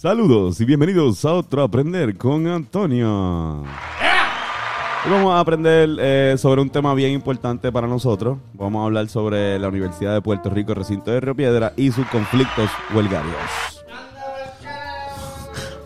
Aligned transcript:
Saludos 0.00 0.60
y 0.60 0.64
bienvenidos 0.64 1.24
a 1.24 1.32
otro 1.32 1.60
Aprender 1.60 2.16
con 2.16 2.46
Antonio. 2.46 3.62
Hoy 3.62 5.10
vamos 5.10 5.34
a 5.34 5.40
aprender 5.40 5.90
eh, 5.98 6.34
sobre 6.38 6.60
un 6.62 6.70
tema 6.70 6.94
bien 6.94 7.10
importante 7.10 7.72
para 7.72 7.88
nosotros. 7.88 8.38
Vamos 8.54 8.80
a 8.80 8.84
hablar 8.84 9.08
sobre 9.08 9.58
la 9.58 9.66
Universidad 9.66 10.14
de 10.14 10.22
Puerto 10.22 10.50
Rico, 10.50 10.72
recinto 10.72 11.10
de 11.10 11.18
Río 11.18 11.34
Piedra 11.34 11.72
y 11.76 11.90
sus 11.90 12.06
conflictos 12.06 12.70
huelgarios. 12.94 13.34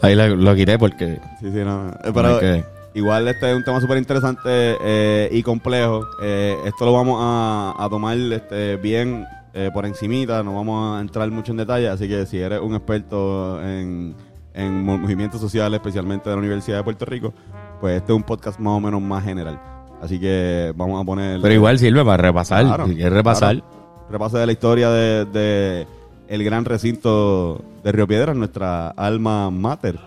Ahí 0.02 0.14
lo, 0.14 0.36
lo 0.36 0.54
quité 0.54 0.79
porque. 0.79 1.18
Sí, 1.40 1.50
sí, 1.50 1.60
no. 1.64 1.88
eh, 2.04 2.10
pero 2.12 2.38
que- 2.38 2.64
igual 2.92 3.26
este 3.29 3.50
es 3.50 3.56
un 3.56 3.64
tema 3.64 3.80
súper 3.80 3.96
interesante 3.96 4.76
eh, 4.84 5.30
y 5.32 5.42
complejo. 5.42 6.06
Eh, 6.22 6.54
esto 6.66 6.84
lo 6.84 6.92
vamos 6.92 7.16
a, 7.18 7.82
a 7.82 7.88
tomar 7.88 8.18
este, 8.18 8.76
bien 8.76 9.24
eh, 9.55 9.71
por 9.73 9.84
encimita, 9.87 10.43
no 10.43 10.55
vamos 10.55 10.96
a 10.96 11.00
entrar 11.00 11.30
mucho 11.30 11.52
en 11.52 11.59
detalle, 11.59 11.89
así 11.89 12.09
que 12.09 12.27
si 12.27 12.39
eres 12.39 12.61
un 12.61 12.75
experto 12.75 13.62
en, 13.62 14.14
en 14.55 14.82
mo- 14.84 14.98
movimientos 14.98 15.41
sociales, 15.41 15.79
especialmente 15.79 16.29
de 16.30 16.37
la 16.37 16.41
Universidad 16.41 16.79
de 16.79 16.84
Puerto 16.84 17.05
Rico, 17.05 17.33
pues 17.80 17.96
este 17.96 18.12
es 18.12 18.16
un 18.16 18.23
podcast 18.23 18.59
más 18.59 18.73
o 18.74 18.80
menos 18.80 19.01
más 19.02 19.24
general. 19.24 19.60
Así 20.01 20.19
que 20.19 20.73
vamos 20.77 21.01
a 21.01 21.05
poner... 21.05 21.41
Pero 21.41 21.55
igual 21.55 21.79
sirve 21.79 22.05
para 22.05 22.16
repasar. 22.16 22.65
Claro, 22.65 22.87
si 22.88 22.95
quieres 22.95 23.12
repasar. 23.12 23.57
claro. 23.57 23.83
Repaso 24.10 24.37
de 24.38 24.46
la 24.46 24.52
historia 24.52 24.91
de, 24.91 25.24
de 25.27 25.87
el 26.29 26.45
gran 26.45 26.65
recinto 26.65 27.62
de 27.84 27.93
Río 27.93 28.07
Piedra, 28.09 28.34
nuestra 28.34 28.88
alma 28.88 29.51
mater. 29.51 29.98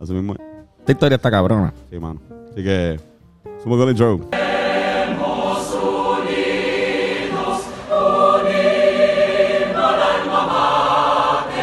Así 0.00 0.12
mismo. 0.12 0.34
Esta 0.80 0.92
historia 0.92 1.16
está 1.16 1.30
cabrona. 1.30 1.72
Sí, 1.90 1.98
mano. 1.98 2.20
Así 2.52 2.62
que, 2.64 2.98
sumo 3.62 3.76
con 3.76 3.88
el 3.88 4.43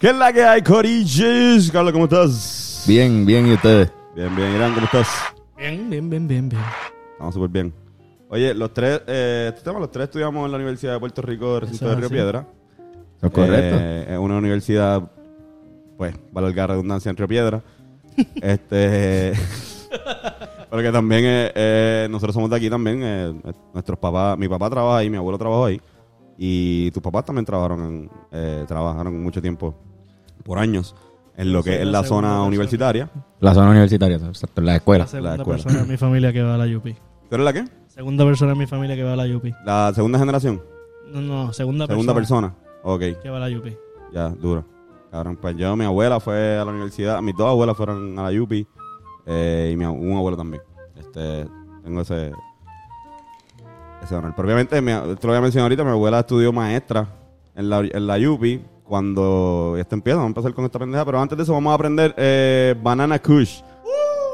¿Qué 0.00 0.08
es 0.08 0.16
la 0.16 0.32
que 0.32 0.42
hay, 0.42 0.62
Corillos? 0.62 1.70
Carlos, 1.70 1.92
¿cómo 1.92 2.04
estás? 2.04 2.84
Bien, 2.88 3.26
bien, 3.26 3.46
¿y 3.46 3.52
ustedes? 3.52 3.92
Bien, 4.14 4.34
bien. 4.34 4.54
Irán, 4.54 4.72
¿cómo 4.72 4.86
estás? 4.86 5.08
Bien, 5.58 5.90
bien, 5.90 6.08
bien, 6.08 6.26
bien, 6.26 6.48
bien. 6.48 6.62
Estamos 7.12 7.34
súper 7.34 7.50
bien. 7.50 7.74
Oye, 8.30 8.54
los 8.54 8.72
tres, 8.72 9.02
eh, 9.06 9.46
este 9.50 9.62
tema, 9.62 9.78
los 9.78 9.90
tres 9.90 10.04
estudiamos 10.04 10.46
en 10.46 10.52
la 10.52 10.56
Universidad 10.56 10.94
de 10.94 11.00
Puerto 11.00 11.20
Rico, 11.20 11.60
recinto 11.60 11.84
Eso 11.84 11.90
de 11.90 11.96
Río 11.96 12.06
así. 12.06 12.14
Piedra. 12.14 12.46
¿Eso 13.18 13.26
es 13.26 13.32
correcto? 13.32 13.76
Eh, 13.78 14.06
es 14.08 14.18
una 14.18 14.38
universidad, 14.38 15.02
pues, 15.98 16.14
valga 16.32 16.62
la 16.62 16.66
redundancia 16.68 17.10
en 17.10 17.16
Río 17.18 17.28
Piedra. 17.28 17.62
este. 18.40 19.34
pero 20.70 20.82
que 20.82 20.92
también 20.92 21.24
eh, 21.26 21.52
eh, 21.54 22.08
nosotros 22.10 22.32
somos 22.34 22.48
de 22.48 22.56
aquí 22.56 22.70
también. 22.70 23.00
eh, 23.02 23.34
nuestros 23.74 23.98
papás, 23.98 24.38
mi 24.38 24.48
papá 24.48 24.70
trabaja 24.70 24.98
ahí, 24.98 25.10
mi 25.10 25.18
abuelo 25.18 25.36
trabajó 25.36 25.66
ahí. 25.66 25.80
Y 26.38 26.90
tus 26.92 27.02
papás 27.02 27.26
también 27.26 27.44
trabajaron, 27.44 27.80
en, 27.82 28.10
eh, 28.32 28.64
trabajaron 28.66 29.22
mucho 29.22 29.42
tiempo, 29.42 29.74
por 30.44 30.58
años, 30.58 30.94
en 31.36 31.52
lo 31.52 31.62
que 31.62 31.80
es 31.80 31.86
la 31.86 31.92
la 31.92 32.02
segunda 32.02 32.08
zona 32.08 32.28
persona. 32.28 32.42
universitaria. 32.44 33.10
La 33.40 33.54
zona 33.54 33.70
universitaria, 33.70 34.16
exacto, 34.16 34.60
la 34.60 34.76
escuela. 34.76 35.04
La 35.04 35.08
segunda 35.10 35.34
escuela. 35.36 35.62
persona 35.62 35.80
en 35.82 35.88
mi 35.88 35.96
familia 35.96 36.32
que 36.32 36.42
va 36.42 36.54
a 36.54 36.58
la 36.58 36.76
UP. 36.76 36.84
¿Tú 36.84 37.34
eres 37.34 37.44
la 37.44 37.52
qué? 37.52 37.64
Segunda 37.88 38.24
persona 38.24 38.52
en 38.52 38.58
mi 38.58 38.66
familia 38.66 38.96
que 38.96 39.02
va 39.04 39.12
a 39.12 39.16
la 39.16 39.36
UP. 39.36 39.44
La 39.64 39.92
segunda 39.94 40.18
generación. 40.18 40.62
No, 41.12 41.20
no, 41.20 41.52
segunda, 41.52 41.86
Segunda 41.86 42.14
persona, 42.14 42.52
persona. 42.52 42.80
Ok. 42.82 43.22
que 43.22 43.30
va 43.30 43.44
a 43.44 43.48
la 43.48 43.58
UP. 43.58 43.66
Ya, 44.12 44.28
duro. 44.28 44.64
Cabrón, 45.10 45.36
pues 45.40 45.56
yo, 45.56 45.74
mi 45.76 45.84
abuela 45.84 46.20
fue 46.20 46.56
a 46.56 46.64
la 46.64 46.70
universidad, 46.70 47.20
mis 47.20 47.34
dos 47.36 47.48
abuelas 47.48 47.76
fueron 47.76 48.16
a 48.18 48.30
la 48.30 48.42
UPI 48.42 48.64
eh, 49.26 49.70
y 49.72 49.76
mi, 49.76 49.84
un 49.84 50.16
abuelo 50.16 50.36
también. 50.36 50.62
Este, 50.96 51.48
tengo 51.82 52.02
ese, 52.02 52.32
ese 54.02 54.14
honor. 54.14 54.32
Pero 54.36 54.46
obviamente, 54.46 54.80
mi, 54.80 54.92
te 54.92 55.26
lo 55.26 55.28
voy 55.32 55.36
a 55.36 55.40
mencionar 55.40 55.64
ahorita, 55.64 55.82
mi 55.82 55.90
abuela 55.90 56.20
estudió 56.20 56.52
maestra 56.52 57.08
en 57.56 57.68
la, 57.68 57.80
en 57.80 58.06
la 58.06 58.16
UPI 58.30 58.62
cuando 58.90 59.76
esto 59.78 59.94
empieza, 59.94 60.16
vamos 60.16 60.30
a 60.30 60.40
empezar 60.40 60.52
con 60.52 60.64
esta 60.64 60.80
pendeja, 60.80 61.04
pero 61.04 61.20
antes 61.20 61.38
de 61.38 61.44
eso 61.44 61.52
vamos 61.52 61.70
a 61.70 61.74
aprender 61.74 62.12
eh, 62.16 62.74
Banana 62.82 63.20
Kush. 63.20 63.60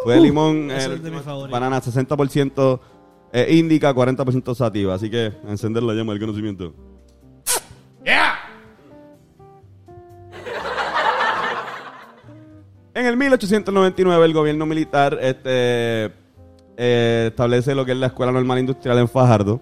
Fue 0.03 0.15
de 0.15 0.21
limón, 0.23 0.71
es 0.71 1.03
de 1.03 1.11
mi 1.11 1.19
favorito. 1.19 1.53
banana 1.53 1.83
60% 1.83 2.81
eh, 3.35 3.55
indica, 3.55 3.95
40% 3.95 4.55
sativa, 4.55 4.95
así 4.95 5.11
que 5.11 5.31
encender 5.47 5.83
la 5.83 5.93
llama 5.93 6.15
del 6.15 6.21
conocimiento. 6.21 6.73
En 12.95 13.05
el 13.05 13.15
1899 13.19 14.25
el 14.25 14.33
gobierno 14.33 14.65
militar 14.65 15.19
este, 15.21 16.11
eh, 16.79 17.27
establece 17.29 17.75
lo 17.75 17.85
que 17.85 17.93
es 17.93 17.99
la 17.99 18.07
Escuela 18.07 18.33
Normal 18.33 18.61
Industrial 18.61 18.97
en 19.01 19.07
Fajardo. 19.07 19.61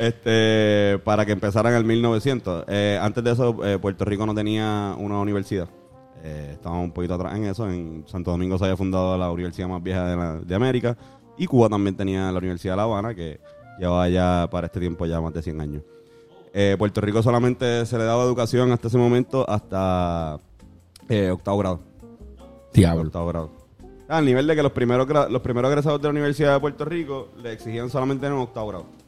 Este, 0.00 0.98
para 1.04 1.26
que 1.26 1.32
empezaran 1.32 1.72
en 1.72 1.78
el 1.78 1.84
1900. 1.84 2.64
Eh, 2.68 2.98
antes 3.00 3.22
de 3.22 3.32
eso, 3.32 3.64
eh, 3.64 3.78
Puerto 3.78 4.04
Rico 4.04 4.24
no 4.24 4.34
tenía 4.34 4.94
una 4.98 5.18
universidad. 5.20 5.68
Eh, 6.22 6.50
estábamos 6.52 6.84
un 6.84 6.92
poquito 6.92 7.14
atrás 7.14 7.36
en 7.36 7.44
eso. 7.44 7.68
En 7.68 8.04
Santo 8.06 8.30
Domingo 8.30 8.56
se 8.58 8.64
había 8.64 8.76
fundado 8.76 9.16
la 9.18 9.30
universidad 9.30 9.68
más 9.68 9.82
vieja 9.82 10.06
de, 10.06 10.16
la- 10.16 10.40
de 10.40 10.54
América. 10.54 10.96
Y 11.36 11.46
Cuba 11.46 11.68
también 11.68 11.96
tenía 11.96 12.32
la 12.32 12.38
Universidad 12.38 12.72
de 12.72 12.76
La 12.78 12.82
Habana, 12.84 13.14
que 13.14 13.40
llevaba 13.78 14.08
ya 14.08 14.48
para 14.50 14.66
este 14.66 14.80
tiempo 14.80 15.04
ya 15.06 15.20
más 15.20 15.32
de 15.34 15.42
100 15.42 15.60
años. 15.60 15.82
Eh, 16.52 16.76
Puerto 16.78 17.00
Rico 17.00 17.22
solamente 17.22 17.84
se 17.86 17.96
le 17.98 18.04
daba 18.04 18.24
educación 18.24 18.72
hasta 18.72 18.88
ese 18.88 18.98
momento 18.98 19.48
hasta 19.48 20.38
octavo 21.32 21.58
grado. 21.58 21.80
Diablo. 22.72 23.02
Octavo 23.04 23.26
grado. 23.28 23.50
Al 24.08 24.24
nivel 24.24 24.46
de 24.46 24.56
que 24.56 24.62
los 24.62 24.72
primeros, 24.72 25.06
los 25.30 25.42
primeros 25.42 25.70
egresados 25.70 26.00
de 26.00 26.08
la 26.08 26.10
Universidad 26.10 26.54
de 26.54 26.60
Puerto 26.60 26.84
Rico 26.84 27.28
le 27.42 27.52
exigían 27.52 27.88
solamente 27.90 28.26
en 28.26 28.32
octavo 28.32 28.68
grado 28.68 28.99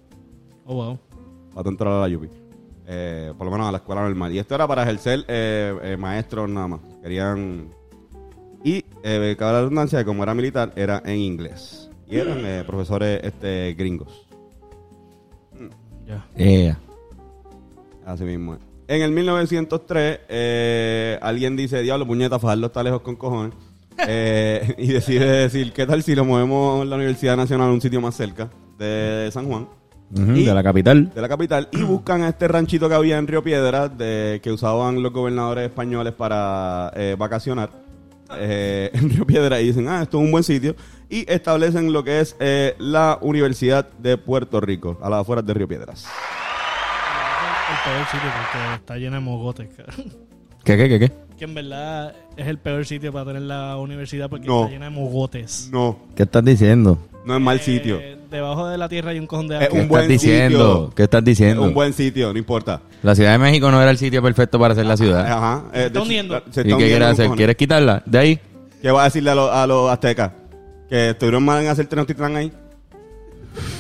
Oh, 0.72 0.74
wow. 0.74 0.98
para 1.54 1.68
entrar 1.68 1.92
a 1.92 2.08
la 2.08 2.16
UPI. 2.16 2.30
Eh, 2.86 3.32
por 3.36 3.44
lo 3.44 3.50
menos 3.52 3.68
a 3.68 3.72
la 3.72 3.78
escuela 3.78 4.02
normal. 4.02 4.32
Y 4.32 4.38
esto 4.38 4.54
era 4.54 4.66
para 4.66 4.82
ejercer 4.82 5.24
eh, 5.28 5.76
eh, 5.82 5.96
maestros 5.98 6.48
nada 6.48 6.68
más. 6.68 6.80
Querían... 7.02 7.68
Y 8.64 8.84
eh, 9.02 9.36
cada 9.38 9.60
redundancia, 9.60 9.98
que 9.98 10.04
como 10.04 10.22
era 10.22 10.34
militar, 10.34 10.72
era 10.76 11.02
en 11.04 11.18
inglés. 11.18 11.90
Y 12.08 12.16
eran 12.16 12.38
eh, 12.44 12.64
profesores 12.66 13.20
este, 13.22 13.74
gringos. 13.76 14.26
Ya. 16.06 16.26
Yeah. 16.36 16.78
Así 18.06 18.24
mismo 18.24 18.54
es. 18.54 18.60
En 18.88 19.02
el 19.02 19.10
1903, 19.10 20.20
eh, 20.28 21.18
alguien 21.20 21.56
dice, 21.56 21.82
diablo, 21.82 22.06
puñeta, 22.06 22.38
Fajardo 22.38 22.66
está 22.66 22.82
lejos 22.82 23.02
con 23.02 23.16
cojones. 23.16 23.54
Eh, 24.06 24.74
y 24.78 24.88
decide 24.88 25.26
decir, 25.26 25.72
¿qué 25.72 25.86
tal 25.86 26.02
si 26.02 26.14
lo 26.14 26.24
movemos 26.24 26.86
la 26.86 26.96
Universidad 26.96 27.36
Nacional 27.36 27.68
a 27.68 27.72
un 27.72 27.80
sitio 27.80 28.00
más 28.00 28.14
cerca 28.14 28.50
de 28.78 29.28
San 29.32 29.46
Juan? 29.46 29.68
Y- 30.14 30.44
de 30.44 30.54
la 30.54 30.62
capital. 30.62 31.10
de 31.14 31.20
la 31.22 31.28
capital 31.28 31.68
y 31.72 31.82
buscan 31.82 32.22
a 32.22 32.28
este 32.28 32.46
ranchito 32.48 32.88
que 32.88 32.94
había 32.94 33.16
en 33.18 33.26
Río 33.26 33.42
Piedra 33.42 33.88
de, 33.88 34.40
que 34.42 34.52
usaban 34.52 35.02
los 35.02 35.12
gobernadores 35.12 35.64
españoles 35.68 36.12
para 36.12 36.92
eh, 36.96 37.16
vacacionar 37.18 37.70
eh, 38.38 38.90
en 38.94 39.08
Río 39.10 39.26
Piedra 39.26 39.60
y 39.60 39.66
dicen, 39.68 39.88
ah, 39.88 40.02
esto 40.02 40.18
es 40.18 40.24
un 40.24 40.30
buen 40.30 40.44
sitio 40.44 40.76
y 41.08 41.30
establecen 41.30 41.92
lo 41.92 42.04
que 42.04 42.20
es 42.20 42.36
eh, 42.40 42.74
la 42.78 43.18
Universidad 43.22 43.88
de 43.98 44.16
Puerto 44.18 44.60
Rico 44.60 44.98
a 45.02 45.08
las 45.10 45.20
afueras 45.20 45.46
de 45.46 45.54
Río 45.54 45.68
Piedras. 45.68 46.06
El 47.70 47.90
peor 47.92 48.06
sitio 48.06 48.28
porque 48.30 48.74
está 48.74 48.96
lleno 48.96 49.14
de 49.16 49.20
mogotes, 49.20 49.68
cara. 49.76 49.92
¿Qué, 50.64 50.76
qué, 50.76 50.88
qué, 50.88 50.98
qué? 51.00 51.12
Que 51.38 51.44
en 51.44 51.54
verdad 51.54 52.14
es 52.36 52.46
el 52.46 52.58
peor 52.58 52.84
sitio 52.84 53.12
para 53.12 53.24
tener 53.26 53.42
la 53.42 53.76
universidad 53.78 54.28
porque 54.28 54.46
No. 54.46 54.60
está 54.62 54.72
llena 54.72 54.84
de 54.86 54.90
mogotes. 54.90 55.68
No, 55.72 55.98
¿Qué 56.14 56.24
estás 56.24 56.44
diciendo? 56.44 56.98
no 57.24 57.34
es 57.36 57.40
mal 57.40 57.60
sitio. 57.60 57.98
Debajo 58.32 58.66
de 58.68 58.78
la 58.78 58.88
tierra 58.88 59.10
hay 59.10 59.18
un 59.18 59.26
cojón 59.26 59.46
de 59.46 59.56
Es 59.56 59.62
agua. 59.62 59.74
¿Qué 59.76 59.82
un 59.82 59.88
buen 59.88 60.02
estás 60.02 60.08
diciendo? 60.22 60.74
sitio. 60.74 60.94
¿Qué 60.96 61.02
estás 61.04 61.18
Es 61.20 61.24
diciendo? 61.24 61.62
un 61.62 61.74
buen 61.74 61.92
sitio, 61.92 62.32
no 62.32 62.38
importa. 62.38 62.80
La 63.02 63.14
Ciudad 63.14 63.32
de 63.32 63.38
México 63.38 63.70
no 63.70 63.80
era 63.80 63.90
el 63.90 63.98
sitio 63.98 64.22
perfecto 64.22 64.58
para 64.58 64.72
hacer 64.72 64.86
la 64.86 64.96
ciudad. 64.96 65.26
Ajá. 65.30 65.64
eh, 65.72 65.78
de 65.78 65.86
está 65.86 65.98
hecho, 65.98 66.02
hundiendo. 66.02 66.42
se 66.50 66.60
¿Y 66.62 66.64
qué 66.64 66.72
hundiendo 66.72 66.78
quieres 66.78 67.08
hacer? 67.08 67.30
¿Quieres 67.36 67.56
quitarla? 67.56 68.02
¿De 68.06 68.18
ahí? 68.18 68.40
¿Qué 68.80 68.90
vas 68.90 69.02
a 69.02 69.04
decirle 69.04 69.30
a 69.30 69.34
los, 69.34 69.50
a 69.50 69.66
los 69.66 69.90
aztecas? 69.90 70.32
¿Que 70.88 71.10
estuvieron 71.10 71.44
mal 71.44 71.62
en 71.62 71.68
hacer 71.68 71.86
Tenochtitlán 71.86 72.36
ahí? 72.36 72.52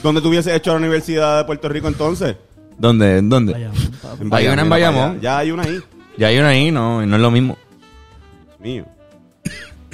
¿Dónde 0.02 0.20
tuviese 0.20 0.54
hecho 0.54 0.70
la 0.72 0.76
Universidad 0.78 1.38
de 1.38 1.44
Puerto 1.44 1.68
Rico 1.68 1.88
entonces? 1.88 2.36
¿dónde? 2.78 3.18
¿En 3.18 3.28
¿Dónde? 3.28 3.52
Vaya, 3.54 3.70
papi. 4.02 4.28
Hay 4.32 4.44
una 4.48 4.52
en 4.52 4.58
mira, 4.58 4.68
Bayamón. 4.68 5.00
para 5.00 5.10
allá. 5.12 5.20
Ya 5.22 5.38
hay 5.38 5.50
una 5.50 5.62
ahí. 5.62 5.80
Ya 6.18 6.26
hay 6.26 6.38
una 6.38 6.48
ahí, 6.48 6.70
no, 6.70 7.02
y 7.02 7.06
no 7.06 7.16
es 7.16 7.22
lo 7.22 7.30
mismo. 7.30 7.56
mío. 8.60 8.84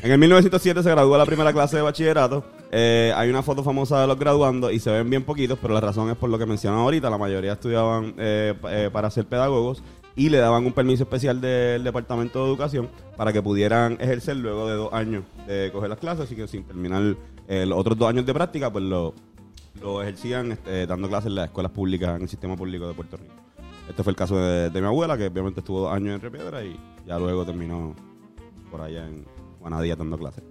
En 0.03 0.13
el 0.13 0.19
1907 0.19 0.83
se 0.83 0.91
graduó 0.91 1.17
la 1.19 1.27
primera 1.27 1.53
clase 1.53 1.77
de 1.77 1.83
bachillerato. 1.83 2.45
Eh, 2.71 3.13
hay 3.17 3.31
una 3.31 3.43
foto 3.43 3.63
famosa 3.63 4.01
de 4.01 4.07
los 4.07 4.19
graduando 4.19 4.71
y 4.71 4.79
se 4.79 4.91
ven 4.91 5.09
bien 5.09 5.25
poquitos, 5.25 5.59
pero 5.61 5.73
la 5.73 5.81
razón 5.81 6.11
es 6.11 6.17
por 6.17 6.29
lo 6.29 6.39
que 6.39 6.47
mencionaba 6.47 6.83
ahorita. 6.83 7.09
La 7.09 7.19
mayoría 7.19 7.53
estudiaban 7.53 8.15
eh, 8.19 8.55
eh, 8.71 8.91
para 8.93 9.11
ser 9.11 9.27
pedagogos 9.27 9.83
y 10.19 10.31
le 10.31 10.39
daban 10.39 10.67
un 10.67 10.73
permiso 10.73 11.05
especial 11.05 11.41
del 11.41 11.85
Departamento 11.85 12.43
de 12.43 12.49
Educación 12.51 12.89
para 13.17 13.33
que 13.33 13.41
pudieran 13.41 13.93
ejercer 14.01 14.37
luego 14.37 14.69
de 14.69 14.75
dos 14.75 14.93
años 14.93 15.23
de 15.47 15.71
coger 15.73 15.89
las 15.89 15.99
clases, 16.01 16.25
así 16.25 16.35
que 16.35 16.49
sin 16.49 16.65
terminar 16.65 17.17
eh, 17.47 17.65
los 17.65 17.79
otros 17.79 17.97
dos 17.97 18.09
años 18.09 18.27
de 18.27 18.35
práctica, 18.35 18.71
pues 18.73 18.85
lo, 18.85 19.15
lo 19.81 20.03
ejercían 20.03 20.51
este, 20.51 20.89
dando 20.89 21.09
clases 21.09 21.29
en 21.29 21.37
las 21.37 21.47
escuelas 21.47 21.71
públicas, 21.71 22.17
en 22.17 22.23
el 22.23 22.29
sistema 22.29 22.57
público 22.57 22.89
de 22.89 22.95
Puerto 22.95 23.17
Rico. 23.17 23.33
Este 23.89 24.03
fue 24.03 24.11
el 24.11 24.17
caso 24.17 24.37
de, 24.37 24.81
mi 24.81 24.87
abuela, 24.87 25.17
que 25.17 25.29
obviamente 25.29 25.61
estuvo 25.61 25.83
dos 25.83 25.93
años 25.93 26.17
en 26.17 26.21
Río 26.21 26.33
Piedra 26.33 26.65
y 26.65 26.77
ya 27.07 27.17
luego 27.17 27.47
terminó 27.47 27.95
por 28.73 28.81
allá 28.81 29.07
en 29.07 29.25
Juanadía 29.61 29.95
dando 29.95 30.19
clases. 30.19 30.43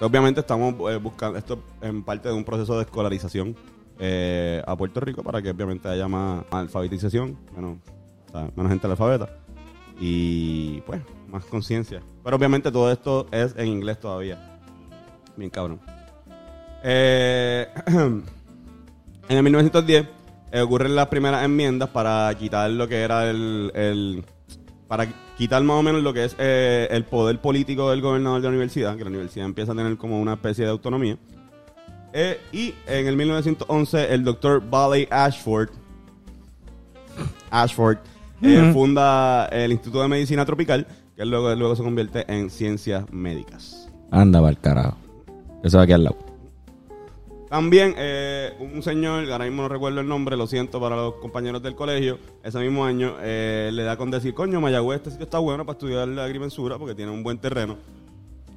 Obviamente 0.00 0.40
estamos 0.40 0.74
eh, 0.92 0.96
buscando, 0.96 1.38
esto 1.38 1.58
en 1.80 2.02
parte 2.04 2.28
de 2.28 2.34
un 2.34 2.44
proceso 2.44 2.76
de 2.76 2.82
escolarización 2.82 3.56
eh, 3.98 4.62
a 4.66 4.76
Puerto 4.76 5.00
Rico 5.00 5.22
para 5.24 5.42
que 5.42 5.50
obviamente 5.50 5.88
haya 5.88 6.06
más, 6.06 6.44
alfabetización, 6.50 7.36
menos, 7.54 7.78
o 8.28 8.30
sea, 8.32 8.50
menos 8.54 8.70
gente 8.70 8.86
alfabeta 8.86 9.28
y 10.00 10.80
pues 10.82 11.00
más 11.28 11.44
conciencia. 11.46 12.00
Pero 12.22 12.36
obviamente 12.36 12.70
todo 12.70 12.92
esto 12.92 13.26
es 13.32 13.54
en 13.56 13.66
inglés 13.66 13.98
todavía. 13.98 14.60
Bien 15.36 15.50
cabrón. 15.50 15.80
Eh, 16.84 17.66
en 17.86 18.22
el 19.36 19.42
1910 19.42 20.06
eh, 20.52 20.60
ocurren 20.60 20.94
las 20.94 21.08
primeras 21.08 21.44
enmiendas 21.44 21.88
para 21.88 22.32
quitar 22.38 22.70
lo 22.70 22.86
que 22.86 23.00
era 23.02 23.28
el, 23.28 23.72
el- 23.74 24.24
para 24.86 25.06
quitar 25.38 25.62
más 25.62 25.76
o 25.76 25.82
menos 25.84 26.02
lo 26.02 26.12
que 26.12 26.24
es 26.24 26.36
eh, 26.38 26.88
el 26.90 27.04
poder 27.04 27.40
político 27.40 27.90
del 27.90 28.02
gobernador 28.02 28.40
de 28.40 28.48
la 28.48 28.50
universidad, 28.50 28.96
que 28.96 29.04
la 29.04 29.10
universidad 29.10 29.46
empieza 29.46 29.72
a 29.72 29.76
tener 29.76 29.96
como 29.96 30.20
una 30.20 30.34
especie 30.34 30.64
de 30.64 30.70
autonomía. 30.70 31.16
Eh, 32.12 32.40
y 32.52 32.74
en 32.86 33.06
el 33.06 33.16
1911 33.16 34.12
el 34.14 34.24
doctor 34.24 34.62
Bally 34.68 35.06
Ashford 35.10 35.68
Ashford 37.50 37.98
eh, 38.40 38.70
funda 38.72 39.46
el 39.46 39.72
Instituto 39.72 40.02
de 40.02 40.08
Medicina 40.08 40.44
Tropical, 40.44 40.86
que 41.16 41.24
luego, 41.24 41.54
luego 41.54 41.76
se 41.76 41.82
convierte 41.82 42.24
en 42.32 42.50
Ciencias 42.50 43.04
Médicas. 43.12 43.88
Anda, 44.10 44.40
para 44.40 44.50
el 44.50 44.58
carajo. 44.58 44.96
Eso 45.62 45.78
va 45.78 45.84
aquí 45.84 45.92
al 45.92 46.04
lado. 46.04 46.27
También 47.48 47.94
eh, 47.96 48.54
un 48.60 48.82
señor, 48.82 49.30
ahora 49.30 49.46
mismo 49.46 49.62
no 49.62 49.68
recuerdo 49.68 50.00
el 50.00 50.08
nombre, 50.08 50.36
lo 50.36 50.46
siento 50.46 50.80
para 50.80 50.96
los 50.96 51.14
compañeros 51.14 51.62
del 51.62 51.74
colegio, 51.74 52.18
ese 52.42 52.58
mismo 52.58 52.84
año 52.84 53.16
eh, 53.20 53.70
le 53.72 53.82
da 53.84 53.96
con 53.96 54.10
decir, 54.10 54.34
coño, 54.34 54.60
Mayagüez, 54.60 54.98
este 54.98 55.10
sitio 55.10 55.24
está 55.24 55.38
bueno 55.38 55.64
para 55.64 55.78
estudiar 55.78 56.08
la 56.08 56.24
agrimensura 56.24 56.78
porque 56.78 56.94
tiene 56.94 57.10
un 57.10 57.22
buen 57.22 57.38
terreno. 57.38 57.78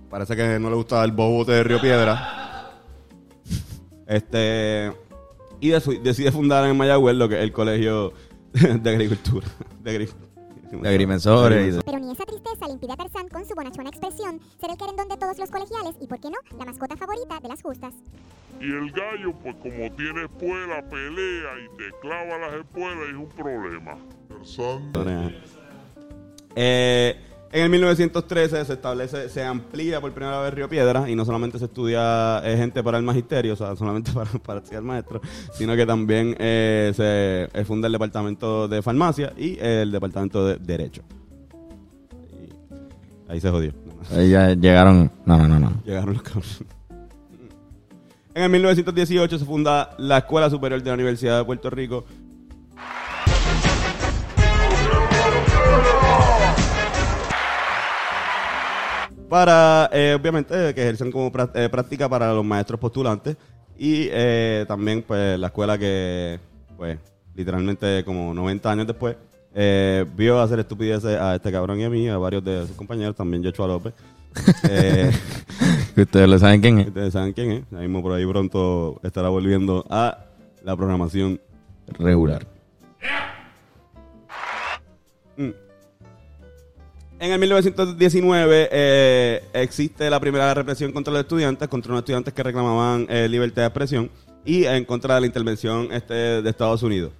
Parece 0.09 0.35
que 0.35 0.59
no 0.59 0.69
le 0.69 0.75
gustaba 0.75 1.05
el 1.05 1.13
bobote 1.13 1.53
de 1.53 1.63
Río 1.63 1.79
Piedra. 1.79 2.81
Este 4.07 4.91
y 5.61 5.69
decide 5.69 6.31
fundar 6.31 6.67
en 6.67 6.75
Mayagüez 6.75 7.15
lo 7.15 7.29
que 7.29 7.35
es 7.35 7.43
el 7.43 7.53
colegio 7.53 8.11
de 8.51 8.89
agricultura. 8.89 9.47
Agrimensores 10.83 11.75
y 11.75 11.79
Pero 11.79 11.99
ni 11.99 12.11
esa 12.11 12.25
tristeza 12.25 12.67
le 12.67 12.73
impide 12.73 12.93
a 12.93 12.97
Tarzán 12.97 13.27
con 13.29 13.45
su 13.45 13.53
bonachona 13.55 13.89
expresión 13.89 14.39
ser 14.59 14.71
el 14.71 14.77
querendón 14.77 15.07
de 15.07 15.17
todos 15.17 15.37
los 15.37 15.49
colegiales 15.49 15.95
y, 16.01 16.07
por 16.07 16.19
qué 16.19 16.29
no, 16.29 16.37
la 16.57 16.65
mascota 16.65 16.95
favorita 16.97 17.39
de 17.39 17.47
las 17.47 17.61
justas. 17.61 17.93
Y 18.59 18.65
el 18.65 18.91
gallo, 18.91 19.33
pues 19.41 19.55
como 19.55 19.91
tiene 19.95 20.25
espuela, 20.25 20.83
pelea 20.87 21.51
y 21.63 21.77
te 21.77 21.91
clava 22.01 22.37
las 22.37 22.53
espuelas, 22.53 23.09
es 23.09 23.15
un 23.15 23.29
problema. 23.29 23.97
Eh, 26.55 27.15
en 27.51 27.63
el 27.63 27.69
1913 27.69 28.65
se 28.65 28.73
establece, 28.73 29.29
se 29.29 29.43
amplía 29.43 29.99
por 29.99 30.13
primera 30.13 30.39
vez 30.41 30.53
Río 30.53 30.69
Piedra 30.69 31.09
y 31.09 31.15
no 31.15 31.25
solamente 31.25 31.59
se 31.59 31.65
estudia 31.65 32.41
eh, 32.45 32.55
gente 32.55 32.81
para 32.81 32.97
el 32.97 33.03
magisterio, 33.03 33.53
o 33.53 33.55
sea, 33.55 33.75
solamente 33.75 34.11
para, 34.13 34.31
para 34.31 34.65
ser 34.65 34.81
maestro, 34.81 35.21
sino 35.53 35.75
que 35.75 35.85
también 35.85 36.35
eh, 36.39 36.93
se 36.95 37.59
eh, 37.59 37.65
funda 37.65 37.87
el 37.87 37.93
departamento 37.93 38.67
de 38.67 38.81
farmacia 38.81 39.33
y 39.37 39.57
el 39.59 39.91
departamento 39.91 40.45
de 40.45 40.57
derecho. 40.57 41.01
Y 42.31 43.31
ahí 43.31 43.41
se 43.41 43.49
jodió. 43.49 43.73
Ahí 44.11 44.29
ya 44.29 44.53
llegaron. 44.53 45.11
No, 45.25 45.37
no, 45.37 45.47
no, 45.47 45.59
no. 45.59 45.73
Llegaron 45.85 46.13
los 46.13 46.23
cabrones. 46.23 46.63
En 48.33 48.43
el 48.43 48.49
1918 48.49 49.39
se 49.39 49.45
funda 49.45 49.89
la 49.97 50.19
Escuela 50.19 50.49
Superior 50.49 50.81
de 50.81 50.89
la 50.89 50.93
Universidad 50.93 51.39
de 51.39 51.43
Puerto 51.43 51.69
Rico. 51.69 52.05
Para, 59.31 59.89
eh, 59.93 60.17
obviamente, 60.19 60.73
que 60.73 60.81
ejercen 60.81 61.09
como 61.09 61.31
eh, 61.53 61.69
práctica 61.69 62.09
para 62.09 62.33
los 62.33 62.43
maestros 62.43 62.77
postulantes. 62.77 63.37
Y 63.77 64.09
eh, 64.11 64.65
también, 64.67 65.05
pues, 65.07 65.39
la 65.39 65.47
escuela 65.47 65.77
que, 65.77 66.37
pues, 66.75 66.99
literalmente 67.33 68.03
como 68.03 68.33
90 68.33 68.69
años 68.69 68.87
después, 68.87 69.15
eh, 69.55 70.05
vio 70.17 70.41
hacer 70.41 70.59
estupideces 70.59 71.17
a 71.17 71.35
este 71.35 71.49
cabrón 71.49 71.79
y 71.79 71.85
a 71.85 71.89
mí, 71.89 72.09
a 72.09 72.17
varios 72.17 72.43
de 72.43 72.67
sus 72.67 72.75
compañeros, 72.75 73.15
también 73.15 73.41
Joshua 73.41 73.67
López. 73.67 73.93
Eh, 74.69 75.11
Que 75.95 76.01
ustedes 76.01 76.27
lo 76.27 76.37
saben 76.37 76.59
quién 76.59 76.79
es. 76.79 76.87
Ustedes 76.87 77.13
saben 77.13 77.31
quién 77.31 77.51
es. 77.51 77.63
Ahí 77.71 77.87
mismo 77.87 78.01
por 78.01 78.11
ahí 78.11 78.25
pronto 78.25 78.99
estará 79.01 79.29
volviendo 79.29 79.85
a 79.89 80.25
la 80.61 80.75
programación. 80.75 81.39
Regular. 81.97 82.45
En 87.21 87.31
el 87.31 87.39
1919 87.39 88.69
eh, 88.71 89.43
existe 89.53 90.09
la 90.09 90.19
primera 90.19 90.51
represión 90.55 90.91
contra 90.91 91.13
los 91.13 91.21
estudiantes, 91.21 91.67
contra 91.67 91.91
unos 91.91 92.01
estudiantes 92.01 92.33
que 92.33 92.41
reclamaban 92.41 93.05
eh, 93.09 93.27
libertad 93.29 93.61
de 93.61 93.67
expresión 93.67 94.09
y 94.43 94.65
en 94.65 94.83
contra 94.85 95.13
de 95.13 95.21
la 95.21 95.27
intervención 95.27 95.89
este, 95.91 96.15
de 96.41 96.49
Estados 96.49 96.81
Unidos. 96.81 97.11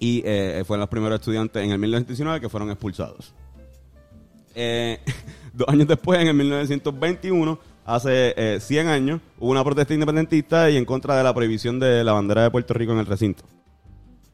Y 0.00 0.22
eh, 0.24 0.64
fueron 0.66 0.80
los 0.80 0.88
primeros 0.88 1.20
estudiantes 1.20 1.62
en 1.62 1.70
el 1.70 1.78
1919 1.78 2.40
que 2.40 2.48
fueron 2.48 2.68
expulsados. 2.70 3.32
Dos 5.54 5.68
años 5.68 5.86
después, 5.86 6.18
en 6.18 6.26
el 6.26 6.34
1921, 6.34 7.60
hace 7.84 8.34
eh, 8.36 8.58
100 8.60 8.88
años, 8.88 9.20
hubo 9.38 9.52
una 9.52 9.62
protesta 9.62 9.94
independentista 9.94 10.68
y 10.68 10.76
en 10.76 10.84
contra 10.84 11.16
de 11.16 11.22
la 11.22 11.32
prohibición 11.32 11.78
de 11.78 12.02
la 12.02 12.12
bandera 12.12 12.42
de 12.42 12.50
Puerto 12.50 12.74
Rico 12.74 12.90
en 12.90 12.98
el 12.98 13.06
recinto. 13.06 13.44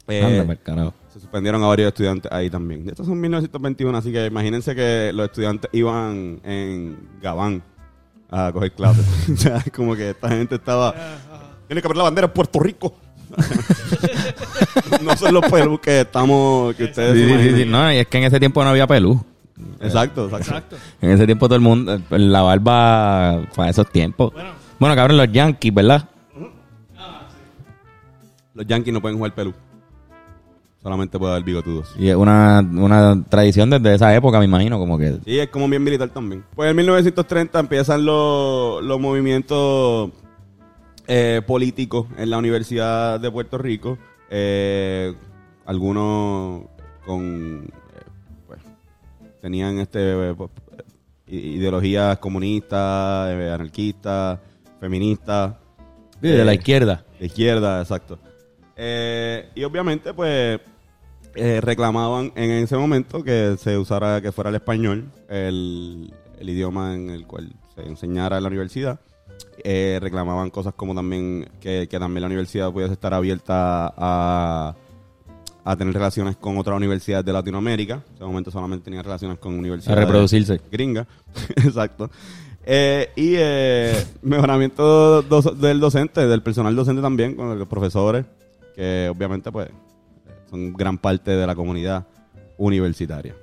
Eh, 0.08 0.44
Anda, 0.66 0.92
se 1.12 1.20
suspendieron 1.20 1.62
a 1.62 1.66
varios 1.66 1.88
estudiantes 1.88 2.30
ahí 2.30 2.50
también. 2.50 2.88
Estos 2.88 3.06
son 3.06 3.20
1921, 3.20 3.96
así 3.96 4.12
que 4.12 4.26
imagínense 4.26 4.74
que 4.74 5.12
los 5.14 5.26
estudiantes 5.26 5.70
iban 5.72 6.40
en 6.44 7.08
Gabán 7.22 7.62
a 8.30 8.52
coger 8.52 8.72
clases. 8.72 9.06
o 9.32 9.36
sea, 9.36 9.64
como 9.74 9.96
que 9.96 10.10
esta 10.10 10.28
gente 10.28 10.56
estaba... 10.56 10.94
Tiene 11.66 11.80
que 11.80 11.88
ver 11.88 11.96
la 11.96 12.04
bandera 12.04 12.26
de 12.26 12.34
Puerto 12.34 12.60
Rico. 12.60 12.94
no 15.02 15.16
son 15.16 15.34
los 15.34 15.50
pelus 15.50 15.80
que 15.80 16.02
estamos... 16.02 16.74
Que 16.74 16.84
ustedes 16.84 17.14
Sí, 17.14 17.48
sí, 17.50 17.62
sí. 17.62 17.64
No, 17.64 17.90
y 17.90 17.96
es 17.96 18.06
que 18.06 18.18
en 18.18 18.24
ese 18.24 18.38
tiempo 18.38 18.62
no 18.62 18.70
había 18.70 18.86
pelú. 18.86 19.24
Exacto, 19.80 20.24
exacto. 20.24 20.48
Exacto. 20.48 20.76
En 21.00 21.10
ese 21.10 21.26
tiempo 21.26 21.46
todo 21.46 21.56
el 21.56 21.62
mundo, 21.62 22.00
la 22.10 22.42
barba 22.42 23.46
para 23.54 23.70
esos 23.70 23.90
tiempos. 23.90 24.32
Bueno. 24.32 24.50
Bueno, 24.78 24.96
cabrón, 24.96 25.16
los 25.16 25.32
Yankees, 25.32 25.72
¿verdad? 25.72 26.08
Los 28.54 28.66
yankees 28.66 28.94
no 28.94 29.00
pueden 29.00 29.16
jugar 29.16 29.34
pelú. 29.34 29.52
Solamente 30.84 31.18
puede 31.18 31.32
haber 31.32 31.44
bigotudos. 31.44 31.94
Y 31.98 32.10
es 32.10 32.14
una, 32.14 32.60
una 32.60 33.24
tradición 33.30 33.70
desde 33.70 33.94
esa 33.94 34.14
época, 34.14 34.38
me 34.38 34.44
imagino, 34.44 34.78
como 34.78 34.98
que... 34.98 35.12
Sí, 35.24 35.38
es 35.38 35.48
como 35.48 35.66
bien 35.66 35.82
militar 35.82 36.10
también. 36.10 36.44
Pues 36.54 36.68
en 36.68 36.76
1930 36.76 37.58
empiezan 37.58 38.04
los, 38.04 38.84
los 38.84 39.00
movimientos 39.00 40.10
eh, 41.06 41.40
políticos 41.46 42.08
en 42.18 42.28
la 42.28 42.36
Universidad 42.36 43.18
de 43.18 43.30
Puerto 43.30 43.56
Rico. 43.56 43.96
Eh, 44.28 45.14
algunos 45.64 46.64
con... 47.06 47.64
eh, 47.64 48.02
pues, 48.46 48.60
tenían 49.40 49.78
este 49.78 50.34
ideologías 51.26 52.18
comunistas, 52.18 53.30
anarquistas, 53.32 54.38
feministas. 54.78 55.54
De 56.20 56.44
la 56.44 56.52
izquierda. 56.52 57.06
de 57.18 57.24
izquierda, 57.24 57.80
exacto. 57.80 58.18
Eh, 58.76 59.48
y 59.54 59.64
obviamente, 59.64 60.12
pues, 60.12 60.60
eh, 61.34 61.60
reclamaban 61.60 62.32
en 62.36 62.50
ese 62.50 62.76
momento 62.76 63.22
que 63.24 63.56
se 63.58 63.76
usara, 63.78 64.20
que 64.20 64.32
fuera 64.32 64.50
el 64.50 64.56
español, 64.56 65.04
el, 65.28 66.12
el 66.38 66.48
idioma 66.50 66.94
en 66.94 67.10
el 67.10 67.26
cual 67.26 67.52
se 67.74 67.82
enseñara 67.86 68.36
en 68.36 68.42
la 68.42 68.48
universidad. 68.48 69.00
Eh, 69.62 69.98
reclamaban 70.00 70.50
cosas 70.50 70.74
como 70.74 70.94
también 70.94 71.48
que, 71.60 71.86
que 71.90 71.98
también 71.98 72.22
la 72.22 72.26
universidad 72.26 72.70
pudiese 72.72 72.92
estar 72.94 73.14
abierta 73.14 73.92
a, 73.96 74.74
a 75.64 75.76
tener 75.76 75.94
relaciones 75.94 76.36
con 76.36 76.58
otras 76.58 76.76
universidades 76.76 77.24
de 77.24 77.32
Latinoamérica. 77.32 77.94
En 77.94 78.14
ese 78.16 78.24
momento 78.24 78.50
solamente 78.50 78.84
tenía 78.84 79.02
relaciones 79.02 79.38
con 79.38 79.54
A 79.54 79.58
universidades 79.58 80.04
reproducirse. 80.04 80.60
gringa. 80.70 81.06
Exacto. 81.56 82.10
Eh, 82.66 83.10
y 83.16 83.34
eh, 83.36 84.04
mejoramiento 84.22 85.22
dos- 85.22 85.60
del 85.60 85.80
docente, 85.80 86.26
del 86.26 86.42
personal 86.42 86.74
docente 86.74 87.02
también, 87.02 87.34
con 87.34 87.58
los 87.58 87.68
profesores, 87.68 88.24
que 88.74 89.10
obviamente 89.14 89.52
pues 89.52 89.68
son 90.50 90.72
gran 90.72 90.98
parte 90.98 91.30
de 91.32 91.46
la 91.46 91.54
comunidad 91.54 92.06
universitaria. 92.56 93.34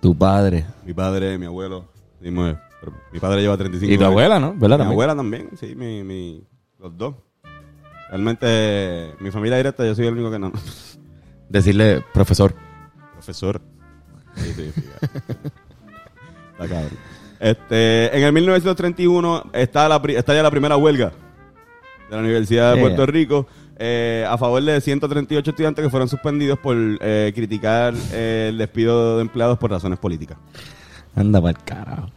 Tu 0.00 0.16
padre. 0.16 0.64
Mi 0.84 0.92
padre, 0.94 1.36
mi 1.38 1.46
abuelo, 1.46 1.86
mi, 2.20 2.30
padre 3.20 3.42
lleva 3.42 3.56
35 3.56 3.92
Y 3.92 3.96
tu 3.96 4.02
años. 4.04 4.10
abuela, 4.12 4.38
¿no? 4.40 4.54
¿Verdad? 4.54 4.62
Mi 4.62 4.68
También. 4.78 4.88
abuela 4.92 5.16
también, 5.16 5.50
sí, 5.58 5.74
mi, 5.74 6.02
mi- 6.04 6.42
los 6.78 6.96
dos. 6.96 7.14
Realmente, 8.08 9.14
mi 9.20 9.30
familia 9.30 9.56
directa, 9.58 9.84
yo 9.86 9.94
soy 9.94 10.06
el 10.06 10.14
único 10.14 10.30
que 10.30 10.38
no. 10.38 10.52
Decirle, 11.48 12.02
profesor. 12.12 12.54
Profesor. 13.12 13.60
Sí, 14.36 14.52
sí, 14.54 14.72
sí. 14.74 14.82
Está 16.52 16.68
cabrón. 16.68 16.90
Este, 17.38 18.16
en 18.16 18.24
el 18.24 18.32
1931 18.32 19.50
está, 19.52 19.88
la, 19.88 20.00
pri- 20.02 20.16
está 20.16 20.34
ya 20.34 20.42
la 20.42 20.50
primera 20.50 20.76
huelga 20.76 21.12
de 22.08 22.16
la 22.16 22.22
Universidad 22.22 22.70
de 22.74 22.76
Yeah. 22.80 22.86
Puerto 22.86 23.06
Rico 23.06 23.46
eh, 23.82 24.26
a 24.28 24.36
favor 24.36 24.62
de 24.62 24.78
138 24.78 25.50
estudiantes 25.50 25.82
que 25.82 25.88
fueron 25.88 26.06
suspendidos 26.06 26.58
por 26.58 26.76
eh, 26.76 27.32
criticar 27.34 27.94
eh, 28.12 28.48
el 28.50 28.58
despido 28.58 29.16
de 29.16 29.22
empleados 29.22 29.58
por 29.58 29.70
razones 29.70 29.98
políticas. 29.98 30.36
Anda 31.16 31.40
para 31.40 31.58
el 31.58 31.64
carajo. 31.64 32.10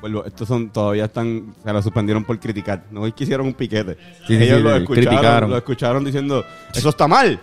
Vuelvo, 0.00 0.24
estos 0.24 0.46
son, 0.46 0.70
todavía 0.70 1.06
están, 1.06 1.52
se 1.64 1.72
lo 1.72 1.82
suspendieron 1.82 2.24
por 2.24 2.38
criticar. 2.38 2.84
No 2.92 3.08
es 3.08 3.14
que 3.14 3.24
hicieron 3.24 3.48
un 3.48 3.54
piquete. 3.54 3.96
Sí, 4.28 4.36
sí, 4.36 4.44
Ellos 4.44 4.58
sí, 4.58 4.62
lo, 4.62 4.76
escucharon, 4.76 5.08
criticaron. 5.08 5.50
lo 5.50 5.56
escucharon 5.56 6.04
diciendo, 6.04 6.44
eso 6.72 6.88
está 6.88 7.08
mal. 7.08 7.40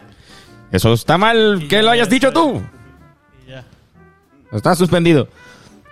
Eso 0.72 0.94
está 0.94 1.18
mal 1.18 1.68
que 1.68 1.82
lo 1.82 1.90
hayas 1.90 2.10
dicho 2.10 2.32
tú. 2.32 2.62
Y 3.46 3.52
ya. 3.52 3.66
Está 4.54 4.76
suspendido. 4.76 5.28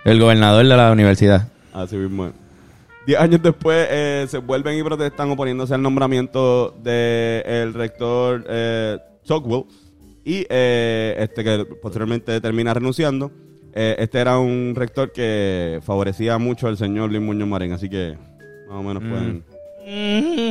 El 0.06 0.18
gobernador 0.22 0.66
de 0.66 0.78
la 0.78 0.94
universidad. 0.94 1.50
Así 1.74 1.98
mismo. 1.98 2.32
Diez 3.08 3.20
años 3.20 3.42
después 3.42 3.88
eh, 3.90 4.26
se 4.30 4.38
vuelven 4.38 4.78
y 4.78 4.84
protestan 4.84 5.32
oponiéndose 5.32 5.74
al 5.74 5.82
nombramiento 5.82 6.72
del 6.84 7.74
rector 7.74 8.46
eh, 8.50 8.98
y 10.26 10.46
eh, 10.50 11.16
este 11.20 11.42
que 11.42 11.66
posteriormente 11.82 12.42
termina 12.42 12.74
renunciando. 12.74 13.32
Eh, 13.74 13.96
este 14.00 14.20
era 14.20 14.38
un 14.40 14.74
rector 14.76 15.14
que 15.14 15.80
favorecía 15.84 16.38
mucho 16.38 16.68
al 16.68 16.76
señor 16.76 17.10
Luis 17.10 17.22
Muñoz 17.22 17.48
Marín, 17.48 17.72
así 17.72 17.90
que 17.90 18.18
más 18.68 18.78
o 18.78 18.84
menos 18.84 19.02
pueden... 19.04 19.46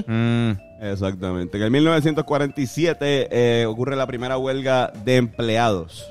Mm. 0.06 0.82
Exactamente. 0.82 1.58
En 1.58 1.64
el 1.64 1.70
1947 1.70 3.28
eh, 3.30 3.66
ocurre 3.66 3.96
la 3.96 4.06
primera 4.06 4.38
huelga 4.38 4.90
de 5.04 5.16
empleados. 5.16 6.10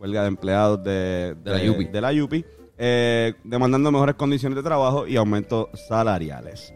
Huelga 0.00 0.22
de 0.22 0.28
empleados 0.28 0.82
de, 0.82 1.34
De 1.44 1.50
la 1.50 1.70
UPI. 1.70 1.84
de 1.84 2.00
la 2.00 2.12
UPI, 2.12 2.46
eh, 2.78 3.34
demandando 3.44 3.92
mejores 3.92 4.14
condiciones 4.14 4.56
de 4.56 4.62
trabajo 4.62 5.06
y 5.06 5.16
aumentos 5.16 5.68
salariales. 5.88 6.72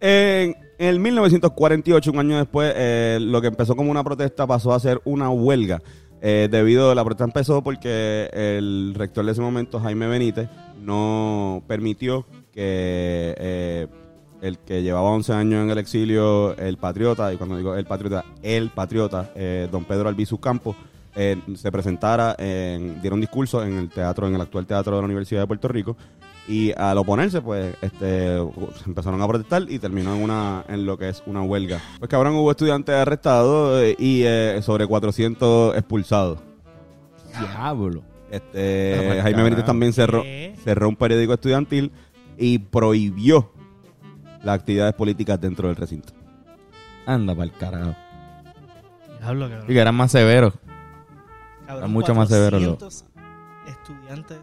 En 0.00 0.56
el 0.78 0.98
1948, 0.98 2.10
un 2.10 2.18
año 2.18 2.38
después, 2.38 2.72
eh, 2.76 3.18
lo 3.20 3.40
que 3.40 3.48
empezó 3.48 3.76
como 3.76 3.90
una 3.90 4.02
protesta 4.04 4.46
pasó 4.46 4.72
a 4.72 4.80
ser 4.80 5.00
una 5.04 5.30
huelga. 5.30 5.82
eh, 6.20 6.48
debido 6.50 6.90
a 6.90 6.96
la 6.96 7.04
protesta 7.04 7.24
empezó 7.24 7.62
porque 7.62 8.28
el 8.32 8.92
rector 8.96 9.24
de 9.24 9.32
ese 9.32 9.40
momento, 9.40 9.78
Jaime 9.78 10.08
Benítez, 10.08 10.48
no 10.80 11.62
permitió 11.68 12.26
que 12.52 13.88
el 14.40 14.58
que 14.58 14.82
llevaba 14.82 15.10
11 15.10 15.32
años 15.32 15.62
en 15.64 15.70
el 15.70 15.78
exilio, 15.78 16.56
el 16.56 16.76
patriota, 16.76 17.32
y 17.32 17.36
cuando 17.36 17.56
digo 17.56 17.76
el 17.76 17.84
patriota, 17.84 18.24
el 18.42 18.70
patriota, 18.70 19.30
don 19.70 19.84
Pedro 19.84 20.08
Albizu 20.08 20.38
Campos, 20.38 20.74
eh, 21.20 21.36
se 21.56 21.72
presentara, 21.72 22.36
en, 22.38 23.00
diera 23.02 23.12
un 23.12 23.20
discurso 23.20 23.64
en 23.64 23.76
el 23.76 23.88
teatro, 23.88 24.28
en 24.28 24.36
el 24.36 24.40
actual 24.40 24.66
teatro 24.66 24.94
de 24.94 25.02
la 25.02 25.04
Universidad 25.04 25.40
de 25.40 25.46
Puerto 25.48 25.66
Rico, 25.66 25.96
y 26.46 26.72
al 26.76 26.96
oponerse, 26.96 27.42
pues, 27.42 27.74
este, 27.82 28.36
se 28.36 28.84
empezaron 28.86 29.20
a 29.20 29.26
protestar 29.26 29.64
y 29.68 29.80
terminó 29.80 30.14
en 30.14 30.22
una, 30.22 30.64
en 30.68 30.86
lo 30.86 30.96
que 30.96 31.08
es 31.08 31.20
una 31.26 31.42
huelga. 31.42 31.80
Pues 31.98 32.08
cabrón, 32.08 32.36
hubo 32.36 32.52
estudiantes 32.52 32.94
arrestados 32.94 33.82
eh, 33.82 33.96
y 33.98 34.22
eh, 34.22 34.60
sobre 34.62 34.86
400 34.86 35.76
expulsados. 35.76 36.38
Diablo. 37.36 38.04
Este, 38.30 39.18
Jaime 39.20 39.42
Benítez 39.42 39.64
también 39.64 39.92
cerró, 39.92 40.22
cerró 40.62 40.88
un 40.88 40.96
periódico 40.96 41.34
estudiantil 41.34 41.90
y 42.36 42.58
prohibió 42.58 43.50
las 44.44 44.60
actividades 44.60 44.94
políticas 44.94 45.40
dentro 45.40 45.66
del 45.66 45.76
recinto. 45.76 46.12
Anda 47.06 47.34
para 47.34 47.44
el 47.44 47.52
carajo. 47.52 47.96
Diablo, 49.18 49.46
Y 49.46 49.50
cabrón. 49.50 49.66
que 49.66 49.78
eran 49.78 49.94
más 49.96 50.12
severos. 50.12 50.54
Cabrón, 51.68 51.84
era 51.84 51.92
mucho 51.92 52.14
más 52.14 52.28
severo, 52.28 52.58
lo- 52.58 52.76
400 52.78 53.04
estudiantes 53.68 54.38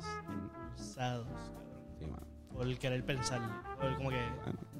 expulsados 0.75 1.27
Sí, 1.99 2.05
por 2.53 2.77
querer 2.77 3.03
pensar. 3.05 3.41
Por 3.81 3.95
como 3.97 4.09
que. 4.11 4.21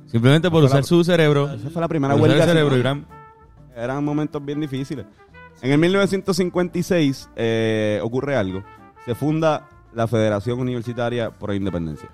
Simplemente 0.06 0.50
por 0.52 0.64
usar 0.64 0.78
la- 0.82 0.84
su 0.84 1.04
cerebro. 1.04 1.52
Esa 1.52 1.70
fue 1.72 1.82
la 1.82 1.88
primera 1.88 2.14
Por 2.14 2.22
usar 2.22 2.30
huelga. 2.38 2.46
el 2.46 2.50
cerebro. 2.70 3.06
Eran 3.76 4.04
momentos 4.06 4.46
bien 4.46 4.62
difíciles. 4.62 5.06
En 5.62 5.72
el 5.72 5.78
1956 5.80 7.30
eh, 7.36 8.00
ocurre 8.04 8.36
algo. 8.38 8.64
Se 9.06 9.16
funda 9.16 9.68
la 9.94 10.08
Federación 10.08 10.60
Universitaria 10.60 11.32
por 11.32 11.50
la 11.50 11.56
Independencia. 11.56 12.10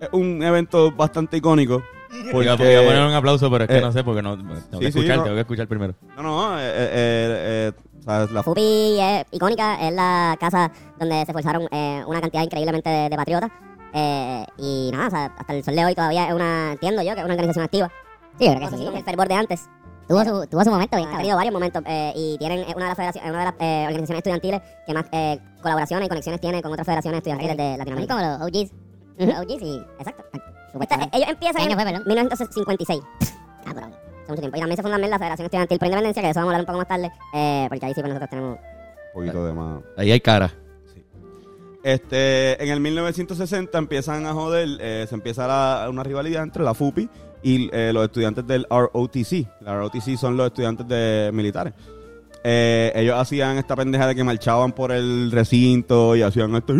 Es 0.00 0.08
un 0.12 0.42
evento 0.42 0.90
bastante 0.92 1.36
icónico. 1.36 1.82
Porque, 2.32 2.48
voy 2.48 2.48
a 2.48 2.56
poner 2.56 3.02
un 3.02 3.14
aplauso, 3.14 3.50
pero 3.50 3.64
es 3.64 3.70
que 3.70 3.78
eh, 3.78 3.80
no 3.80 3.92
sé, 3.92 4.02
porque 4.02 4.20
no. 4.20 4.36
Tengo 4.36 4.54
sí, 4.54 4.78
que 4.78 4.78
sí, 4.78 4.86
escuchar, 4.86 5.18
no. 5.18 5.22
tengo 5.24 5.36
que 5.36 5.40
escuchar 5.42 5.68
primero. 5.68 5.94
No, 6.16 6.22
no, 6.22 6.58
eh, 6.58 6.62
eh, 6.62 6.72
eh, 6.74 7.72
eh, 7.72 7.72
¿sabes? 8.04 8.32
La 8.32 8.42
FUPI 8.42 8.98
es 9.00 9.26
icónica, 9.30 9.86
es 9.86 9.94
la 9.94 10.36
casa 10.40 10.72
donde 10.98 11.24
se 11.24 11.32
forzaron 11.32 11.68
eh, 11.70 12.02
una 12.06 12.20
cantidad 12.20 12.42
increíblemente 12.42 12.90
de, 12.90 13.08
de 13.08 13.16
patriotas. 13.16 13.50
Eh, 13.92 14.44
y 14.58 14.90
nada, 14.92 15.06
o 15.06 15.10
sea, 15.10 15.24
hasta 15.36 15.54
el 15.54 15.64
sol 15.64 15.74
de 15.74 15.84
hoy 15.84 15.94
todavía 15.94 16.28
es 16.28 16.34
una, 16.34 16.72
entiendo 16.72 17.02
yo, 17.02 17.14
que 17.14 17.20
es 17.20 17.24
una 17.24 17.34
organización 17.34 17.64
activa. 17.64 17.90
Sí, 18.38 18.46
yo 18.46 18.54
creo 18.54 18.70
que 18.70 18.76
sí, 18.76 18.86
el 18.86 19.04
fervor 19.04 19.28
de 19.28 19.34
antes. 19.34 19.68
Tuvo 20.08 20.24
su, 20.24 20.46
tuvo 20.48 20.64
su 20.64 20.70
momento, 20.70 20.96
bien, 20.96 21.08
ha 21.08 21.18
tenido 21.18 21.36
varios 21.36 21.52
momentos 21.52 21.82
eh, 21.86 22.12
y 22.16 22.36
tienen 22.38 22.64
una 22.74 22.86
de 22.86 22.88
las 22.88 22.96
federaciones, 22.96 23.30
una 23.30 23.38
de 23.38 23.44
las 23.44 23.54
eh, 23.60 23.84
organizaciones 23.86 24.18
estudiantiles 24.18 24.60
que 24.84 24.94
más 24.94 25.04
eh, 25.12 25.38
colaboraciones 25.62 26.06
y 26.06 26.08
conexiones 26.08 26.40
tiene 26.40 26.60
con 26.62 26.72
otras 26.72 26.84
federaciones 26.84 27.18
estudiantiles 27.18 27.56
de 27.56 27.78
Latinoamérica. 27.78 28.14
Como 28.16 28.26
los 28.26 28.40
OGs. 28.42 28.72
OGs 29.20 29.62
y, 29.62 29.76
exacto. 29.98 30.24
Esta- 30.80 31.08
ellos 31.12 31.28
empiezan 31.28 31.62
en 31.70 32.02
1956. 32.06 33.00
Cabrón. 33.64 33.90
Hace 34.22 34.30
mucho 34.32 34.40
tiempo. 34.40 34.56
Y 34.56 34.60
también 34.60 34.76
se 34.76 34.82
funda 34.82 34.94
también 34.94 35.10
la 35.10 35.18
Federación 35.18 35.44
Estudiantil 35.46 35.78
por 35.78 35.86
Independencia, 35.86 36.22
que 36.22 36.26
de 36.26 36.30
eso 36.30 36.40
vamos 36.40 36.52
a 36.52 36.56
hablar 36.56 36.60
un 36.62 36.66
poco 36.66 36.78
más 36.78 36.88
tarde, 36.88 37.10
eh, 37.34 37.66
porque 37.68 37.86
ahí 37.86 37.94
sí 37.94 38.00
pues 38.00 38.08
nosotros 38.08 38.30
tenemos 38.30 38.58
un 38.58 39.12
poquito 39.14 39.46
de 39.46 39.52
más. 39.52 39.80
Ahí 39.96 40.12
hay 40.12 40.20
cara. 40.20 40.52
Este, 41.82 42.62
en 42.62 42.68
el 42.70 42.78
1960 42.80 43.78
empiezan 43.78 44.26
a 44.26 44.32
joder, 44.34 44.68
eh, 44.80 45.06
se 45.08 45.14
empieza 45.14 45.46
la- 45.46 45.88
una 45.88 46.02
rivalidad 46.02 46.42
entre 46.42 46.62
la 46.62 46.74
FUPI 46.74 47.08
y 47.42 47.70
eh, 47.72 47.90
los 47.92 48.04
estudiantes 48.04 48.46
del 48.46 48.66
ROTC. 48.70 49.46
La 49.60 49.74
ROTC 49.78 50.16
son 50.18 50.36
los 50.36 50.46
estudiantes 50.48 50.86
de 50.86 51.30
militares. 51.32 51.72
Eh, 52.44 52.92
ellos 52.94 53.18
hacían 53.18 53.56
esta 53.58 53.76
pendeja 53.76 54.06
de 54.06 54.14
que 54.14 54.24
marchaban 54.24 54.72
por 54.72 54.92
el 54.92 55.30
recinto 55.32 56.14
y 56.16 56.22
hacían 56.22 56.54
esto. 56.54 56.74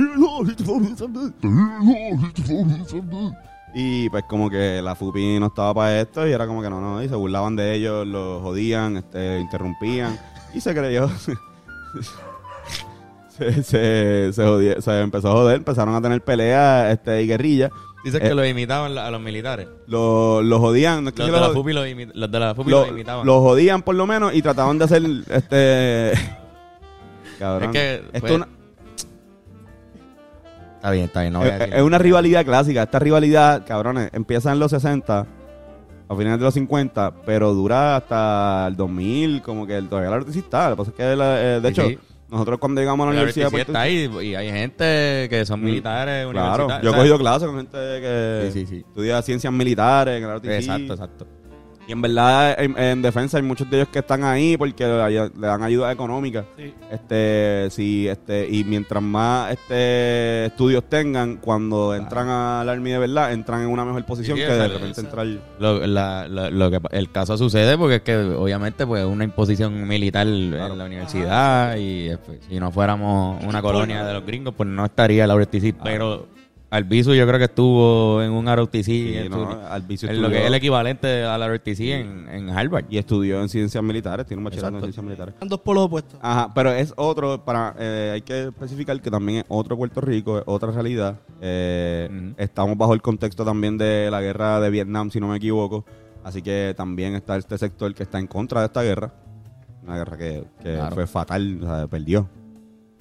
Y 3.75 4.09
pues 4.11 4.25
como 4.25 4.51
que 4.51 4.83
la 4.83 4.95
FUPI 4.97 5.39
no 5.39 5.47
estaba 5.47 5.73
para 5.75 6.01
esto 6.01 6.27
y 6.27 6.33
era 6.33 6.47
como 6.47 6.61
que 6.63 6.69
no, 6.71 6.81
no, 6.81 7.03
y 7.03 7.09
se 7.09 7.15
burlaban 7.15 7.55
de 7.57 7.75
ellos, 7.75 8.07
los 8.07 8.43
jodían, 8.43 8.97
este, 8.97 9.39
interrumpían 9.39 10.19
y 10.53 10.61
se 10.61 10.75
creyó. 10.75 11.09
se, 13.29 13.63
se, 13.63 14.33
se, 14.33 14.43
jodía- 14.45 14.81
se 14.81 15.01
empezó 15.01 15.29
a 15.31 15.33
joder, 15.35 15.57
empezaron 15.57 15.95
a 15.95 16.03
tener 16.03 16.23
peleas 16.23 16.93
este, 16.93 17.23
y 17.23 17.27
guerrillas. 17.27 17.71
Dices 18.05 18.21
Eh, 18.23 18.29
que 18.29 18.35
los 18.35 18.47
imitaban 18.47 18.97
a 18.97 19.11
los 19.11 19.21
militares. 19.21 19.69
Los 19.87 20.43
los 20.45 20.59
jodían, 20.59 21.05
no 21.05 21.11
es 21.11 21.15
que 21.15 21.23
Los 21.23 21.31
de, 21.33 21.41
la 21.41 21.47
los- 21.49 21.55
FUPI 21.55 21.73
los, 21.75 21.87
imi- 21.87 22.11
los 22.15 22.31
de 22.31 22.41
la 22.41 22.55
FUPI 22.55 22.71
lo- 22.71 22.81
los 22.81 22.89
imitaban. 22.89 23.27
los 23.27 23.37
jodían 23.41 23.83
por 23.83 23.95
lo 23.95 24.07
menos 24.07 24.35
y 24.35 24.43
trataban 24.43 24.79
de 24.79 24.85
hacer 24.87 25.03
este 25.29 26.13
cabrón 27.39 27.69
Es 27.69 27.73
que, 27.73 27.95
Esto 28.13 28.21
pues, 28.21 28.33
una- 28.33 28.49
Está 30.81 30.91
bien, 30.93 31.05
está 31.05 31.21
bien. 31.21 31.33
No 31.35 31.41
voy 31.41 31.49
a 31.49 31.53
es, 31.55 31.61
decir- 31.61 31.75
es 31.77 31.83
una 31.83 31.99
rivalidad 31.99 32.45
clásica 32.45 32.83
esta 32.85 32.99
rivalidad 32.99 33.67
cabrones 33.67 34.09
empieza 34.15 34.51
en 34.53 34.59
los 34.59 34.71
60 34.71 35.27
a 36.09 36.17
finales 36.17 36.39
de 36.39 36.45
los 36.45 36.55
50 36.55 37.13
pero 37.27 37.53
dura 37.53 37.97
hasta 37.97 38.67
el 38.69 38.77
2000 38.77 39.43
como 39.43 39.67
que 39.67 39.77
el, 39.77 39.89
todavía 39.89 40.11
la 40.11 40.19
RTC 40.21 40.37
está 40.39 40.71
lo 40.71 40.77
que 40.77 40.79
pasa 40.79 40.91
es 40.91 40.97
que 40.97 41.17
la- 41.17 41.41
eh, 41.43 41.61
de 41.61 41.69
Sí, 41.69 41.81
hecho 41.81 41.89
sí. 41.89 41.99
nosotros 42.31 42.59
cuando 42.59 42.81
llegamos 42.81 43.05
a 43.05 43.11
la 43.11 43.15
La 43.15 43.21
universidad 43.21 43.51
Puerto 43.51 43.73
está 43.73 43.81
ahí 43.83 44.11
y 44.23 44.35
hay 44.35 44.51
gente 44.51 45.27
que 45.29 45.45
son 45.45 45.61
Mm, 45.61 45.65
militares, 45.65 46.27
Claro, 46.31 46.65
universitarios. 46.65 46.83
yo 46.83 46.89
he 46.89 46.91
o 46.91 46.93
sea, 46.93 46.99
cogido 47.01 47.19
clases 47.19 47.47
con 47.49 47.57
gente 47.59 47.77
que 47.79 48.51
Sí, 48.53 48.61
sí, 48.61 48.67
sí. 48.67 48.85
estudia 48.89 49.21
ciencias 49.23 49.53
militares 49.53 50.23
en. 50.23 50.51
Exacto, 50.53 50.93
exacto. 50.95 51.27
Y 51.91 51.93
en 51.93 52.03
verdad, 52.03 52.55
en, 52.63 52.79
en 52.79 53.03
defensa 53.03 53.37
hay 53.37 53.43
muchos 53.43 53.69
de 53.69 53.79
ellos 53.79 53.89
que 53.89 53.99
están 53.99 54.23
ahí 54.23 54.57
porque 54.57 54.87
le, 54.87 55.11
le 55.11 55.29
dan 55.47 55.61
ayuda 55.65 55.91
económica. 55.91 56.45
Sí. 56.57 56.73
Este, 56.89 57.67
sí, 57.71 58.07
este, 58.07 58.49
y 58.49 58.63
mientras 58.63 59.03
más 59.03 59.51
este 59.51 60.47
estudios 60.47 60.85
tengan, 60.89 61.39
cuando 61.39 61.93
entran 61.97 62.29
al 62.29 62.69
Army 62.69 62.91
de 62.93 62.99
verdad, 62.99 63.33
entran 63.33 63.63
en 63.63 63.67
una 63.71 63.85
mejor 63.85 64.05
posición 64.05 64.39
Sí, 64.39 64.45
que 64.45 64.53
de 64.53 64.69
repente 64.69 65.01
entrar. 65.01 65.27
Lo, 65.59 65.85
la- 65.85 66.29
lo 66.29 66.71
que, 66.71 66.79
el 66.93 67.11
caso 67.11 67.37
sucede 67.37 67.77
porque 67.77 67.97
es 67.97 68.03
que 68.03 68.17
obviamente 68.17 68.87
pues 68.87 69.05
una 69.05 69.25
imposición 69.25 69.89
militar 69.89 70.29
en 70.29 70.53
la 70.79 70.85
universidad 70.85 71.75
y 71.77 72.11
pues, 72.25 72.39
si 72.49 72.61
no 72.61 72.71
fuéramos 72.71 73.43
una 73.45 73.61
colonia 73.61 74.05
de 74.05 74.13
los 74.15 74.25
gringos 74.25 74.55
pues 74.57 74.69
no 74.69 74.85
estaría 74.85 75.27
la 75.27 75.35
ROTC. 75.35 75.75
Pero 75.83 76.29
Albizu 76.71 77.15
yo 77.15 77.27
creo 77.27 77.39
que 77.39 77.47
estuvo 77.47 78.23
en 78.23 78.31
un 78.31 78.47
ROTC 78.47 78.83
Sí, 78.85 79.17
en, 79.17 79.29
no, 79.31 79.51
su- 79.97 80.07
en 80.07 80.23
lo 80.23 80.29
que 80.29 80.39
es 80.39 80.47
el 80.47 80.55
equivalente 80.55 81.25
a 81.25 81.37
la 81.37 81.49
ROTC 81.49 81.81
en, 81.81 82.29
en 82.29 82.51
Harvard. 82.51 82.85
Y 82.89 82.99
estudió 82.99 83.41
en 83.41 83.49
ciencias 83.49 83.83
militares, 83.83 84.25
tiene 84.27 84.39
un 84.39 84.45
bachillerato 84.45 84.77
en 84.77 84.83
ciencias 84.83 85.05
militares. 85.05 85.35
Están 85.35 85.49
dos 85.49 85.61
polos 85.61 85.85
opuestos. 85.87 86.19
Ajá, 86.23 86.53
pero 86.55 86.71
es 86.71 86.95
otro, 86.97 87.45
para 87.45 87.75
eh, 87.79 88.11
hay 88.15 88.23
que 88.23 88.45
especificar 88.49 89.01
que 89.03 89.11
también 89.11 89.39
es 89.41 89.45
otro 89.49 89.77
Puerto 89.77 90.01
Rico, 90.01 90.39
es 90.39 90.45
otra 90.47 90.71
realidad. 90.71 91.19
Eh. 91.41 92.35
Estamos 92.37 92.77
bajo 92.79 92.95
el 92.95 93.03
contexto 93.03 93.45
también 93.45 93.77
de 93.77 94.09
la 94.11 94.21
guerra 94.21 94.61
de 94.61 94.71
Vietnam, 94.71 95.11
si 95.11 95.19
no 95.19 95.27
me 95.27 95.37
equivoco. 95.39 95.85
Así 96.23 96.41
que 96.43 96.75
también 96.77 97.15
está 97.17 97.37
este 97.37 97.59
sector 97.59 97.93
que 97.95 98.03
está 98.05 98.19
en 98.21 98.27
contra 98.29 98.61
de 98.61 98.67
esta 98.67 98.83
guerra. 98.83 99.13
Una 99.83 99.97
guerra 99.97 100.17
que, 100.17 100.45
que 100.63 100.75
Claro. 100.75 100.95
fue 100.95 101.07
fatal, 101.07 101.59
o 101.63 101.67
sea, 101.67 101.87
perdió. 101.89 102.29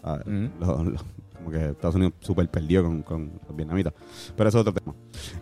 O 0.01 0.07
sea, 0.15 0.23
lo- 0.59 0.83
lo- 0.85 1.18
como 1.39 1.51
que 1.51 1.69
Estados 1.69 1.95
Unidos 1.95 2.13
super 2.19 2.47
perdió 2.49 2.83
con, 2.83 3.01
con 3.01 3.31
los 3.47 3.55
vietnamitas. 3.55 3.93
Pero 4.35 4.49
eso 4.49 4.59
es 4.59 4.67
otro 4.67 4.73
tema. 4.73 4.95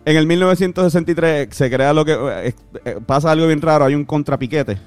En 0.04 0.16
el 0.16 0.26
1963 0.26 1.48
se 1.54 1.70
crea 1.70 1.92
lo 1.92 2.04
que... 2.04 2.12
eh, 2.12 2.54
eh, 2.84 2.98
pasa 3.04 3.30
algo 3.30 3.46
bien 3.46 3.60
raro, 3.60 3.84
hay 3.84 3.94
un 3.94 4.04
contrapiquete. 4.04 4.78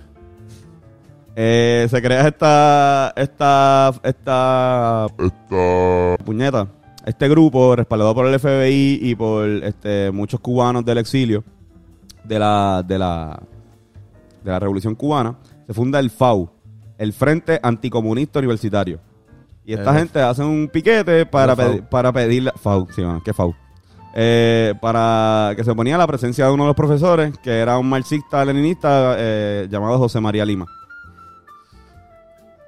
Eh, 1.35 1.87
se 1.89 2.01
crea 2.01 2.27
esta... 2.27 3.13
Esta... 3.15 3.93
Esta... 4.03 5.07
Está 5.07 6.17
puñeta. 6.25 6.67
Este 7.05 7.27
grupo, 7.27 7.75
respaldado 7.75 8.13
por 8.13 8.27
el 8.27 8.39
FBI 8.39 8.99
y 9.01 9.15
por 9.15 9.47
este, 9.49 10.11
muchos 10.11 10.39
cubanos 10.39 10.85
del 10.85 10.99
exilio 10.99 11.43
de 12.23 12.37
la, 12.37 12.83
de 12.87 12.99
la, 12.99 13.41
de 14.43 14.51
la 14.51 14.59
Revolución 14.59 14.93
Cubana, 14.93 15.35
se 15.65 15.73
funda 15.73 15.99
el 15.99 16.11
FAU, 16.11 16.49
el 16.99 17.11
Frente 17.13 17.59
Anticomunista 17.63 18.37
Universitario. 18.37 18.99
Y 19.71 19.75
esta 19.75 19.95
Eh, 19.95 19.99
gente 19.99 20.21
hace 20.21 20.43
un 20.43 20.67
piquete 20.71 21.25
para, 21.25 21.55
para 21.89 22.11
pedir... 22.11 22.51
FAU, 22.61 22.87
sí, 22.93 23.01
mano, 23.01 23.21
¿qué 23.23 23.33
FAU? 23.33 23.53
Eh, 24.13 24.73
para 24.81 25.53
que 25.55 25.63
se 25.63 25.73
ponía 25.73 25.97
la 25.97 26.05
presencia 26.07 26.45
de 26.45 26.51
uno 26.51 26.63
de 26.63 26.67
los 26.67 26.75
profesores, 26.75 27.37
que 27.41 27.59
era 27.59 27.77
un 27.77 27.87
marxista-leninista 27.89 29.15
eh, 29.17 29.67
llamado 29.69 29.97
José 29.97 30.19
María 30.19 30.43
Lima. 30.43 30.65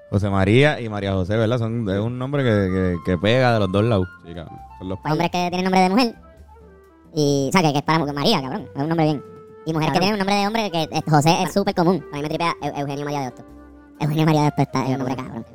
José 0.10 0.30
María 0.30 0.80
y 0.80 0.88
María 0.90 1.14
José, 1.14 1.36
¿verdad? 1.36 1.58
Son, 1.58 1.90
es 1.90 2.00
un 2.00 2.18
nombre 2.20 2.44
que, 2.44 2.50
que, 2.50 3.12
que 3.12 3.18
pega 3.18 3.54
de 3.56 3.60
los 3.60 3.72
dos 3.72 3.84
lados. 3.84 4.08
Sí, 4.26 4.34
cabrón. 4.34 4.58
Son 4.80 4.90
los 4.90 5.00
Hombres 5.04 5.30
que 5.32 5.50
tienen 5.50 5.64
nombre 5.64 5.82
de 5.82 5.90
mujer. 5.90 6.16
Y, 7.16 7.48
o 7.50 7.52
sea, 7.52 7.62
que, 7.62 7.72
que 7.74 7.80
es 7.80 7.84
para 7.84 8.00
mu- 8.00 8.14
María, 8.14 8.42
cabrón. 8.42 8.68
Es 8.76 8.82
un 8.82 8.88
nombre 8.90 9.06
bien. 9.06 9.24
Y 9.66 9.74
mujeres 9.74 9.94
que 9.94 10.00
tienen 10.00 10.14
un 10.14 10.20
nombre 10.20 10.36
de 10.36 10.48
hombre 10.48 10.72
que 10.72 10.84
eh, 10.84 11.02
José 11.10 11.44
es 11.44 11.52
súper 11.54 11.74
común. 11.74 12.06
A 12.14 12.16
mí 12.18 12.22
me 12.22 12.30
tripea 12.30 12.54
Eu- 12.62 12.80
Eugenio 12.80 13.06
María 13.06 13.20
de 13.22 13.28
Hostos. 13.28 13.46
Eugenio 14.00 14.26
María 14.26 14.42
de 14.44 14.48
Hostos 14.48 14.66
está, 14.68 14.84
es 14.84 14.90
un 14.92 14.98
nombre 15.00 15.16
cabrón. 15.16 15.46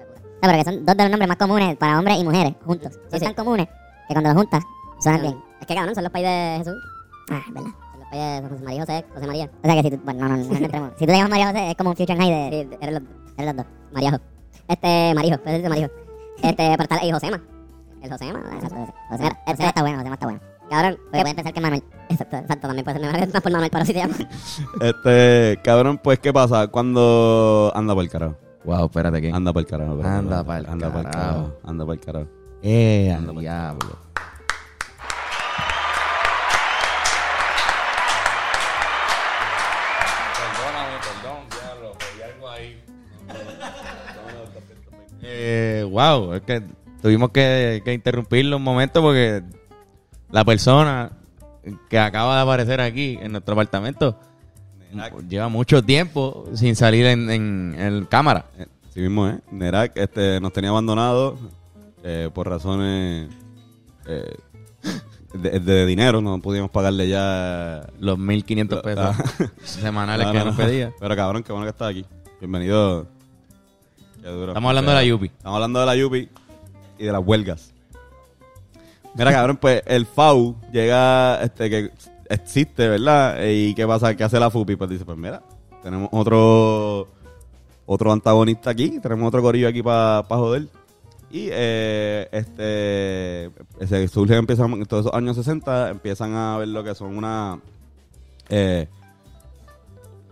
No, 0.41 0.49
pero 0.49 0.59
que 0.59 0.65
son 0.65 0.87
dos 0.87 0.97
de 0.97 1.03
los 1.03 1.11
nombres 1.11 1.29
más 1.29 1.37
comunes 1.37 1.77
para 1.77 1.99
hombres 1.99 2.19
y 2.19 2.25
mujeres 2.25 2.55
juntos. 2.65 2.99
Son 3.11 3.21
tan 3.21 3.35
comunes 3.35 3.69
que 4.07 4.15
cuando 4.15 4.31
los 4.31 4.39
juntas 4.39 4.65
suenan 5.01 5.23
bien. 5.23 5.43
Es 5.61 5.67
que 5.67 5.75
cabrón, 5.75 5.95
son 5.95 6.05
los 6.05 6.13
países 6.13 6.31
de 6.31 6.59
Jesús. 6.59 6.83
Ah, 7.31 7.43
es 7.47 7.55
verdad. 7.55 7.71
Son 7.91 8.01
los 8.01 8.09
países 8.09 8.43
de 8.43 8.49
José 8.49 8.65
María 8.65 8.81
José, 8.81 9.05
José 9.15 9.27
María. 9.27 9.51
O 9.63 9.67
sea 9.67 9.75
que 9.75 9.83
si 9.83 9.97
tú, 9.97 10.01
bueno, 10.05 10.21
no, 10.21 10.29
no, 10.29 10.37
no, 10.37 10.45
no 10.45 10.57
entremos. 10.57 10.91
Si 10.97 11.07
tú 11.07 11.07
te 11.07 11.13
llamas 11.13 11.31
María 11.31 11.47
José, 11.49 11.71
es 11.71 11.77
como 11.77 11.91
un 11.91 11.97
future 11.97 12.17
high 12.17 12.31
de, 12.31 12.61
eres 12.81 12.93
los, 12.93 13.03
eres 13.37 13.47
los 13.47 13.57
dos. 13.57 13.67
Mariajo. 13.93 14.19
Este, 14.69 15.15
Marijo, 15.15 15.39
puedes 15.39 15.63
decirte 15.63 15.69
Marijo. 15.69 15.91
Este, 16.43 16.77
pero 16.77 16.83
está, 16.83 17.05
y 17.05 17.11
Josema. 17.11 17.41
El 18.03 18.11
Josema, 18.11 18.39
exacto. 18.55 18.95
Josema, 19.11 19.39
Josema 19.47 19.69
está 19.69 19.81
bueno, 19.81 19.97
Josema 19.99 20.15
está 20.15 20.27
bueno. 20.27 20.41
Cabrón, 20.71 20.99
pues 21.11 21.23
puede 21.23 21.35
pensar 21.35 21.53
que 21.53 21.59
es 21.59 21.63
Manuel. 21.63 21.83
Exacto, 22.11 22.37
exacto, 22.37 22.67
también 22.69 22.85
puede 22.85 22.99
ser 22.99 23.07
Manuel, 23.07 23.31
más 23.33 23.43
por 23.43 23.53
Manuel, 23.53 23.71
pero 23.71 23.85
si 23.85 23.93
te 23.93 23.99
llamas. 23.99 24.19
Este, 24.81 25.61
cabrón, 25.63 25.99
pues, 25.99 26.19
¿qué 26.21 26.33
pasa? 26.33 26.67
Cuando 26.69 27.71
anda 27.75 27.95
por 27.95 28.03
el 28.03 28.11
carajo. 28.11 28.37
Wow, 28.69 28.85
espérate 28.85 29.23
que. 29.23 29.31
Anda 29.33 29.51
por 29.51 29.63
el 29.63 29.67
carajo. 29.67 29.93
Anda 30.05 30.19
Anda 30.19 30.45
por 30.45 30.57
el 30.59 30.65
carajo. 30.67 31.03
carajo. 31.11 31.59
Anda 31.65 31.85
por 31.87 31.95
el 31.95 32.01
carajo. 32.01 32.29
Eh, 32.63 33.11
Anda 33.17 33.31
al 33.31 33.35
pa'l 33.35 33.41
diablo. 33.41 33.97
Perdóname, 40.39 40.97
perdón, 41.03 41.39
diablo, 41.51 41.97
hay 42.01 42.23
algo 42.31 42.49
ahí. 42.49 42.83
Eh, 45.23 45.87
wow, 45.91 46.35
es 46.35 46.43
que 46.43 46.63
tuvimos 47.03 47.31
que, 47.31 47.83
que 47.85 47.93
interrumpirlo 47.93 48.57
un 48.57 48.63
momento 48.63 49.03
porque 49.03 49.43
la 50.31 50.45
persona 50.45 51.11
que 51.91 51.99
acaba 51.99 52.37
de 52.37 52.43
aparecer 52.43 52.81
aquí 52.81 53.19
en 53.21 53.33
nuestro 53.33 53.55
apartamento 53.55 54.19
lleva 55.29 55.49
mucho 55.49 55.83
tiempo 55.83 56.47
sin 56.55 56.77
salir 56.77 57.07
en, 57.07 57.31
en, 57.31 57.75
en 57.79 58.05
cámara. 58.07 58.47
Sí 58.95 59.01
mismo, 59.01 59.29
¿eh? 59.29 59.39
Nerak 59.51 59.97
este, 59.97 60.41
nos 60.41 60.53
tenía 60.53 60.71
abandonado 60.71 61.39
eh, 62.03 62.31
por 62.33 62.49
razones 62.49 63.29
eh, 64.07 64.35
de, 65.35 65.61
de 65.61 65.87
dinero. 65.87 66.21
No 66.21 66.41
pudimos 66.41 66.71
pagarle 66.71 67.09
ya... 67.09 67.87
Los 68.01 68.19
1.500 68.19 68.69
Lo- 68.71 68.83
pesos 68.83 69.05
ah. 69.05 69.25
semanales 69.63 70.27
No, 70.27 70.33
que 70.33 70.39
no, 70.39 70.45
nos 70.47 70.59
no. 70.59 70.65
pedía. 70.65 70.93
Pero 70.99 71.17
cabrón, 71.17 71.43
qué 71.43 71.53
bueno 71.53 71.67
que 71.67 71.71
estás 71.71 71.91
aquí. 71.91 72.05
Bienvenido. 72.41 73.07
Qué 74.23 74.29
duro. 74.29 74.49
Estamos 74.49 74.69
hablando 74.69 74.91
de 74.91 74.97
la 74.97 75.05
Yupi. 75.05 75.27
Estamos 75.27 75.55
hablando 75.55 75.81
de 75.81 75.87
la 75.87 75.97
Yupi 75.97 76.29
y 76.99 77.05
de 77.05 77.13
las 77.13 77.23
huelgas. 77.25 77.73
Mira, 79.15 79.33
cabrón, 79.33 79.57
pues 79.57 79.83
el 79.87 80.07
FAU 80.07 80.55
llega, 80.73 81.43
este, 81.43 81.69
que 81.71 81.91
existe, 82.29 82.89
¿verdad? 82.89 83.39
¿Y 83.47 83.75
qué 83.75 83.87
pasa? 83.87 84.15
¿Qué 84.17 84.25
hace 84.25 84.39
la 84.39 84.51
FUPI? 84.51 84.77
Pues 84.77 84.91
dice, 84.91 85.05
pues 85.05 85.19
mira, 85.19 85.43
tenemos 85.83 86.09
otro 86.13 87.09
otro 87.87 88.13
antagonista 88.13 88.71
aquí, 88.71 89.01
tenemos 89.01 89.29
otro 89.29 89.43
corillo 89.43 89.69
aquí 89.69 89.83
para 89.83 90.23
joder. 90.29 90.69
Y 91.31 91.49
eh, 91.51 92.29
este 92.33 94.09
surge, 94.09 94.37
empiezan, 94.37 94.73
en 94.73 94.87
todos 94.87 95.07
esos 95.07 95.15
años 95.15 95.37
60, 95.37 95.91
empiezan 95.91 96.35
a 96.35 96.59
ver 96.59 96.69
lo 96.69 96.83
que 96.83 96.95
son 96.95 97.17
una 97.17 97.59
eh, 98.49 98.89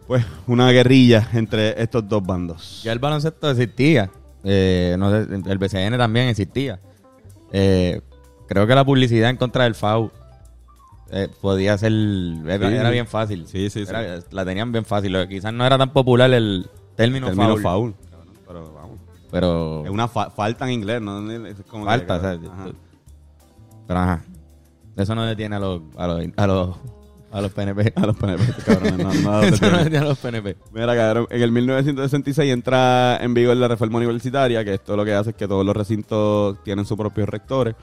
pues 0.07 0.25
una 0.47 0.71
guerrilla 0.71 1.29
entre 1.33 1.81
estos 1.83 2.09
dos 2.09 2.25
bandos. 2.25 2.83
Ya 2.83 2.93
el 2.93 2.99
baloncesto 2.99 3.51
existía. 3.51 4.11
Eh, 4.45 4.97
el 5.47 5.59
BCN 5.59 5.99
también 5.99 6.29
existía. 6.29 6.79
Eh, 7.53 8.01
creo 8.47 8.67
que 8.67 8.75
la 8.75 8.85
publicidad 8.85 9.31
en 9.31 9.37
contra 9.37 9.65
del 9.65 9.75
FAU 9.75 10.11
eh, 11.11 11.29
podía 11.41 11.77
ser. 11.79 11.93
Era, 11.93 12.69
Sí, 12.69 12.75
era 12.75 12.91
bien 12.91 13.07
fácil. 13.07 13.47
Sí, 13.47 13.71
sí, 13.71 13.87
sí. 13.87 13.93
La 14.31 14.45
tenían 14.45 14.73
bien 14.73 14.85
fácil. 14.85 15.13
Que 15.13 15.29
Quizás 15.29 15.53
no 15.53 15.65
era 15.67 15.79
tan 15.79 15.93
popular 15.93 16.31
el 16.33 16.69
término, 16.97 17.27
Término 17.29 17.57
foul, 17.57 17.63
foul. 17.63 17.95
cabrón, 18.11 18.35
Pero 18.47 18.73
vamos. 18.75 18.99
Pero. 19.31 19.85
Es 19.85 19.91
una 19.91 20.09
fa- 20.09 20.31
falta 20.31 20.65
en 20.67 20.73
inglés, 20.73 21.01
¿no? 21.01 21.31
Es 21.47 21.57
como 21.69 21.85
que, 21.85 21.91
falta, 21.91 22.21
cabrón, 22.21 22.45
¿sabes? 22.47 22.51
ajá. 22.51 22.71
Pero 23.87 24.01
ajá. 24.01 24.25
Eso 24.97 25.15
no 25.15 25.25
detiene 25.25 25.57
a 25.57 25.59
los, 25.61 25.83
a 25.97 26.07
los, 26.07 26.25
a 26.37 26.47
los, 26.47 26.77
a 27.31 27.41
los 27.43 27.53
PNP. 27.53 27.93
A 27.97 28.07
los 28.07 28.17
PNP, 28.17 28.63
cabrones, 28.65 28.99
no, 28.99 29.13
no, 29.31 29.43
Eso 29.43 29.71
no 29.71 29.77
a 29.77 30.05
los 30.05 30.19
PNP. 30.19 30.57
Mira, 30.73 30.97
cabrón, 30.97 31.27
en 31.31 31.43
el 31.43 31.53
1966 31.53 32.51
entra 32.53 33.19
en 33.21 33.35
vigor 33.35 33.57
la 33.59 33.69
reforma 33.69 33.99
universitaria, 33.99 34.65
que 34.65 34.75
esto 34.75 34.97
lo 34.97 35.05
que 35.05 35.13
hace 35.13 35.31
es 35.31 35.37
que 35.37 35.47
todos 35.47 35.67
los 35.67 35.77
recintos 35.77 36.63
tienen 36.65 36.87
sus 36.87 36.97
propios 36.97 37.29
rectores. 37.29 37.75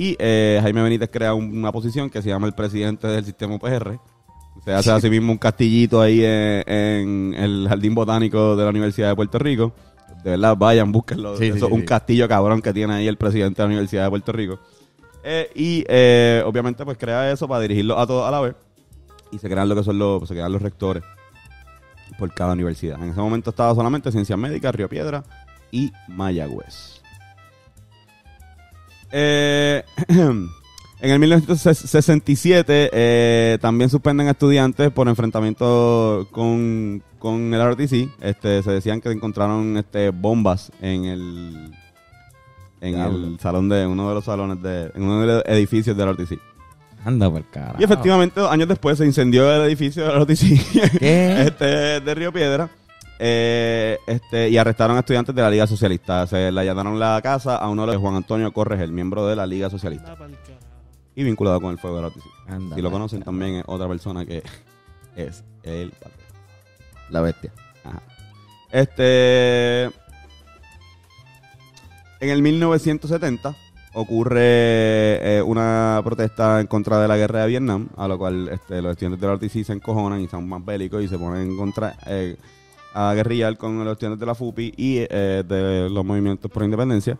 Y 0.00 0.16
eh, 0.18 0.58
Jaime 0.62 0.82
Benítez 0.82 1.10
crea 1.12 1.34
un- 1.34 1.54
una 1.58 1.70
posición 1.72 2.08
que 2.08 2.22
se 2.22 2.30
llama 2.30 2.46
el 2.46 2.54
presidente 2.54 3.06
del 3.06 3.22
sistema 3.22 3.54
UPR. 3.56 3.98
Se 4.64 4.72
hace 4.72 4.90
así 4.90 5.10
mismo 5.10 5.30
un 5.32 5.36
castillito 5.38 6.00
ahí 6.00 6.24
en, 6.24 6.64
en 6.66 7.34
el 7.36 7.66
Jardín 7.68 7.94
Botánico 7.94 8.56
de 8.56 8.64
la 8.64 8.70
Universidad 8.70 9.08
de 9.10 9.16
Puerto 9.16 9.38
Rico. 9.38 9.74
De 10.24 10.30
verdad, 10.30 10.56
vayan, 10.56 10.90
búsquenlo. 10.90 11.36
Sí, 11.36 11.44
sí, 11.44 11.48
Eso 11.50 11.66
es 11.66 11.70
sí, 11.70 11.72
un 11.74 11.80
sí. 11.80 11.86
castillo 11.86 12.26
cabrón 12.28 12.62
que 12.62 12.72
tiene 12.72 12.94
ahí 12.94 13.08
el 13.08 13.18
presidente 13.18 13.60
de 13.60 13.68
la 13.68 13.72
Universidad 13.74 14.04
de 14.04 14.10
Puerto 14.10 14.32
Rico. 14.32 14.58
Eh, 15.22 15.50
y 15.54 15.84
eh, 15.86 16.42
obviamente 16.46 16.82
pues 16.84 16.96
crea 16.96 17.30
eso 17.30 17.46
para 17.46 17.60
dirigirlo 17.60 17.98
a 17.98 18.06
todos 18.06 18.26
a 18.26 18.30
la 18.30 18.40
vez. 18.40 18.54
Y 19.32 19.38
se 19.38 19.50
crean 19.50 19.68
lo 19.68 19.76
que 19.76 19.84
son 19.84 19.98
los, 19.98 20.26
se 20.26 20.32
crean 20.34 20.50
los 20.52 20.62
rectores 20.62 21.02
por 22.18 22.32
cada 22.34 22.54
universidad. 22.54 23.02
En 23.02 23.10
ese 23.10 23.20
momento 23.20 23.50
estaba 23.50 23.74
solamente 23.74 24.10
Ciencias 24.10 24.38
Médicas, 24.38 24.74
Río 24.74 24.88
Piedra 24.88 25.24
y 25.70 25.92
Mayagüez. 26.08 26.99
Eh, 29.12 29.82
en 30.08 30.50
el 31.00 31.18
1967 31.18 32.90
eh, 32.92 33.58
también 33.60 33.90
suspenden 33.90 34.28
a 34.28 34.32
estudiantes 34.32 34.90
por 34.90 35.08
enfrentamiento 35.08 36.28
con, 36.30 37.02
con 37.18 37.52
el 37.54 37.72
RTC. 37.72 38.08
Este, 38.20 38.62
se 38.62 38.70
decían 38.70 39.00
que 39.00 39.10
encontraron 39.10 39.76
este, 39.76 40.10
bombas 40.10 40.72
en 40.80 41.04
el 41.06 41.74
en 42.80 42.94
Diablo. 42.94 43.26
el 43.26 43.40
salón 43.40 43.68
de 43.68 43.86
uno 43.86 44.08
de 44.08 44.14
los 44.14 44.24
salones 44.24 44.62
de 44.62 44.90
en 44.94 45.02
uno 45.02 45.20
de 45.20 45.26
los 45.26 45.44
edificios 45.46 45.96
del 45.96 46.12
RTC. 46.12 46.38
Anda 47.04 47.30
por 47.30 47.44
carajo. 47.46 47.76
Y 47.78 47.84
efectivamente, 47.84 48.40
dos 48.40 48.50
años 48.50 48.68
después 48.68 48.98
se 48.98 49.06
incendió 49.06 49.50
el 49.50 49.62
edificio 49.62 50.04
del 50.04 50.22
RTC 50.22 50.98
¿Qué? 50.98 51.42
este, 51.46 52.00
de 52.00 52.14
Río 52.14 52.32
Piedra. 52.32 52.68
Eh, 53.22 53.98
este, 54.06 54.48
y 54.48 54.56
arrestaron 54.56 54.96
a 54.96 55.00
estudiantes 55.00 55.34
de 55.34 55.42
la 55.42 55.50
Liga 55.50 55.66
Socialista. 55.66 56.26
Se 56.26 56.50
le 56.50 56.58
allanaron 56.58 56.98
la 56.98 57.20
casa 57.22 57.56
a 57.56 57.68
uno 57.68 57.82
de 57.82 57.92
los 57.92 58.00
Juan 58.00 58.14
Antonio 58.14 58.50
Corres, 58.50 58.80
el 58.80 58.92
miembro 58.92 59.26
de 59.26 59.36
la 59.36 59.46
Liga 59.46 59.68
Socialista. 59.68 60.16
Y 61.14 61.22
vinculado 61.22 61.60
con 61.60 61.70
el 61.70 61.78
fuego 61.78 62.00
RTC. 62.08 62.22
Anda 62.48 62.76
Si 62.76 62.80
lo 62.80 62.90
conocen, 62.90 63.22
también 63.22 63.56
es 63.56 63.64
otra 63.66 63.86
persona 63.88 64.24
que 64.24 64.42
es 65.16 65.44
el 65.62 65.90
padre. 65.90 66.16
La 67.10 67.20
bestia. 67.20 67.52
Ajá. 67.84 68.00
Este. 68.70 69.84
En 72.20 72.30
el 72.30 72.40
1970 72.40 73.54
ocurre 73.92 74.40
eh, 74.40 75.42
una 75.42 76.00
protesta 76.02 76.60
en 76.60 76.68
contra 76.68 76.98
de 77.02 77.08
la 77.08 77.18
guerra 77.18 77.42
de 77.42 77.48
Vietnam, 77.48 77.88
a 77.98 78.08
lo 78.08 78.16
cual 78.16 78.48
este, 78.48 78.80
los 78.80 78.92
estudiantes 78.92 79.20
del 79.20 79.36
RTC 79.36 79.66
se 79.66 79.72
encojonan 79.74 80.22
y 80.22 80.26
son 80.28 80.48
más 80.48 80.64
bélicos 80.64 81.02
y 81.02 81.08
se 81.08 81.18
ponen 81.18 81.50
en 81.50 81.56
contra 81.58 81.96
eh, 82.06 82.36
a 82.92 83.14
guerrillar 83.14 83.56
con 83.56 83.78
los 83.84 83.92
estudiantes 83.92 84.20
de 84.20 84.26
la 84.26 84.34
FUPI 84.34 84.74
y 84.76 84.98
eh, 84.98 85.44
de 85.46 85.88
los 85.90 86.04
movimientos 86.04 86.50
por 86.50 86.64
independencia. 86.64 87.18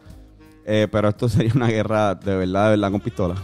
Eh, 0.64 0.88
pero 0.90 1.08
esto 1.08 1.28
sería 1.28 1.52
una 1.54 1.68
guerra 1.68 2.14
de 2.14 2.36
verdad, 2.36 2.64
de 2.64 2.70
verdad 2.70 2.90
con 2.90 3.00
pistolas 3.00 3.38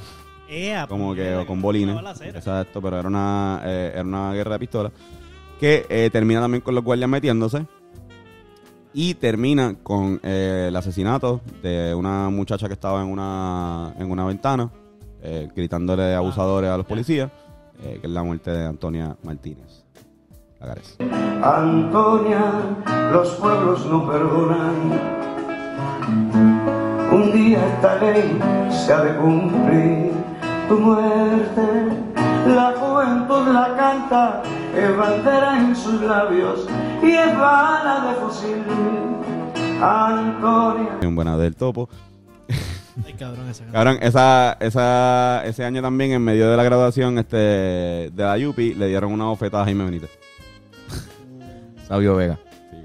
Ea, 0.49 0.87
como 0.87 1.15
que 1.15 1.35
o 1.35 1.47
con 1.47 1.61
bolines. 1.61 1.97
Exacto, 2.21 2.81
pero 2.81 2.99
era 2.99 3.09
una, 3.09 3.61
eh, 3.65 3.93
era 3.95 4.05
una 4.05 4.33
guerra 4.33 4.53
de 4.53 4.59
pistolas. 4.61 4.93
Que 5.59 6.11
termina 6.13 6.41
también 6.41 6.61
con 6.61 6.75
los 6.75 6.85
guardias 6.85 7.09
metiéndose. 7.09 7.67
Y 8.93 9.15
termina 9.15 9.75
con 9.83 10.21
el 10.23 10.75
asesinato 10.77 11.41
de 11.63 11.95
una 11.95 12.31
muchacha 12.31 12.69
que 12.69 12.75
estaba 12.75 13.03
en 13.03 13.09
una, 13.09 13.93
en 13.99 14.11
una 14.11 14.25
ventana, 14.25 14.71
gritándole 15.55 16.15
abusadores 16.15 16.71
a 16.71 16.77
los 16.77 16.87
policías, 16.87 17.31
que 17.83 18.01
es 18.03 18.11
la 18.11 18.23
muerte 18.23 18.53
de 18.53 18.67
Antonia 18.67 19.17
Martínez. 19.23 19.87
Lagares. 20.61 20.97
Antonia, 21.43 22.53
los 23.13 23.29
pueblos 23.35 23.87
no 23.87 24.07
perdonan. 24.07 24.75
Un 27.13 27.33
día 27.33 27.67
esta 27.75 27.97
ley 27.97 28.39
se 28.71 28.93
ha 28.93 29.03
de 29.03 29.17
cumplir. 29.17 30.13
Tu 30.69 30.79
muerte, 30.79 31.63
la 32.49 32.75
juventud 32.77 33.47
la 33.53 33.77
canta, 33.77 34.43
es 34.75 34.97
bandera 34.97 35.59
en 35.59 35.77
sus 35.77 36.01
labios 36.01 36.67
y 37.03 37.13
es 37.13 37.39
bala 37.39 38.09
de 38.09 38.15
fusil. 38.21 38.65
Antonia. 39.81 40.99
Un 41.03 41.15
buena 41.15 41.37
del 41.37 41.55
topo. 41.55 41.89
Ay, 43.05 43.13
cabrón, 43.13 43.49
esa 43.49 43.65
canción. 43.65 43.73
Cabrón, 43.73 43.99
esa, 44.01 44.57
esa, 44.59 45.45
ese 45.45 45.65
año 45.65 45.83
también, 45.83 46.13
en 46.13 46.25
medio 46.25 46.51
de 46.51 46.57
la 46.57 46.65
graduación 46.65 47.19
este, 47.19 47.37
de 47.37 48.13
la 48.17 48.39
Yupi, 48.39 48.75
le 48.75 48.89
dieron 48.89 49.13
una 49.13 49.27
bofetada 49.27 49.63
a 49.63 49.67
Jaime 49.67 49.85
Benítez. 49.85 50.11
Sabio 51.87 52.17
Vega. 52.17 52.39
Sí. 52.71 52.77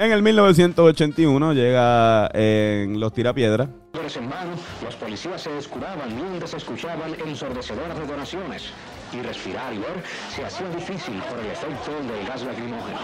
En 0.00 0.12
el 0.12 0.22
1981 0.22 1.52
llega 1.54 2.30
en 2.32 3.00
Los 3.00 3.12
Tirapiedras. 3.12 3.68
Flores 3.92 4.16
en 4.16 4.28
mano, 4.28 4.52
los 4.84 4.94
policías 4.94 5.42
se 5.42 5.50
descuraban 5.50 6.14
mientras 6.14 6.54
escuchaban 6.54 7.14
ensordecedoras 7.26 7.98
detonaciones. 7.98 8.72
Y 9.12 9.20
respirar 9.22 9.72
y 9.72 9.78
ver 9.78 10.02
se 10.34 10.44
hacía 10.44 10.68
difícil 10.68 11.20
por 11.22 11.38
el 11.38 11.46
efecto 11.46 11.90
del 11.90 12.26
gas 12.26 12.42
lacrimógeno. 12.42 12.98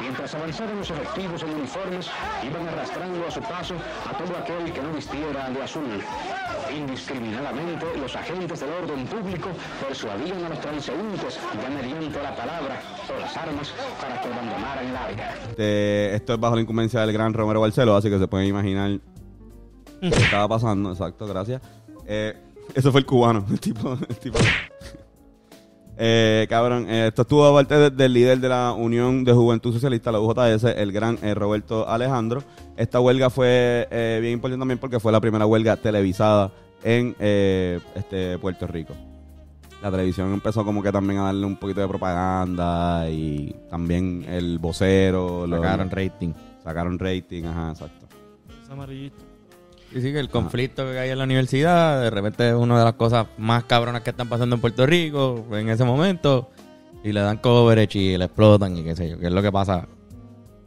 Mientras 0.00 0.34
avanzaban 0.34 0.76
los 0.76 0.90
efectivos 0.90 1.42
en 1.42 1.50
uniformes, 1.50 2.10
iban 2.42 2.68
arrastrando 2.68 3.26
a 3.26 3.30
su 3.30 3.40
paso 3.40 3.74
a 4.08 4.16
todo 4.16 4.36
aquel 4.36 4.72
que 4.72 4.82
no 4.82 4.92
vistiera 4.92 5.48
de 5.48 5.62
azul. 5.62 6.02
Indiscriminadamente, 6.76 7.86
los 8.00 8.16
agentes 8.16 8.60
del 8.60 8.70
orden 8.70 9.06
público 9.06 9.50
persuadían 9.86 10.44
a 10.44 10.48
los 10.48 10.60
transeúntes 10.60 11.38
ya 11.62 11.70
mediante 11.70 12.20
la 12.20 12.34
palabra 12.34 12.82
o 13.08 13.20
las 13.20 13.36
armas 13.36 13.72
para 14.00 14.20
que 14.20 14.28
abandonaran 14.28 14.86
el 14.88 14.96
área. 14.96 15.34
Este, 15.50 16.14
esto 16.16 16.34
es 16.34 16.40
bajo 16.40 16.56
la 16.56 16.62
incumbencia 16.62 17.00
del 17.00 17.12
gran 17.12 17.32
Romero 17.32 17.60
Barceló, 17.60 17.94
así 17.94 18.10
que 18.10 18.18
se 18.18 18.26
pueden 18.26 18.48
imaginar 18.48 18.98
qué 20.00 20.08
estaba 20.08 20.48
pasando. 20.48 20.90
Exacto, 20.90 21.26
gracias. 21.26 21.62
Eh, 22.06 22.36
eso 22.74 22.90
fue 22.90 23.00
el 23.00 23.06
cubano, 23.06 23.44
el 23.50 23.60
tipo. 23.60 23.96
El 24.08 24.16
tipo. 24.16 24.38
Eh, 26.04 26.46
cabrón, 26.50 26.86
eh, 26.90 27.06
esto 27.08 27.22
estuvo 27.22 27.46
aparte 27.46 27.76
de- 27.76 27.90
del 27.90 28.12
líder 28.12 28.40
de 28.40 28.48
la 28.48 28.72
Unión 28.72 29.22
de 29.22 29.32
Juventud 29.32 29.72
Socialista, 29.72 30.10
la 30.10 30.18
UJS, 30.18 30.64
el 30.76 30.90
gran 30.90 31.16
eh, 31.22 31.32
Roberto 31.32 31.88
Alejandro. 31.88 32.42
Esta 32.76 32.98
huelga 32.98 33.30
fue 33.30 33.86
eh, 33.88 34.18
bien 34.20 34.32
importante 34.32 34.60
también 34.60 34.78
porque 34.78 34.98
fue 34.98 35.12
la 35.12 35.20
primera 35.20 35.46
huelga 35.46 35.76
televisada 35.76 36.50
en 36.82 37.14
eh, 37.20 37.78
este 37.94 38.36
Puerto 38.38 38.66
Rico. 38.66 38.94
La 39.80 39.92
televisión 39.92 40.32
empezó 40.32 40.64
como 40.64 40.82
que 40.82 40.90
también 40.90 41.20
a 41.20 41.24
darle 41.26 41.46
un 41.46 41.56
poquito 41.56 41.80
de 41.80 41.86
propaganda 41.86 43.08
y 43.08 43.54
también 43.70 44.24
el 44.28 44.58
vocero. 44.58 45.46
Sacaron 45.48 45.88
rating. 45.90 46.32
Sacaron 46.64 46.98
rating, 46.98 47.44
ajá, 47.44 47.70
exacto. 47.70 48.06
Ese 48.60 48.72
amarillito. 48.72 49.16
Y 49.94 50.00
sí, 50.00 50.12
que 50.12 50.18
el 50.20 50.30
conflicto 50.30 50.84
que 50.90 50.98
hay 50.98 51.10
en 51.10 51.18
la 51.18 51.24
universidad, 51.24 52.00
de 52.00 52.10
repente 52.10 52.48
es 52.48 52.54
una 52.54 52.78
de 52.78 52.84
las 52.84 52.94
cosas 52.94 53.26
más 53.38 53.64
cabronas 53.64 54.02
que 54.02 54.10
están 54.10 54.28
pasando 54.28 54.54
en 54.56 54.60
Puerto 54.60 54.86
Rico 54.86 55.44
en 55.52 55.68
ese 55.68 55.84
momento. 55.84 56.50
Y 57.04 57.12
le 57.12 57.20
dan 57.20 57.38
coverage 57.38 57.98
y 57.98 58.16
le 58.16 58.24
explotan 58.26 58.76
y 58.78 58.84
qué 58.84 58.94
sé 58.94 59.10
yo, 59.10 59.18
que 59.18 59.26
es 59.26 59.32
lo 59.32 59.42
que 59.42 59.50
pasa 59.52 59.86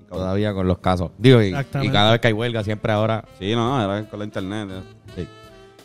todavía 0.09 0.53
con 0.53 0.67
los 0.67 0.79
casos. 0.79 1.11
Digo, 1.17 1.41
y, 1.41 1.47
Exactamente. 1.47 1.89
y 1.89 1.93
cada 1.93 2.11
vez 2.11 2.21
que 2.21 2.27
hay 2.27 2.33
huelga, 2.33 2.63
siempre 2.63 2.91
ahora. 2.91 3.23
Sí, 3.39 3.53
no, 3.55 3.81
era 3.81 4.07
con 4.09 4.19
la 4.19 4.25
internet. 4.25 4.69
Sí. 5.15 5.27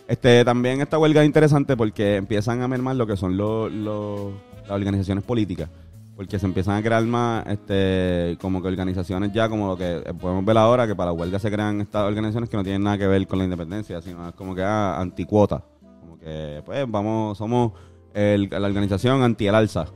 Este, 0.09 0.45
también 0.45 0.81
esta 0.81 0.99
huelga 0.99 1.21
es 1.23 1.27
interesante 1.27 1.77
porque 1.77 2.17
empiezan 2.17 2.63
a 2.63 2.69
mermar 2.69 2.97
lo 2.97 3.07
que 3.07 3.17
son 3.17 3.37
los, 3.37 3.71
los- 3.73 4.33
las 4.63 4.71
organizaciones 4.73 5.23
políticas. 5.25 5.69
Porque 6.17 6.39
se 6.39 6.45
empiezan 6.47 6.77
a 6.77 6.83
crear 6.83 7.03
más 7.05 7.47
este, 7.47 8.37
como 8.41 8.61
que 8.61 8.69
organizaciones 8.69 9.33
ya, 9.33 9.49
como 9.49 9.69
lo 9.69 9.77
que 9.77 9.97
eh, 10.05 10.15
podemos 10.21 10.45
ver 10.45 10.59
ahora, 10.59 10.87
que 10.87 10.95
para 10.95 11.11
la 11.11 11.13
huelga 11.13 11.39
se 11.39 11.51
crean 11.51 11.81
estas 11.81 12.05
organizaciones 12.07 12.51
que 12.51 12.57
no 12.59 12.63
tienen 12.63 12.83
nada 12.83 12.99
que 12.99 13.07
ver 13.07 13.27
con 13.27 13.39
la 13.39 13.45
independencia, 13.45 14.03
sino 14.03 14.29
es 14.29 14.35
como 14.35 14.55
que 14.55 14.63
ah, 14.63 15.01
anticuota. 15.01 15.65
Como 16.01 16.19
que, 16.19 16.63
pues, 16.67 16.85
vamos, 16.91 17.39
somos 17.39 17.73
el- 18.13 18.51
la 18.51 18.67
organización 18.67 19.23
anti 19.23 19.47
el 19.47 19.55
alza. 19.55 19.87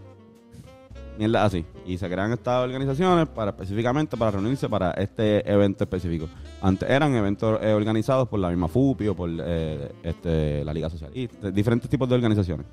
Así. 1.39 1.65
Y 1.87 1.97
se 1.97 2.09
crean 2.11 2.33
estas 2.33 2.65
organizaciones 2.65 3.29
para 3.29 3.51
específicamente 3.53 4.17
para 4.17 4.33
reunirse 4.33 4.69
para 4.69 4.91
este 4.93 5.49
evento 5.49 5.85
específico. 5.85 6.27
Antes 6.61 6.91
eran 6.91 7.15
eventos 7.15 7.61
eh, 7.63 7.73
organizados 7.73 8.27
por 8.29 8.41
la 8.41 8.49
misma 8.49 8.67
FUPI 8.67 9.09
o 9.09 9.15
por 9.15 9.31
eh, 9.31 9.93
este, 10.03 10.65
la 10.65 10.73
Liga 10.75 10.91
Socialista, 10.91 11.53
diferentes 11.53 11.89
tipos 11.89 12.09
de 12.09 12.17
organizaciones. 12.17 12.67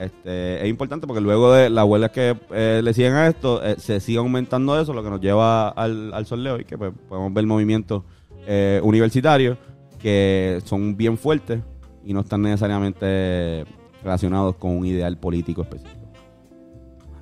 Este, 0.00 0.62
es 0.62 0.68
importante 0.70 1.06
porque 1.06 1.20
luego 1.20 1.52
de 1.52 1.68
las 1.68 1.84
huelgas 1.84 2.10
que 2.10 2.34
eh, 2.52 2.80
le 2.82 2.94
siguen 2.94 3.12
a 3.12 3.28
esto, 3.28 3.62
eh, 3.62 3.74
se 3.76 4.00
sigue 4.00 4.16
aumentando 4.16 4.80
eso, 4.80 4.94
lo 4.94 5.04
que 5.04 5.10
nos 5.10 5.20
lleva 5.20 5.68
al, 5.68 6.14
al 6.14 6.24
sol 6.24 6.42
de 6.42 6.50
hoy, 6.50 6.64
que 6.64 6.78
pues, 6.78 6.92
podemos 7.06 7.34
ver 7.34 7.44
movimientos 7.44 8.02
eh, 8.46 8.80
universitarios 8.82 9.58
que 9.98 10.62
son 10.64 10.96
bien 10.96 11.18
fuertes 11.18 11.60
y 12.02 12.14
no 12.14 12.20
están 12.20 12.40
necesariamente 12.40 13.66
relacionados 14.02 14.56
con 14.56 14.74
un 14.74 14.86
ideal 14.86 15.18
político 15.18 15.60
específico. 15.60 16.00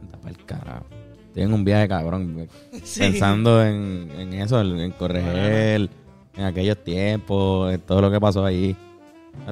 Anda 0.01 0.19
pa'l 0.19 0.37
carajo. 0.47 0.87
Estoy 1.27 1.43
en 1.43 1.53
un 1.53 1.64
viaje 1.64 1.88
cabrón. 1.88 2.49
Sí. 2.85 3.01
Pensando 3.01 3.61
en, 3.61 4.09
en 4.17 4.35
eso, 4.35 4.61
en, 4.61 4.79
en 4.79 4.93
corregir, 4.93 5.91
en 6.37 6.45
aquellos 6.45 6.79
tiempos, 6.85 7.73
en 7.75 7.81
todo 7.81 8.03
lo 8.03 8.11
que 8.12 8.21
pasó 8.21 8.45
ahí. 8.45 8.77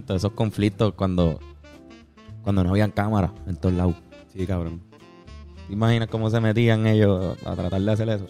Todos 0.07 0.21
esos 0.21 0.33
conflictos 0.33 0.95
cuando, 0.95 1.41
cuando 2.47 2.63
no 2.63 2.71
habían 2.71 2.93
cámaras 2.93 3.33
en 3.49 3.57
todos 3.57 3.75
lados. 3.75 3.97
Sí, 4.33 4.47
cabrón. 4.47 4.81
¿Te 5.67 5.73
imaginas 5.73 6.07
cómo 6.09 6.31
se 6.31 6.41
metían 6.41 6.87
ellos 6.87 7.37
a 7.45 7.57
tratar 7.57 7.81
de 7.83 7.91
hacer 7.93 8.09
eso? 8.09 8.27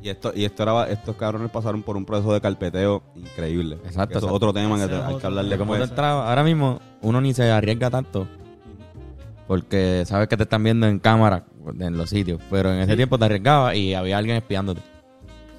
Y 0.00 0.10
esto, 0.10 0.30
y 0.32 0.44
esto 0.44 0.62
era, 0.62 0.88
estos 0.88 1.16
cabrones 1.16 1.50
pasaron 1.50 1.82
por 1.82 1.96
un 1.96 2.04
proceso 2.04 2.32
de 2.32 2.40
carpeteo 2.40 3.02
increíble. 3.16 3.78
Exacto, 3.84 4.18
Eso 4.18 4.28
es 4.28 4.32
otro 4.32 4.52
tema 4.52 4.78
que 4.78 4.86
te- 4.86 4.94
hay 4.94 5.16
que 5.16 5.26
hablar 5.26 5.44
De 5.46 5.58
cómo 5.58 5.74
entrabas. 5.74 6.28
Ahora 6.28 6.44
mismo 6.44 6.78
uno 7.02 7.20
ni 7.20 7.34
se 7.34 7.50
arriesga 7.50 7.90
tanto. 7.90 8.28
Porque 9.48 10.04
sabes 10.06 10.28
que 10.28 10.36
te 10.36 10.44
están 10.44 10.62
viendo 10.62 10.86
en 10.86 11.00
cámara 11.00 11.46
en 11.80 11.96
los 11.96 12.10
sitios. 12.10 12.40
Pero 12.48 12.72
en 12.72 12.78
ese 12.80 12.94
tiempo 12.94 13.18
te 13.18 13.24
arriesgabas 13.24 13.74
y 13.74 13.94
había 13.94 14.18
alguien 14.18 14.36
espiándote. 14.36 14.82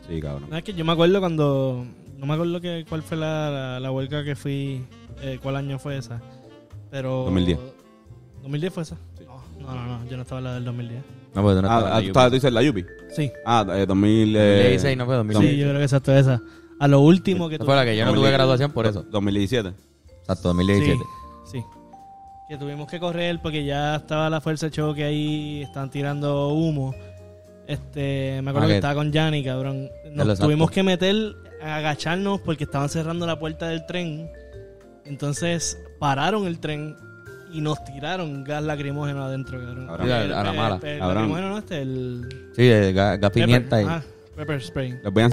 Sí, 0.08 0.22
cabrón. 0.22 0.46
No, 0.50 0.56
es 0.58 0.64
que 0.64 0.74
yo 0.74 0.86
me 0.86 0.94
acuerdo 0.94 1.20
cuando. 1.20 1.86
No 2.18 2.26
me 2.26 2.34
acuerdo 2.34 2.62
que, 2.62 2.86
cuál 2.88 3.02
fue 3.04 3.18
la, 3.18 3.50
la, 3.50 3.80
la 3.80 3.92
huelga 3.92 4.24
que 4.24 4.36
fui. 4.36 4.86
eh, 5.22 5.40
¿Cuál 5.42 5.56
año 5.58 5.80
fue 5.80 5.98
esa? 5.98 6.22
Pero. 6.92 7.24
2010. 7.26 7.60
¿2010 8.44 8.72
fue 8.72 8.84
esa? 8.84 8.98
No, 9.60 9.74
no, 9.74 9.76
no, 9.76 10.00
no, 10.00 10.10
yo 10.10 10.16
no 10.18 10.24
estaba 10.24 10.40
en 10.40 10.44
la 10.46 10.54
del 10.56 10.66
2010. 10.66 11.02
No, 11.36 11.42
pues 11.44 11.56
tú 11.56 11.62
no 11.62 11.68
estabas 11.68 11.84
Ah, 11.84 11.88
en 11.88 11.92
ah, 11.92 11.96
la 11.96 12.00
tú, 12.00 12.04
UP. 12.04 12.08
estabas- 12.10 12.30
tú 12.30 12.34
dices 12.36 12.54
la 12.54 12.64
Yupi. 12.64 12.86
Sí, 13.16 13.32
Ah, 13.46 13.66
eh, 13.76 13.86
2000. 13.86 14.36
eh, 14.36 14.40
2016, 14.40 14.98
no 14.98 15.06
fue 15.06 15.16
2016. 15.16 15.54
sí, 15.56 15.60
yo 15.62 15.68
creo 15.68 15.78
que 15.78 15.84
exacto 15.84 16.14
esa. 16.16 16.42
A 16.80 16.88
lo 16.88 17.02
último 17.02 17.50
que 17.50 17.56
Esa 17.56 17.66
fue 17.66 17.76
la 17.76 17.86
que 17.86 17.96
yo 17.98 18.06
no 18.06 18.12
tuve 18.12 18.18
2000. 18.22 18.34
graduación 18.34 18.72
por 18.72 18.86
eso. 18.88 19.04
2017. 19.04 19.74
Exacto, 20.22 20.48
2017. 20.50 21.00
Sí, 21.46 21.60
sí. 21.60 21.64
Que 22.48 22.58
tuvimos 22.58 22.88
que 22.90 23.00
correr 23.00 23.40
porque 23.42 23.64
ya 23.66 23.98
estaba 23.98 24.30
la 24.30 24.42
fuerza 24.42 24.68
de 24.68 24.72
choque 24.72 25.04
ahí, 25.04 25.62
estaban 25.62 25.90
tirando 25.92 26.50
humo. 26.50 26.96
Este, 27.68 28.42
me 28.42 28.50
acuerdo 28.50 28.66
Ah, 28.66 28.68
que 28.70 28.74
que- 28.74 28.78
estaba 28.78 28.96
con 28.96 29.12
Yanni, 29.12 29.44
cabrón. 29.44 29.90
Nos 30.14 30.26
exacto. 30.26 30.46
tuvimos 30.46 30.72
que 30.72 30.82
meter, 30.82 31.36
agacharnos 31.62 32.40
porque 32.42 32.64
estaban 32.64 32.90
cerrando 32.90 33.28
la 33.28 33.38
puerta 33.38 33.68
del 33.68 33.86
tren. 33.86 34.32
Entonces 35.06 35.78
pararon 36.00 36.48
el 36.48 36.60
tren 36.60 36.96
y 37.52 37.62
nos 37.62 37.84
tiraron 37.84 38.44
gas 38.44 38.64
lacrimógeno 38.64 39.24
adentro, 39.24 39.60
cabrón. 39.60 39.88
Cabrón. 39.88 40.08
Sí, 40.08 40.12
a- 40.14 40.20
a 40.40 40.44
la 40.44 40.50
El- 40.52 40.58
mala. 40.58 40.80
el- 40.84 40.88
el 40.90 41.00
lacrimógeno 41.00 41.50
no 41.50 41.58
este, 41.58 41.82
el 41.82 42.50
Sí, 42.56 42.64
de 42.64 42.94
ga- 42.94 43.20
gas 43.20 43.32
pimienta 43.32 43.78
pepper, 43.78 43.84
y... 43.86 43.88
ajá, 43.96 44.04
pepper 44.36 44.62
spray. 44.62 44.92
Les 45.04 45.14
voy 45.14 45.24
a 45.24 45.26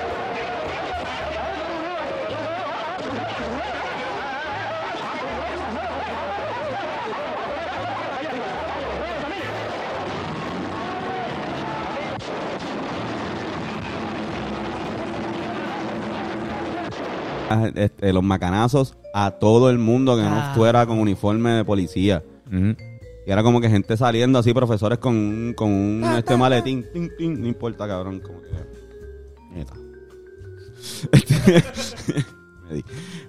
este, 17.75 18.13
los 18.13 18.23
macanazos 18.23 18.95
a 19.15 19.31
todo 19.33 19.71
el 19.71 19.79
mundo 19.79 20.17
que 20.17 20.23
no 20.23 20.37
Ah. 20.37 20.53
fuera 20.55 20.87
con 20.87 20.99
uniforme 20.99 21.51
de 21.51 21.65
policía. 21.65 22.23
Ujú. 22.49 22.77
Y 23.27 23.31
era 23.31 23.43
como 23.43 23.61
que 23.61 23.69
gente 23.69 23.97
saliendo 23.97 24.39
así, 24.39 24.53
profesores 24.55 24.99
con 24.99 25.15
un, 25.17 25.55
con 25.57 25.71
un 25.71 26.05
este 26.17 26.37
maletín. 26.37 26.85
Tin, 26.93 27.11
tin, 27.19 27.41
no 27.41 27.47
importa, 27.49 27.89
cabrón. 27.89 28.21
Como 28.21 28.41
que. 28.43 28.49
Neta. 29.53 29.75
Me 32.69 32.75
di. 32.77 32.85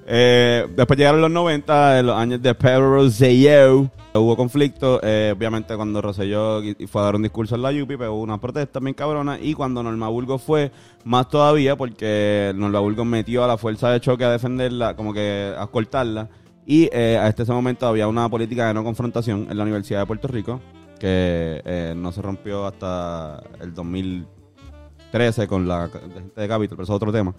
Eh, 0.06 0.68
después 0.76 0.98
llegaron 0.98 1.22
los 1.22 1.32
90, 1.32 2.00
eh, 2.00 2.04
los 2.04 2.16
años 2.16 2.42
de 2.42 2.54
Pedro 2.56 2.94
Rosselló. 2.96 3.90
Hubo 4.22 4.36
conflicto. 4.36 5.00
eh, 5.04 5.34
obviamente, 5.36 5.76
cuando 5.76 6.02
Rosselló 6.02 6.62
fue 6.88 7.02
a 7.02 7.06
dar 7.06 7.16
un 7.16 7.24
discurso 7.24 7.56
en 7.56 7.62
la 7.62 7.70
UPI, 7.70 7.98
pues 7.98 8.10
hubo 8.10 8.22
una 8.22 8.40
protesta 8.40 8.80
bien 8.80 8.94
cabrona. 8.94 9.40
Y 9.40 9.54
cuando 9.54 9.84
Norma 9.84 10.10
Burgos 10.10 10.42
fue, 10.42 10.72
más 11.04 11.30
todavía, 11.30 11.76
porque 11.76 12.54
Norma 12.56 12.80
Burgos 12.80 13.06
metió 13.06 13.44
a 13.44 13.48
la 13.48 13.58
fuerza 13.58 13.90
de 13.92 14.00
choque 14.00 14.24
a 14.24 14.32
defenderla, 14.32 14.96
como 14.96 15.14
que 15.14 15.54
a 15.58 15.68
cortarla. 15.68 16.30
Y 16.66 16.90
eh, 16.92 17.18
a 17.18 17.30
este 17.30 17.44
ese 17.44 17.54
momento 17.54 17.88
había 17.88 18.08
una 18.08 18.28
política 18.30 18.68
de 18.68 18.74
no 18.74 18.84
confrontación 18.84 19.48
en 19.50 19.58
la 19.58 19.64
Universidad 19.64 20.02
de 20.02 20.06
Puerto 20.06 20.28
Rico, 20.28 20.60
que 21.00 21.62
eh, 21.64 21.94
no 21.96 22.12
se 22.12 22.22
rompió 22.22 22.66
hasta 22.66 23.42
el 23.62 23.74
2013 23.74 25.48
con 25.48 25.68
la 25.68 25.88
gente 25.90 26.42
de 26.42 26.48
Capitol, 26.48 26.76
pero 26.76 26.84
eso 26.84 26.94
es 26.94 26.98
otro 26.98 27.12
tema. 27.12 27.34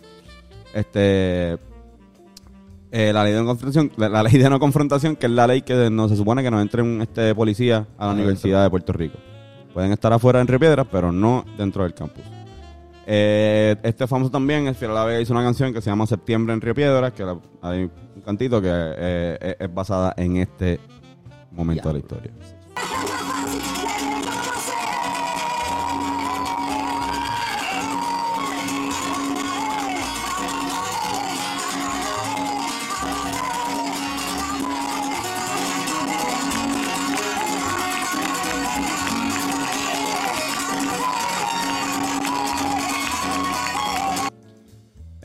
Este. 0.72 1.58
Eh, 2.90 3.12
la 3.12 3.24
ley 3.24 3.32
de 3.32 3.40
no 3.40 3.46
confrontación, 3.46 3.92
la, 3.96 4.08
la 4.08 4.22
ley 4.22 4.32
de 4.38 4.48
no 4.50 4.58
confrontación, 4.58 5.16
que 5.16 5.26
es 5.26 5.32
la 5.32 5.46
ley 5.46 5.62
que 5.62 5.90
no 5.90 6.08
se 6.08 6.16
supone 6.16 6.42
que 6.42 6.50
no 6.50 6.60
entren 6.60 7.00
este 7.02 7.34
policía 7.34 7.86
a 7.98 8.06
la 8.06 8.12
Universidad 8.12 8.62
de 8.64 8.70
Puerto 8.70 8.92
Rico. 8.92 9.18
Pueden 9.74 9.92
estar 9.92 10.12
afuera 10.12 10.40
en 10.40 10.46
Río 10.48 10.58
Piedras, 10.58 10.86
pero 10.90 11.12
no 11.12 11.44
dentro 11.56 11.82
del 11.84 11.94
campus. 11.94 12.24
Eh, 13.06 13.76
este 13.82 14.06
famoso 14.06 14.30
también, 14.30 14.66
el 14.66 14.74
Fiel 14.74 14.90
Vega 14.90 15.20
hizo 15.20 15.32
una 15.32 15.42
canción 15.42 15.72
que 15.72 15.80
se 15.80 15.88
llama 15.90 16.06
Septiembre 16.06 16.52
en 16.54 16.60
Río 16.60 16.74
Piedras, 16.74 17.12
que 17.12 17.24
la- 17.24 17.38
hay 17.62 17.84
un 17.84 18.22
cantito 18.24 18.60
que 18.60 18.68
eh, 18.70 19.38
es- 19.40 19.56
es 19.68 19.74
basada 19.74 20.12
en 20.16 20.36
este 20.38 20.78
momento 21.52 21.88
de 21.88 21.92
la 21.94 21.98
historia. 22.00 22.30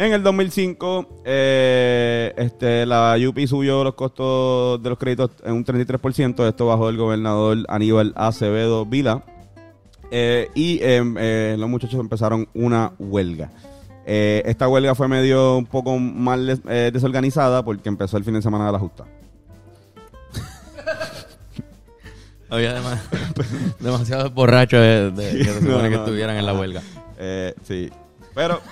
En 0.04 0.12
el 0.12 0.22
2005, 0.22 1.22
eh, 1.24 2.34
este, 2.36 2.86
la 2.86 3.16
UPI 3.26 3.48
subió 3.48 3.86
los 3.86 3.94
costos 3.94 4.84
de 4.84 4.89
los 4.89 5.00
créditos 5.00 5.32
en 5.46 5.54
un 5.54 5.63
33%, 5.63 6.46
esto 6.46 6.66
bajo 6.66 6.89
el 6.89 6.98
gobernador 6.98 7.60
Aníbal 7.70 8.12
Acevedo 8.18 8.86
Vila. 8.86 9.24
Eh, 10.12 10.50
y 10.56 10.80
eh, 10.82 11.02
eh, 11.18 11.56
los 11.58 11.70
muchachos 11.70 12.02
empezaron 12.02 12.50
una 12.54 12.92
huelga. 13.00 13.50
Esta 14.06 14.68
huelga 14.68 14.94
fue 14.94 15.08
medio 15.08 15.56
un 15.56 15.66
poco 15.68 15.98
mal 15.98 16.48
des- 16.48 16.63
desorganizada 16.92 17.63
porque 17.63 17.88
empezó 17.88 18.18
el 18.18 18.26
fin 18.26 18.34
de 18.34 18.42
semana 18.42 18.66
de 18.66 18.72
la 18.74 18.80
justa. 18.80 19.06
Había 22.50 22.76
dema- 22.78 23.02
demasiados 23.80 24.34
borrachos 24.34 24.82
de, 24.82 25.12
de- 25.12 25.38
que 25.38 25.46
se 25.46 25.60
supone 25.62 25.78
No, 25.78 25.84
que 25.84 25.89
no, 25.92 25.96
estuvieran 26.04 26.36
en 26.36 26.46
la 26.46 26.54
huelga. 26.54 26.82
Sí. 27.66 27.89
Pero. 28.36 28.60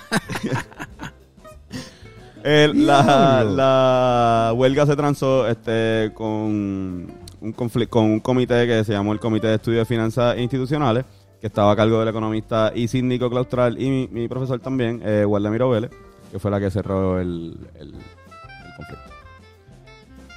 el- 2.44 2.86
la, 2.86 3.44
la 3.44 4.52
huelga 4.54 4.86
se 4.86 4.96
transó 4.96 5.46
este, 5.48 6.10
con, 6.14 6.30
un 6.30 7.52
con 7.88 8.04
un 8.04 8.20
comité 8.20 8.66
que 8.66 8.84
se 8.84 8.92
llamó 8.92 9.12
el 9.12 9.20
Comité 9.20 9.48
de 9.48 9.54
Estudios 9.56 9.80
de 9.80 9.84
Finanzas 9.94 10.38
Institucionales, 10.38 11.04
que 11.40 11.46
estaba 11.48 11.72
a 11.72 11.76
cargo 11.76 11.98
del 12.00 12.08
economista 12.08 12.72
y 12.74 12.88
síndico 12.88 13.28
claustral 13.30 13.80
y 13.80 13.88
mi, 13.90 14.08
mi 14.08 14.28
profesor 14.28 14.60
también, 14.60 15.00
eh, 15.04 15.24
Waldemiro 15.24 15.70
Vélez, 15.70 15.90
que 16.30 16.38
fue 16.38 16.50
la 16.50 16.60
que 16.60 16.70
cerró 16.70 17.20
el, 17.20 17.56
el- 17.80 17.94
el 17.94 18.76
conflicto. 18.76 19.10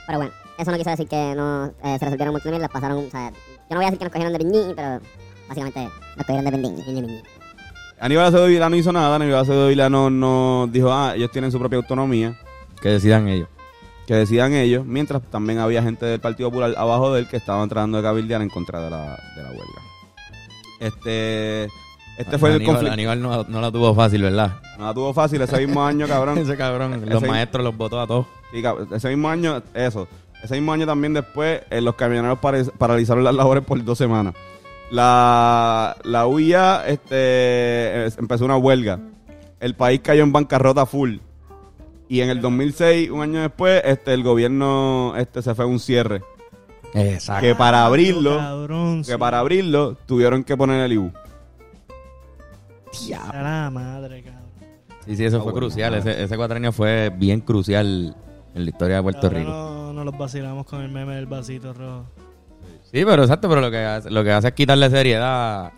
Pero 0.08 0.18
bueno, 0.20 0.34
eso 0.58 0.72
no 0.72 0.78
quiso 0.78 0.90
decir 0.92 1.08
que 1.08 1.34
no 1.36 1.66
eh, 1.84 1.98
se 2.00 2.06
resolvieron 2.06 2.34
muchas 2.34 2.52
mierdas, 2.52 2.70
pasaron, 2.72 3.06
o 3.06 3.10
sea, 3.10 3.30
yo 3.32 3.36
no 3.72 3.76
voy 3.78 3.86
a 3.86 3.92
decir 3.92 4.00
que 4.00 4.06
nos 4.06 4.12
cogieron 4.14 4.34
de 4.34 4.40
piñi, 4.40 4.74
pero 4.76 5.00
básicamente 5.48 5.80
nos 6.18 6.26
cogieron 6.26 6.46
de 6.46 6.52
pendiñi. 6.52 7.24
Aníbal 8.00 8.26
Acevedo 8.26 8.48
Vilá 8.48 8.70
no 8.70 8.76
hizo 8.76 8.92
nada, 8.92 9.16
Aníbal 9.16 9.40
Acevedo 9.42 9.68
Vilá 9.68 9.90
no, 9.90 10.10
no 10.10 10.68
dijo, 10.72 10.92
ah, 10.92 11.14
ellos 11.16 11.32
tienen 11.32 11.52
su 11.52 11.60
propia 11.60 11.78
autonomía. 11.78 12.38
Que 12.82 12.90
decidan 12.90 13.28
ellos. 13.28 13.48
que 14.06 14.14
decidan 14.16 14.54
ellos, 14.54 14.86
mientras 14.86 15.22
también 15.24 15.60
había 15.60 15.82
gente 15.82 16.06
del 16.06 16.20
Partido 16.20 16.50
Popular 16.50 16.74
abajo 16.78 17.14
de 17.14 17.22
él 17.22 17.28
que 17.28 17.38
estaban 17.38 17.68
tratando 17.70 17.98
de 17.98 18.04
cabildear 18.04 18.42
en 18.42 18.50
contra 18.50 18.82
de 18.82 18.90
la, 18.92 19.18
de 19.36 19.44
la 19.44 19.50
huelga. 19.50 19.82
Este, 20.80 21.64
este 22.18 22.38
fue 22.38 22.54
el 22.54 22.64
conflicto. 22.64 22.94
Aníbal 22.94 23.22
no, 23.22 23.44
no 23.46 23.62
la 23.62 23.72
tuvo 23.72 23.96
fácil, 23.96 24.22
¿verdad? 24.22 24.58
No 24.78 24.86
la 24.86 24.94
tuvo 24.94 25.14
fácil 25.14 25.42
ese 25.42 25.66
mismo 25.66 25.84
año, 25.86 26.08
cabrón. 26.08 26.38
Ese 26.46 26.58
cabrón, 26.58 27.02
los 27.06 27.24
Ese- 27.24 27.28
maestros 27.28 27.64
los 27.64 27.76
votó 27.76 28.00
a 28.00 28.08
todos. 28.08 28.26
Sí, 28.52 28.62
ese 28.94 29.10
mismo 29.10 29.30
año, 29.30 29.62
eso. 29.74 30.08
Ese 30.44 30.56
mismo 30.56 30.72
año 30.74 30.86
también 30.86 31.14
después, 31.14 31.62
eh, 31.70 31.82
los 31.82 31.96
camioneros 31.96 32.40
paralizaron 32.78 33.24
las 33.24 33.34
labores 33.34 33.64
por 33.64 33.84
dos 33.84 33.98
semanas. 33.98 34.36
La, 34.92 35.96
la 36.04 36.28
UIA 36.28 36.84
este, 36.88 38.06
es- 38.06 38.18
empezó 38.18 38.46
una 38.46 38.58
huelga. 38.58 39.00
El 39.60 39.76
país 39.76 40.02
cayó 40.04 40.24
en 40.24 40.32
bancarrota 40.32 40.86
full. 40.86 41.18
Y 42.08 42.22
en 42.22 42.30
el 42.30 42.40
2006, 42.42 43.10
un 43.10 43.22
año 43.22 43.42
después, 43.42 43.82
este, 43.84 44.14
el 44.14 44.22
gobierno 44.24 45.14
este, 45.18 45.42
se 45.42 45.56
fue 45.56 45.66
a 45.66 45.68
un 45.68 45.80
cierre. 45.80 46.22
Exacto. 46.94 47.42
Que 47.42 47.56
para 47.56 47.86
abrirlo, 47.86 48.38
Cabrón, 48.38 49.00
que 49.04 49.12
sí. 49.14 49.18
para 49.18 49.40
abrirlo, 49.40 49.96
tuvieron 50.06 50.44
que 50.44 50.56
poner 50.56 50.82
el 50.82 50.94
IBU. 50.94 51.12
A 53.20 53.42
la 53.42 53.70
madre, 53.72 54.24
cabrón. 54.24 54.44
Sí, 55.06 55.16
sí, 55.18 55.26
eso 55.26 55.38
Ah, 55.38 55.42
fue 55.44 55.52
bueno, 55.52 55.68
crucial. 55.68 55.94
Ese, 55.96 56.24
ese 56.24 56.38
cuatrenio 56.38 56.72
fue 56.72 57.12
bien 57.16 57.42
crucial 57.42 58.16
en 58.54 58.64
la 58.64 58.70
historia 58.70 58.98
de 58.98 59.04
Puerto 59.04 59.30
Rico. 59.30 59.50
No, 59.50 59.94
no 59.94 60.04
los 60.06 60.18
vacilamos 60.18 60.66
con 60.66 60.82
el 60.82 60.92
meme 60.92 61.16
del 61.16 61.26
vasito 61.26 61.74
rojo. 61.74 62.06
Sí, 62.92 63.04
pero 63.06 63.24
exacto, 63.24 63.50
pero 63.50 63.62
lo 63.62 63.70
que 63.72 63.78
hace, 63.80 64.10
lo 64.12 64.24
que 64.24 64.32
hace 64.32 64.48
es 64.50 64.54
quitarle 64.54 64.90
seriedad 64.90 65.72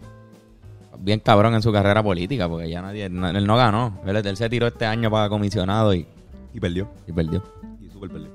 bien 0.99 1.19
cabrón 1.19 1.53
en 1.55 1.61
su 1.61 1.71
carrera 1.71 2.03
política, 2.03 2.47
porque 2.49 2.69
ya 2.69 2.81
nadie, 2.81 3.09
na- 3.09 3.29
él 3.31 3.45
no 3.47 3.55
ganó. 3.55 3.99
Él, 4.05 4.15
él 4.17 4.37
se 4.37 4.49
tiró 4.49 4.67
este 4.67 4.85
año 4.85 5.09
para 5.11 5.29
comisionado 5.29 5.93
y, 5.93 6.05
Y 6.53 6.59
perdió. 6.59 6.89
y 7.07 7.11
perdió. 7.11 7.43
Y 7.81 7.89
súper 7.89 8.09
perdió. 8.09 8.29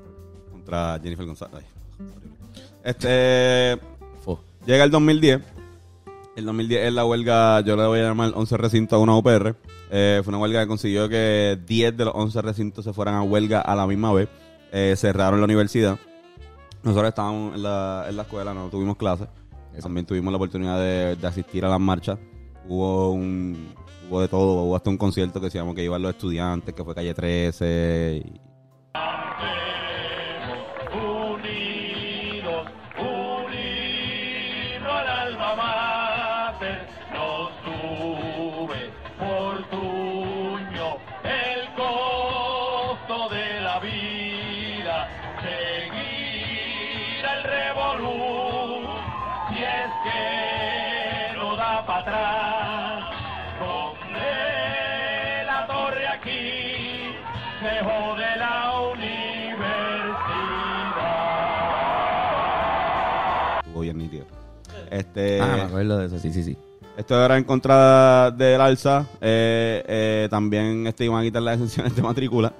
Contra 0.51 0.99
Jennifer 1.01 1.25
González. 1.25 1.55
Ay, 1.55 2.05
horrible. 2.15 2.37
Este. 2.83 3.79
Llega 4.65 4.83
el 4.85 4.91
2010. 4.91 5.41
El 6.37 6.45
2010 6.45 6.87
es 6.87 6.93
la 6.93 7.05
huelga, 7.05 7.59
yo 7.61 7.75
le 7.75 7.85
voy 7.85 7.99
a 7.99 8.03
llamar 8.03 8.31
11 8.33 8.57
recintos 8.57 8.95
a 8.97 8.99
una 8.99 9.15
UPR. 9.17 9.55
Eh, 9.91 10.21
fue 10.23 10.31
una 10.31 10.39
huelga 10.41 10.61
que 10.61 10.67
consiguió 10.67 11.07
que 11.09 11.59
10 11.67 11.95
de 11.97 12.05
los 12.05 12.13
11 12.15 12.41
recintos 12.41 12.85
se 12.85 12.93
fueran 12.93 13.15
a 13.15 13.21
huelga 13.23 13.59
a 13.61 13.75
la 13.75 13.85
misma 13.85 14.13
vez. 14.13 14.29
Eh, 14.71 14.95
cerraron 14.97 15.39
la 15.41 15.45
universidad. 15.45 15.99
Nosotros 16.83 17.09
estábamos 17.09 17.55
en 17.55 17.63
la, 17.63 18.05
en 18.09 18.15
la 18.17 18.23
escuela, 18.23 18.53
no 18.53 18.69
tuvimos 18.69 18.97
clases. 18.97 19.27
También 19.81 20.05
tuvimos 20.05 20.31
la 20.31 20.37
oportunidad 20.37 20.77
de, 20.79 21.15
de 21.15 21.27
asistir 21.27 21.65
a 21.65 21.69
las 21.69 21.79
marchas. 21.79 22.19
Hubo 22.67 23.11
un 23.11 23.73
hubo 24.09 24.21
de 24.21 24.27
todo, 24.27 24.63
hubo 24.63 24.75
hasta 24.75 24.89
un 24.89 24.97
concierto 24.97 25.39
que 25.41 25.49
se 25.49 25.57
llamó 25.57 25.73
que 25.73 25.83
iban 25.83 26.01
los 26.01 26.11
estudiantes, 26.11 26.75
que 26.75 26.83
fue 26.83 26.93
calle 26.93 27.13
13. 27.13 28.21
y- 28.25 28.41
aquí 56.13 57.15
se 57.59 57.83
jode 57.83 58.37
la 58.37 58.81
universidad. 58.93 59.13
Estuvo 63.65 63.79
bien 63.81 63.97
nítido. 63.97 64.25
Este, 64.91 65.41
Ah, 65.41 65.53
me 65.55 65.61
acuerdo 65.63 65.97
de 65.97 66.05
eso, 66.07 66.19
sí, 66.19 66.31
sí, 66.31 66.43
sí. 66.43 66.57
Esto 66.97 67.23
era 67.23 67.37
en 67.37 67.43
contra 67.43 68.29
del 68.31 68.61
alza. 68.61 69.07
Eh, 69.19 69.83
eh, 69.87 70.27
también 70.29 70.85
este, 70.85 71.05
iban 71.05 71.21
a 71.21 71.23
quitar 71.23 71.41
las 71.41 71.55
exenciones 71.55 71.95
de 71.95 72.01
matrícula. 72.03 72.53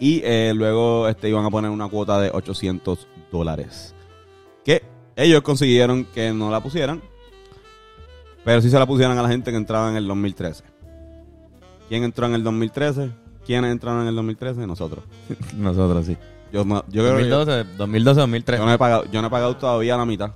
Y 0.00 0.22
eh, 0.24 0.52
luego 0.54 1.08
este, 1.08 1.28
iban 1.28 1.44
a 1.44 1.50
poner 1.50 1.70
una 1.70 1.88
cuota 1.88 2.20
de 2.20 2.30
800 2.32 3.06
dólares. 3.30 3.94
Que 4.64 4.82
ellos 5.16 5.42
consiguieron 5.42 6.04
que 6.06 6.32
no 6.32 6.50
la 6.50 6.60
pusieran. 6.60 7.02
Pero 8.44 8.62
sí 8.62 8.70
se 8.70 8.78
la 8.78 8.86
pusieran 8.86 9.18
a 9.18 9.22
la 9.22 9.28
gente 9.28 9.50
que 9.50 9.56
entraba 9.58 9.90
en 9.90 9.96
el 9.96 10.06
2013. 10.06 10.64
¿Quién 11.88 12.04
entró 12.04 12.26
en 12.26 12.34
el 12.34 12.44
2013? 12.44 13.10
¿Quiénes 13.46 13.70
entraron 13.72 14.02
en 14.02 14.08
el 14.08 14.16
2013? 14.16 14.66
Nosotros. 14.66 15.04
Nosotros 15.56 16.06
sí. 16.06 16.16
Yo, 16.52 16.64
no- 16.64 16.84
yo 16.88 17.02
creo 17.02 17.16
que 17.18 17.28
yo, 17.28 17.38
2012, 17.44 17.76
2012, 17.76 18.20
2013. 18.20 18.60
yo 18.60 18.66
no 18.66 18.72
he 18.72 18.78
pagado, 18.78 19.04
yo 19.10 19.20
no 19.20 19.28
he 19.28 19.30
pagado 19.30 19.56
todavía 19.56 19.96
la 19.96 20.04
mitad 20.06 20.32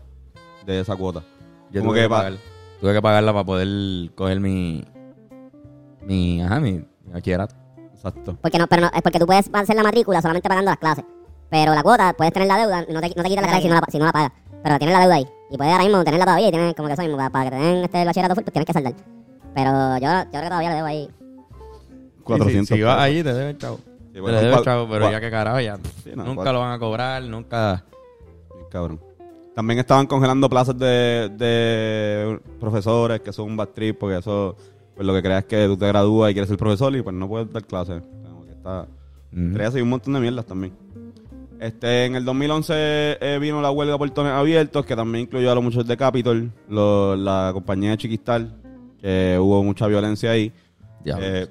de 0.67 0.81
esa 0.81 0.97
cuota. 0.97 1.23
Yo 1.71 1.81
como 1.81 1.93
tuve 1.93 2.01
que 2.01 2.05
que, 2.05 2.09
pagar, 2.11 2.33
tuve 2.81 2.93
que 2.93 3.03
pagarla 3.03 3.33
para 3.33 3.45
poder 3.45 4.11
coger 4.15 4.41
mi. 4.41 4.85
Mi. 6.03 6.43
Ajá, 6.43 6.61
mi, 6.61 6.73
mi 6.73 7.13
bachillerato. 7.13 7.55
Exacto. 7.95 8.37
Porque 8.43 8.59
no, 8.59 8.67
pero 8.67 8.83
no, 8.83 8.91
es 8.95 9.01
porque 9.03 9.19
tú 9.19 9.27
puedes 9.27 9.49
hacer 9.53 9.77
la 9.77 9.83
matrícula 9.83 10.21
solamente 10.21 10.49
pagando 10.49 10.71
las 10.71 10.79
clases. 10.79 11.05
Pero 11.49 11.75
la 11.75 11.83
cuota, 11.83 12.13
puedes 12.15 12.33
tener 12.33 12.49
la 12.49 12.57
deuda, 12.59 12.81
no 12.89 13.01
te, 13.01 13.13
no 13.15 13.23
te 13.23 13.29
quitan 13.29 13.43
la 13.45 13.49
clase 13.49 13.63
si 13.63 13.69
no 13.69 13.75
la, 13.75 13.83
si 13.89 13.99
no 13.99 14.05
la 14.07 14.13
pagas. 14.13 14.33
Pero 14.63 14.79
tienes 14.79 14.95
la 14.95 15.01
deuda 15.03 15.15
ahí. 15.17 15.27
Y 15.51 15.57
puedes 15.57 15.73
ahora 15.73 15.85
mismo 15.85 16.03
tenerla 16.05 16.25
todavía 16.25 16.49
y 16.49 16.51
tienes 16.51 16.75
como 16.75 16.89
que 16.89 16.95
eso 16.95 17.03
mismo, 17.03 17.17
para, 17.17 17.31
para 17.31 17.45
que 17.45 17.51
te 17.57 17.63
den 17.63 17.85
este, 17.85 18.01
el 18.01 18.07
bachillerato 18.07 18.35
full, 18.35 18.45
pues 18.45 18.53
tienes 18.53 18.67
que 18.67 18.73
saldar. 18.73 18.95
Pero 19.55 19.71
yo, 19.99 20.25
yo 20.25 20.31
creo 20.31 20.43
que 20.43 20.49
todavía 20.49 20.71
le 20.71 20.75
debo 20.77 20.87
ahí. 20.87 21.11
400 22.23 22.69
Si, 22.69 22.75
si 22.77 22.83
vas 22.83 22.99
allí, 23.01 23.23
te 23.23 23.33
deben 23.35 23.59
chavo. 23.59 23.79
Sí, 24.13 24.21
te 24.21 24.21
deben 24.33 24.63
chavo, 24.63 24.89
pero 24.91 25.11
ya 25.11 25.21
que 25.21 25.31
carajo, 25.31 25.61
ya. 25.61 25.77
Sí, 26.05 26.11
no, 26.15 26.25
nunca 26.25 26.35
cuatro- 26.37 26.53
lo 26.55 26.61
van 26.61 26.73
a 26.73 26.79
cobrar, 26.79 27.23
nunca. 27.23 27.85
Cabrón. 28.71 29.01
También 29.55 29.79
estaban 29.81 30.07
congelando 30.07 30.49
plazas 30.49 30.79
de, 30.79 31.29
de 31.37 32.41
profesores, 32.59 33.21
que 33.21 33.33
son 33.33 33.51
un 33.51 33.57
bad 33.57 33.69
trip, 33.69 33.99
porque 33.99 34.17
eso, 34.19 34.57
pues 34.95 35.07
lo 35.07 35.13
que 35.13 35.23
creas 35.23 35.41
es 35.43 35.47
que 35.47 35.67
tú 35.67 35.77
te 35.77 35.87
gradúas 35.89 36.31
y 36.31 36.35
quieres 36.35 36.49
ser 36.49 36.57
profesor 36.57 36.95
y 36.97 37.03
pues 37.03 37.15
no 37.15 37.29
puedes 37.29 37.53
dar 37.53 37.63
clases. 37.65 38.03
Como 38.25 38.45
que 38.47 38.53
está... 38.53 38.87
Así 39.67 39.81
un 39.83 39.91
montón 39.91 40.15
de 40.15 40.21
mierdas 40.21 40.47
también. 40.47 40.73
Este, 41.61 42.07
en 42.07 42.17
el 42.17 42.25
2011 42.25 42.73
eh, 42.75 43.39
vino 43.41 43.61
la 43.63 43.71
huelga 43.71 43.97
Portones 43.99 44.33
Abiertos, 44.33 44.85
que 44.85 44.97
también 44.97 45.25
incluyó 45.25 45.53
a 45.53 45.55
los 45.55 45.63
muchachos 45.63 45.87
de 45.87 45.97
Capitol, 45.97 46.51
lo- 46.69 47.15
la 47.15 47.51
compañía 47.53 47.91
de 47.91 47.99
Chiquistal, 47.99 48.53
que 49.01 49.37
hubo 49.41 49.63
mucha 49.63 49.87
violencia 49.87 50.31
ahí. 50.33 50.51
Ya. 51.05 51.19
Eh, 51.21 51.47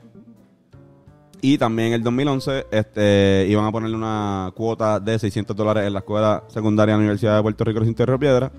y 1.41 1.58
también 1.58 1.89
en 1.89 1.93
el 1.95 2.04
2011 2.04 2.67
este, 2.71 3.45
iban 3.49 3.65
a 3.65 3.71
ponerle 3.71 3.95
una 3.95 4.51
cuota 4.56 4.99
de 4.99 5.17
600 5.17 5.56
dólares 5.56 5.86
en 5.88 5.93
la 5.93 5.99
escuela 5.99 6.43
secundaria 6.47 6.93
de 6.93 6.97
la 6.97 7.01
Universidad 7.01 7.36
de 7.38 7.41
Puerto 7.41 7.63
Rico, 7.63 7.80
Recinto 7.80 8.04
de 8.04 8.06
Río 8.08 8.19
Piedra. 8.19 8.51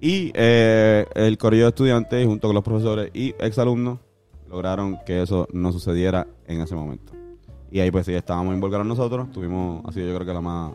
Y 0.00 0.30
eh, 0.34 1.04
el 1.14 1.36
corillo 1.36 1.64
de 1.64 1.68
estudiantes, 1.70 2.26
junto 2.26 2.48
con 2.48 2.54
los 2.54 2.64
profesores 2.64 3.10
y 3.12 3.34
exalumnos, 3.38 3.98
lograron 4.48 4.98
que 5.04 5.22
eso 5.22 5.46
no 5.52 5.72
sucediera 5.72 6.26
en 6.46 6.60
ese 6.60 6.74
momento. 6.74 7.12
Y 7.70 7.80
ahí 7.80 7.90
pues 7.90 8.06
sí, 8.06 8.14
estábamos 8.14 8.54
involucrados 8.54 8.86
nosotros. 8.86 9.30
Tuvimos, 9.30 9.84
así 9.86 10.00
yo 10.00 10.14
creo 10.14 10.26
que 10.26 10.32
la 10.32 10.40
más... 10.40 10.72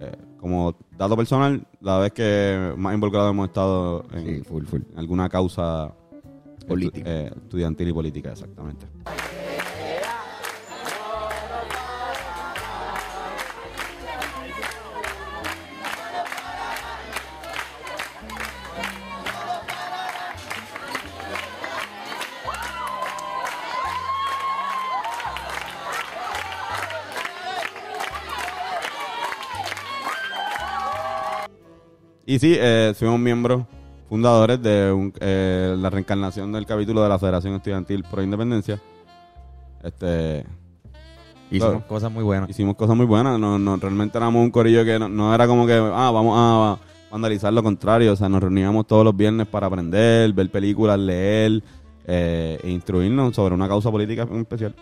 eh, 0.00 0.12
como 0.38 0.76
dato 0.96 1.16
personal, 1.16 1.66
la 1.80 1.98
vez 1.98 2.12
que 2.12 2.72
más 2.76 2.94
involucrados 2.94 3.30
hemos 3.30 3.48
estado 3.48 4.04
en, 4.12 4.26
Sí, 4.26 4.42
full, 4.44 4.64
full. 4.64 4.80
en 4.92 4.98
alguna 4.98 5.28
causa 5.28 5.92
Política. 6.68 7.10
eh, 7.10 7.32
estudiantil 7.34 7.88
y 7.88 7.92
política, 7.92 8.32
exactamente. 8.32 8.86
Y 32.26 32.38
sí, 32.38 32.56
eh, 32.58 32.92
fuimos 32.96 33.18
miembros 33.20 33.64
fundadores 34.08 34.62
de 34.62 34.92
un- 34.92 35.12
eh, 35.20 35.74
la 35.78 35.90
reencarnación 35.90 36.52
del 36.52 36.66
capítulo 36.66 37.02
de 37.02 37.08
la 37.08 37.18
Federación 37.18 37.54
Estudiantil 37.54 38.04
Pro 38.04 38.22
Independencia. 38.22 38.80
Este, 39.82 40.44
Hicimos 41.50 41.70
Claro. 41.72 41.86
cosas 41.86 42.10
muy 42.10 42.24
buenas. 42.24 42.48
hicimos 42.50 42.74
cosas 42.74 42.96
muy 42.96 43.06
buenas. 43.06 43.38
No, 43.38 43.58
no, 43.58 43.76
realmente 43.76 44.16
éramos 44.18 44.42
un 44.42 44.50
corillo 44.50 44.84
que 44.84 44.98
no, 44.98 45.08
no 45.08 45.34
era 45.34 45.46
como 45.46 45.66
que, 45.66 45.74
ah, 45.74 46.10
vamos 46.10 46.34
a 46.36 46.78
vandalizar 47.12 47.52
lo 47.52 47.62
contrario. 47.62 48.12
O 48.12 48.16
sea, 48.16 48.28
nos 48.28 48.42
reuníamos 48.42 48.86
todos 48.86 49.04
los 49.04 49.14
viernes 49.16 49.46
para 49.46 49.66
aprender, 49.66 50.32
ver 50.32 50.50
películas, 50.50 50.98
leer 50.98 51.62
eh, 52.06 52.58
e 52.62 52.70
instruirnos 52.70 53.34
sobre 53.36 53.54
una 53.54 53.68
causa 53.68 53.90
política 53.90 54.26
en 54.28 54.40
especial. 54.40 54.74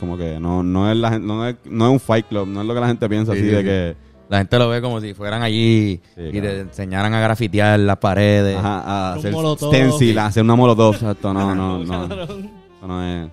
Como 0.00 0.16
que 0.16 0.40
no, 0.40 0.62
no, 0.62 0.90
es 0.90 0.96
la, 0.96 1.18
no, 1.18 1.46
es, 1.46 1.56
no 1.66 1.86
es 1.86 1.92
un 1.92 2.00
fight 2.00 2.26
club, 2.26 2.48
no 2.48 2.62
es 2.62 2.66
lo 2.66 2.74
que 2.74 2.80
la 2.80 2.88
gente 2.88 3.08
piensa 3.08 3.32
Sí, 3.34 3.38
así 3.40 3.48
sí, 3.48 3.54
de 3.54 3.64
que... 3.64 3.96
La 4.28 4.38
gente 4.38 4.58
lo 4.58 4.68
ve 4.68 4.82
como 4.82 5.00
si 5.00 5.14
fueran 5.14 5.42
allí 5.42 6.00
Sí, 6.14 6.20
y 6.22 6.30
claro. 6.32 6.46
te 6.48 6.60
enseñaran 6.60 7.14
a 7.14 7.20
grafitear 7.20 7.78
las 7.80 7.96
paredes. 7.96 8.56
Ajá, 8.58 8.80
a 8.80 9.14
hacer 9.14 9.32
molotov. 9.32 9.72
stencil, 9.74 10.18
a 10.18 10.26
hacer 10.26 10.42
una 10.42 10.54
molotov. 10.54 10.94
Exacto, 10.94 11.32
no, 11.32 11.54
no, 11.54 11.78
no. 11.84 12.04
Eso 12.04 12.86
no 12.86 13.04
es. 13.04 13.30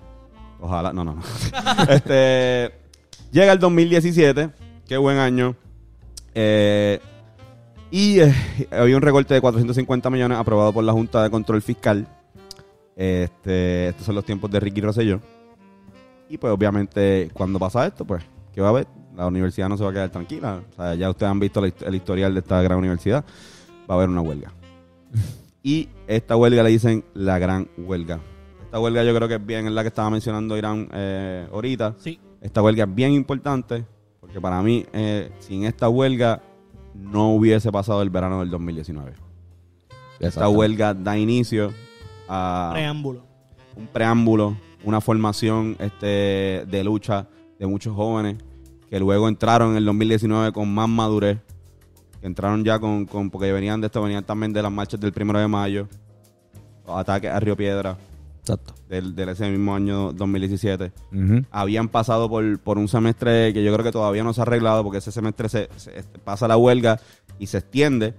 Ojalá, 0.60 0.92
no, 0.92 1.04
no, 1.04 1.14
no. 1.16 1.22
este. 1.90 2.72
Llega 3.30 3.52
el 3.52 3.58
2017. 3.58 4.50
Qué 4.88 4.96
buen 4.96 5.18
año. 5.18 5.54
Eh, 6.34 6.98
y 7.90 8.20
eh, 8.20 8.34
había 8.70 8.96
un 8.96 9.02
recorte 9.02 9.34
de 9.34 9.40
450 9.40 10.08
millones 10.10 10.38
aprobado 10.38 10.72
por 10.72 10.82
la 10.84 10.92
Junta 10.92 11.22
de 11.22 11.30
Control 11.30 11.60
Fiscal. 11.60 12.06
Este, 12.96 13.88
estos 13.88 14.06
son 14.06 14.14
los 14.14 14.24
tiempos 14.24 14.50
de 14.50 14.60
Ricky 14.60 14.80
Rosselló. 14.80 15.20
Y 16.28 16.38
pues 16.38 16.52
obviamente 16.52 17.30
cuando 17.34 17.58
pasa 17.58 17.86
esto, 17.86 18.04
pues, 18.04 18.24
¿qué 18.54 18.60
va 18.60 18.68
a 18.68 18.70
haber? 18.70 18.86
La 19.16 19.26
universidad 19.26 19.68
no 19.68 19.76
se 19.76 19.84
va 19.84 19.90
a 19.90 19.92
quedar 19.92 20.10
tranquila. 20.10 20.62
O 20.70 20.74
sea, 20.76 20.94
ya 20.94 21.08
ustedes 21.10 21.30
han 21.30 21.40
visto 21.40 21.64
el 21.64 21.94
historial 21.94 22.34
de 22.34 22.40
esta 22.40 22.60
gran 22.62 22.78
universidad. 22.78 23.24
Va 23.88 23.94
a 23.94 23.96
haber 23.96 24.08
una 24.08 24.20
huelga. 24.20 24.52
y 25.62 25.88
esta 26.06 26.36
huelga 26.36 26.62
le 26.62 26.70
dicen 26.70 27.04
la 27.14 27.38
gran 27.38 27.68
huelga. 27.78 28.20
Esta 28.64 28.78
huelga 28.78 29.04
yo 29.04 29.14
creo 29.14 29.28
que 29.28 29.34
es 29.36 29.46
bien, 29.46 29.66
es 29.66 29.72
la 29.72 29.82
que 29.82 29.88
estaba 29.88 30.10
mencionando 30.10 30.56
Irán 30.56 30.88
eh, 30.92 31.48
ahorita. 31.52 31.94
Sí. 31.98 32.20
Esta 32.40 32.62
huelga 32.62 32.84
es 32.84 32.94
bien 32.94 33.12
importante 33.12 33.84
porque 34.26 34.40
para 34.40 34.60
mí, 34.60 34.84
eh, 34.92 35.30
sin 35.38 35.64
esta 35.64 35.88
huelga, 35.88 36.42
no 36.94 37.30
hubiese 37.30 37.70
pasado 37.70 38.02
el 38.02 38.10
verano 38.10 38.40
del 38.40 38.50
2019. 38.50 39.12
Esta 40.18 40.48
huelga 40.48 40.94
da 40.94 41.16
inicio 41.16 41.72
a 42.28 42.70
Preámbulo. 42.72 43.24
un 43.76 43.86
preámbulo, 43.86 44.56
una 44.82 45.00
formación 45.00 45.76
este, 45.78 46.64
de 46.66 46.82
lucha 46.82 47.28
de 47.58 47.66
muchos 47.66 47.94
jóvenes 47.94 48.36
que 48.90 48.98
luego 49.00 49.28
entraron 49.28 49.72
en 49.72 49.76
el 49.78 49.84
2019 49.84 50.52
con 50.52 50.72
más 50.72 50.88
madurez, 50.88 51.38
que 52.20 52.26
entraron 52.26 52.64
ya 52.64 52.78
con, 52.78 53.06
con 53.06 53.30
porque 53.30 53.52
venían 53.52 53.80
de 53.80 53.86
esto, 53.88 54.02
venían 54.02 54.24
también 54.24 54.52
de 54.52 54.62
las 54.62 54.72
marchas 54.72 55.00
del 55.00 55.12
primero 55.12 55.38
de 55.38 55.48
mayo, 55.48 55.88
los 56.86 56.96
ataques 56.96 57.30
a 57.30 57.40
Río 57.40 57.56
Piedra 57.56 57.96
Exacto. 58.40 58.74
del, 58.88 59.14
del 59.16 59.30
ese 59.30 59.50
mismo 59.50 59.74
año 59.74 60.12
2017 60.12 60.92
Ujú. 61.12 61.44
habían 61.50 61.88
pasado 61.88 62.28
por, 62.28 62.58
por 62.60 62.78
un 62.78 62.86
semestre 62.86 63.52
que 63.52 63.64
yo 63.64 63.72
creo 63.72 63.84
que 63.84 63.90
todavía 63.90 64.22
no 64.22 64.32
se 64.32 64.40
ha 64.40 64.44
arreglado 64.44 64.84
porque 64.84 64.98
ese 64.98 65.10
semestre 65.10 65.48
se, 65.48 65.68
se- 65.76 65.98
este, 65.98 66.18
pasa 66.20 66.46
la 66.46 66.56
huelga 66.56 67.00
y 67.40 67.48
se 67.48 67.58
extiende 67.58 68.14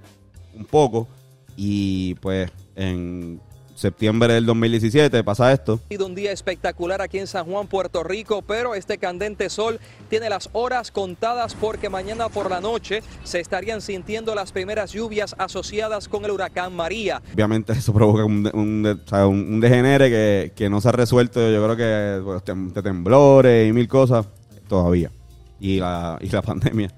un 0.54 0.66
poco 0.66 1.08
y 1.56 2.16
pues 2.16 2.52
en 2.76 3.40
septiembre 3.78 4.34
del 4.34 4.46
2017 4.48 5.24
pasa 5.24 5.52
esto. 5.54 5.80
Ha 5.86 5.88
sido 5.90 6.08
un 6.08 6.16
día 6.16 6.32
espectacular 6.32 7.02
aquí 7.02 7.20
en 7.20 7.28
San 7.28 7.46
Juan, 7.46 7.68
Puerto 7.68 8.04
Rico, 8.04 8.42
pero 8.42 8.74
este 8.76 8.98
candente 8.98 9.50
sol 9.50 9.80
tiene 10.10 10.30
las 10.30 10.50
horas 10.54 10.90
contadas 10.92 11.54
porque 11.54 11.90
mañana 11.90 12.28
por 12.30 12.50
la 12.50 12.60
noche 12.60 13.04
se 13.24 13.40
estarían 13.40 13.82
sintiendo 13.82 14.34
las 14.34 14.52
primeras 14.52 14.92
lluvias 14.94 15.36
asociadas 15.38 16.08
con 16.08 16.26
el 16.26 16.32
huracán 16.32 16.76
María. 16.76 17.22
obviamente 17.34 17.74
eso 17.78 17.94
provoca 17.94 18.26
un, 18.26 18.50
un, 18.54 19.00
un- 19.12 19.60
degenere 19.60 20.10
que, 20.10 20.52
que 20.56 20.70
no 20.70 20.82
se 20.82 20.90
ha 20.90 20.92
resuelto 20.94 21.40
yo 21.52 21.64
creo 21.64 21.76
que 21.78 22.24
pues, 22.24 22.44
tem- 22.44 22.72
de 22.74 22.82
temblores 22.82 23.70
y 23.70 23.74
mil 23.74 23.88
cosas 23.88 24.26
todavía. 24.68 25.12
Y 25.60 25.80
la, 25.80 26.18
y 26.22 26.30
la 26.30 26.42
pandemia. 26.44 26.90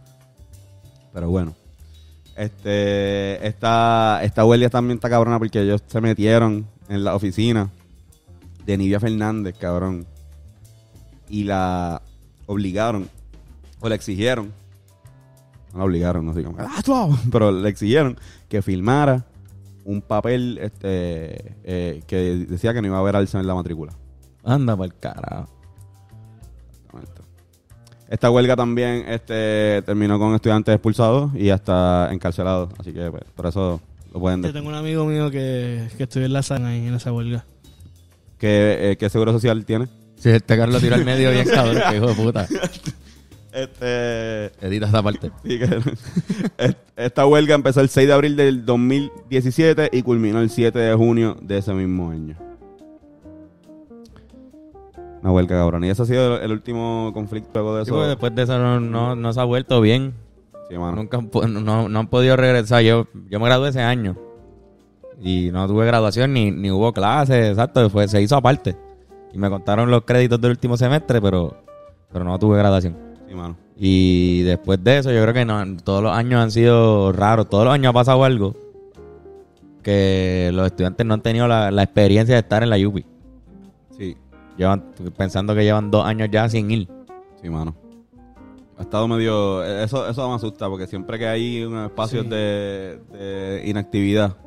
Pero 1.13 1.29
bueno 1.29 1.55
este 2.39 3.45
esta 3.47 4.23
esta 4.23 4.45
huelga 4.45 4.69
también 4.69 4.97
está 4.97 5.09
cabrona 5.09 5.37
porque 5.37 5.61
ellos 5.61 5.83
se 5.85 6.01
metieron 6.01 6.65
en 6.87 7.03
la 7.03 7.13
oficina 7.15 7.69
de 8.65 8.77
Nivia 8.77 8.99
Fernández 8.99 9.55
cabrón. 9.57 10.05
Y 11.29 11.43
la 11.43 12.01
obligaron 12.47 13.07
o 13.81 13.89
le 13.89 13.95
exigieron 13.95 14.51
no 15.73 15.79
la 15.79 15.85
obligaron 15.85 16.25
no 16.25 16.33
sé 16.33 16.43
cómo 16.43 16.57
"Ah, 16.59 16.81
tú 16.83 16.91
vas", 16.93 17.19
pero 17.31 17.51
le 17.51 17.69
exigieron 17.69 18.17
que 18.47 18.61
filmara 18.63 19.25
un 19.85 20.01
papel 20.01 20.57
este 20.61 21.55
eh, 21.63 22.01
que 22.07 22.45
decía 22.49 22.73
que 22.73 22.81
no 22.81 22.87
iba 22.87 22.97
a 22.97 22.99
haber 23.01 23.15
alza 23.15 23.39
en 23.39 23.47
la 23.47 23.55
matrícula. 23.55 23.93
Anda 24.43 24.75
para 24.75 24.85
el 24.87 24.95
carajo. 24.99 25.49
Esta 28.09 28.31
huelga 28.31 28.55
también 28.55 29.05
este, 29.07 29.83
terminó 29.85 30.17
con 30.17 30.33
estudiantes 30.33 30.73
expulsados 30.73 31.31
y 31.35 31.51
hasta 31.51 32.09
encarcelados. 32.11 32.69
Así 32.79 32.91
que 32.91 33.09
pues, 33.11 33.23
por 33.35 33.45
eso 33.45 33.79
lo 34.13 34.19
pueden 34.19 34.41
Yo 34.41 34.51
tengo 34.51 34.67
un 34.69 34.75
amigo 34.75 35.05
mío 35.05 35.29
que, 35.29 35.87
que 35.95 36.03
estudió 36.03 36.25
en 36.25 36.33
la 36.33 36.41
sana 36.41 36.69
ahí 36.69 36.87
en 36.87 36.95
esa 36.95 37.13
huelga. 37.13 37.45
¿Qué, 38.39 38.91
eh, 38.91 38.97
¿Qué 38.97 39.09
seguro 39.09 39.31
social 39.31 39.63
tiene? 39.65 39.87
Si 40.17 40.29
este 40.29 40.57
Carlos 40.57 40.81
tira 40.81 40.95
al 40.95 41.05
medio 41.05 41.29
bien 41.31 41.47
cabrón, 41.47 41.81
que 41.89 41.97
hijo 41.97 42.07
de 42.07 42.13
puta. 42.15 42.47
Este, 43.51 44.45
Edita 44.65 44.87
esa 44.87 45.01
parte. 45.01 45.31
sí 45.43 45.57
que- 45.57 46.75
esta 46.95 47.25
huelga 47.25 47.55
empezó 47.55 47.81
el 47.81 47.89
6 47.89 48.07
de 48.07 48.13
abril 48.13 48.35
del 48.35 48.63
2017 48.63 49.89
y 49.91 50.03
culminó 50.03 50.39
el 50.39 50.51
7 50.51 50.77
de 50.77 50.93
junio 50.93 51.35
de 51.41 51.57
ese 51.57 51.73
mismo 51.73 52.11
año. 52.11 52.35
Una 55.21 55.31
huelga 55.31 55.57
cabrón. 55.57 55.83
Y 55.83 55.89
ese 55.89 56.01
ha 56.01 56.05
sido 56.05 56.39
el 56.41 56.51
último 56.51 57.11
conflicto 57.13 57.59
luego 57.59 57.75
de 57.77 57.85
Sí, 57.85 57.89
eso. 57.89 57.95
porque 57.95 58.09
después 58.09 58.35
de 58.35 58.43
eso 58.43 58.57
no, 58.57 58.79
no, 58.79 59.15
no 59.15 59.33
se 59.33 59.39
ha 59.39 59.43
vuelto 59.43 59.81
bien. 59.81 60.13
Sí, 60.69 60.77
mano. 60.77 60.95
Nunca 60.95 61.17
han 61.17 61.29
no, 61.63 61.89
no 61.89 61.99
han 61.99 62.07
podido 62.07 62.35
regresar. 62.37 62.81
Yo, 62.83 63.07
yo 63.29 63.39
me 63.39 63.45
gradué 63.45 63.69
ese 63.69 63.81
año. 63.81 64.15
Y 65.21 65.49
no 65.51 65.67
tuve 65.67 65.85
graduación 65.85 66.31
ni, 66.33 66.51
ni 66.51 66.71
hubo 66.71 66.93
clases, 66.93 67.49
exacto. 67.49 67.89
Fue, 67.89 68.07
se 68.07 68.21
hizo 68.21 68.37
aparte. 68.37 68.75
Y 69.33 69.37
me 69.37 69.49
contaron 69.49 69.91
los 69.91 70.03
créditos 70.03 70.39
del 70.39 70.51
último 70.51 70.77
semestre, 70.77 71.21
pero, 71.21 71.55
pero 72.11 72.23
no 72.23 72.39
tuve 72.39 72.57
graduación. 72.57 72.95
Sí, 73.27 73.35
mano. 73.35 73.57
Y 73.77 74.41
después 74.43 74.81
de 74.83 74.97
eso, 74.99 75.11
yo 75.11 75.21
creo 75.21 75.33
que 75.33 75.45
no, 75.45 75.63
todos 75.83 76.01
los 76.03 76.11
años 76.13 76.41
han 76.41 76.51
sido 76.51 77.11
raros. 77.11 77.49
Todos 77.49 77.65
los 77.65 77.73
años 77.73 77.89
ha 77.89 77.93
pasado 77.93 78.23
algo 78.23 78.55
que 79.83 80.51
los 80.53 80.65
estudiantes 80.67 81.05
no 81.05 81.13
han 81.13 81.21
tenido 81.21 81.47
la, 81.47 81.71
la 81.71 81.83
experiencia 81.83 82.35
de 82.35 82.39
estar 82.41 82.63
en 82.63 82.69
la 82.69 82.77
UPI. 82.77 83.05
Llevan, 84.59 84.83
pensando 85.17 85.55
que 85.55 85.63
llevan 85.63 85.89
dos 85.89 86.05
años 86.05 86.27
ya 86.31 86.47
sin 86.49 86.69
ir. 86.69 86.87
sí, 87.41 87.49
mano. 87.49 87.73
Ha 88.77 88.81
estado 88.83 89.07
medio... 89.07 89.63
Eso, 89.63 90.07
eso 90.07 90.29
me 90.29 90.35
asusta 90.35 90.69
porque 90.69 90.85
siempre 90.87 91.17
que 91.19 91.27
hay 91.27 91.63
unos 91.63 91.89
espacios 91.89 92.23
Sí. 92.25 92.29
de, 92.29 92.99
de 93.11 93.63
inactividad, 93.65 94.37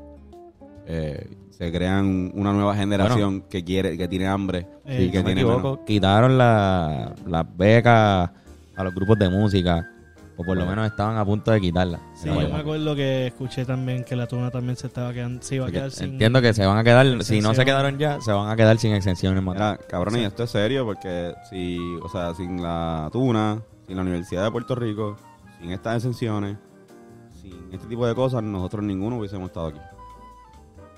eh, 0.86 1.28
se 1.50 1.70
crean 1.72 2.30
una 2.34 2.52
nueva 2.52 2.74
generación 2.74 3.42
que 3.42 3.62
quiere, 3.64 3.96
que 3.98 4.08
tiene 4.08 4.26
hambre 4.26 4.66
Eh, 4.86 5.04
y 5.04 5.10
que 5.10 5.22
me 5.22 5.32
equivoco, 5.32 5.72
menos. 5.72 5.78
quitaron 5.86 6.38
la- 6.38 7.14
las 7.26 7.56
becas 7.56 8.30
a 8.76 8.84
los 8.84 8.94
grupos 8.94 9.18
de 9.18 9.28
música. 9.28 9.86
O 10.36 10.44
por 10.44 10.56
lo 10.56 10.64
menos 10.64 10.86
estaban 10.86 11.18
a 11.18 11.24
punto 11.24 11.50
de 11.50 11.60
quitarlas. 11.60 12.00
Sí, 12.14 12.28
yo 12.28 12.34
me 12.34 12.56
acuerdo 12.56 12.96
que 12.96 13.26
escuché 13.26 13.64
también 13.66 14.02
que 14.02 14.16
la 14.16 14.26
tuna 14.26 14.50
también 14.50 14.76
se 14.76 14.86
estaba 14.86 15.12
quedando, 15.12 15.42
se 15.42 15.56
iba 15.56 15.66
a 15.66 15.70
quedar 15.70 15.90
sin... 15.90 16.12
Entiendo 16.12 16.40
que 16.40 16.54
se 16.54 16.64
van 16.64 16.78
a 16.78 16.84
quedar, 16.84 17.22
si 17.22 17.40
no 17.40 17.54
se 17.54 17.64
quedaron 17.64 17.98
ya, 17.98 18.20
se 18.20 18.32
van 18.32 18.48
a 18.48 18.56
quedar 18.56 18.78
sin 18.78 18.94
exenciones. 18.94 19.42
Mira, 19.42 19.78
cabrón, 19.88 20.16
y 20.18 20.24
esto 20.24 20.44
es 20.44 20.50
serio 20.50 20.86
porque 20.86 21.34
si, 21.50 21.78
o 22.02 22.08
sea, 22.08 22.34
sin 22.34 22.62
la 22.62 23.10
tuna, 23.12 23.62
sin 23.86 23.96
la 23.96 24.02
Universidad 24.02 24.44
de 24.44 24.50
Puerto 24.50 24.74
Rico, 24.74 25.16
sin 25.60 25.70
estas 25.70 25.96
exenciones, 25.96 26.56
sin 27.40 27.68
este 27.70 27.86
tipo 27.86 28.06
de 28.06 28.14
cosas, 28.14 28.42
nosotros 28.42 28.82
ninguno 28.82 29.18
hubiésemos 29.18 29.48
estado 29.48 29.66
aquí. 29.66 29.80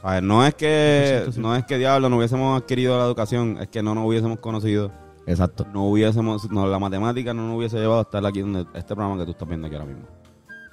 O 0.03 0.11
sea, 0.11 0.21
no 0.21 0.47
es 0.47 0.55
que, 0.55 1.25
100% 1.27 1.33
sí. 1.33 1.41
no 1.41 1.57
es 1.57 1.65
que 1.65 1.77
diablo 1.77 2.09
no 2.09 2.19
hubiésemos 2.19 2.63
adquirido 2.63 2.99
la 2.99 3.05
educación, 3.05 3.59
es 3.61 3.69
que 3.69 3.83
no 3.83 3.95
nos 3.95 4.07
hubiésemos 4.07 4.39
conocido, 4.39 4.93
Exacto. 5.27 5.67
no 5.73 5.85
hubiésemos, 5.85 6.51
no, 6.51 6.67
la 6.67 6.79
matemática 6.79 7.33
no 7.33 7.47
nos 7.49 7.57
hubiese 7.59 7.79
llevado 7.79 8.01
a 8.01 8.03
estar 8.03 8.25
aquí 8.27 8.41
donde 8.41 8.67
este 8.75 8.95
programa 8.95 9.17
que 9.19 9.25
tú 9.25 9.31
estás 9.33 9.49
viendo 9.49 9.67
aquí 9.67 9.77
ahora 9.77 9.87
mismo. 9.89 10.07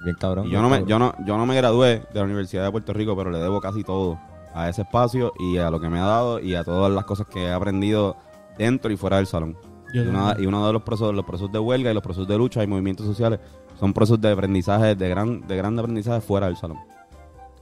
Bien 0.04 0.16
cabrón. 0.20 0.46
Y 0.46 0.48
bien 0.50 0.58
yo 0.58 0.62
no 0.62 0.68
me, 0.68 0.76
cabrón. 0.80 0.88
yo 0.88 0.98
no, 0.98 1.14
yo 1.26 1.36
no 1.38 1.46
me 1.46 1.56
gradué 1.56 2.00
de 2.12 2.18
la 2.18 2.24
Universidad 2.24 2.64
de 2.64 2.70
Puerto 2.70 2.92
Rico, 2.92 3.16
pero 3.16 3.30
le 3.30 3.38
debo 3.38 3.60
casi 3.60 3.82
todo 3.84 4.18
a 4.54 4.68
ese 4.68 4.82
espacio 4.82 5.32
y 5.38 5.56
a 5.58 5.70
lo 5.70 5.80
que 5.80 5.88
me 5.88 5.98
ha 5.98 6.04
dado 6.04 6.38
y 6.40 6.54
a 6.54 6.64
todas 6.64 6.92
las 6.92 7.04
cosas 7.04 7.26
que 7.28 7.44
he 7.44 7.52
aprendido 7.52 8.16
dentro 8.58 8.90
y 8.92 8.96
fuera 8.96 9.16
del 9.16 9.26
salón. 9.26 9.56
Yo 9.94 10.02
Y, 10.02 10.08
una- 10.08 10.28
también. 10.28 10.44
y 10.44 10.46
uno 10.48 10.66
de 10.66 10.72
los 10.72 10.82
procesos, 10.82 11.14
los 11.14 11.24
procesos 11.24 11.52
de 11.52 11.58
huelga 11.58 11.90
y 11.90 11.94
los 11.94 12.02
procesos 12.02 12.28
de 12.28 12.36
lucha 12.36 12.62
y 12.62 12.66
movimientos 12.66 13.06
sociales 13.06 13.40
son 13.78 13.92
procesos 13.94 14.20
de 14.20 14.30
aprendizaje, 14.32 14.94
de 14.94 15.08
gran, 15.08 15.46
de 15.46 15.56
gran 15.56 15.78
aprendizaje 15.78 16.20
fuera 16.20 16.46
del 16.46 16.56
salón. 16.56 16.78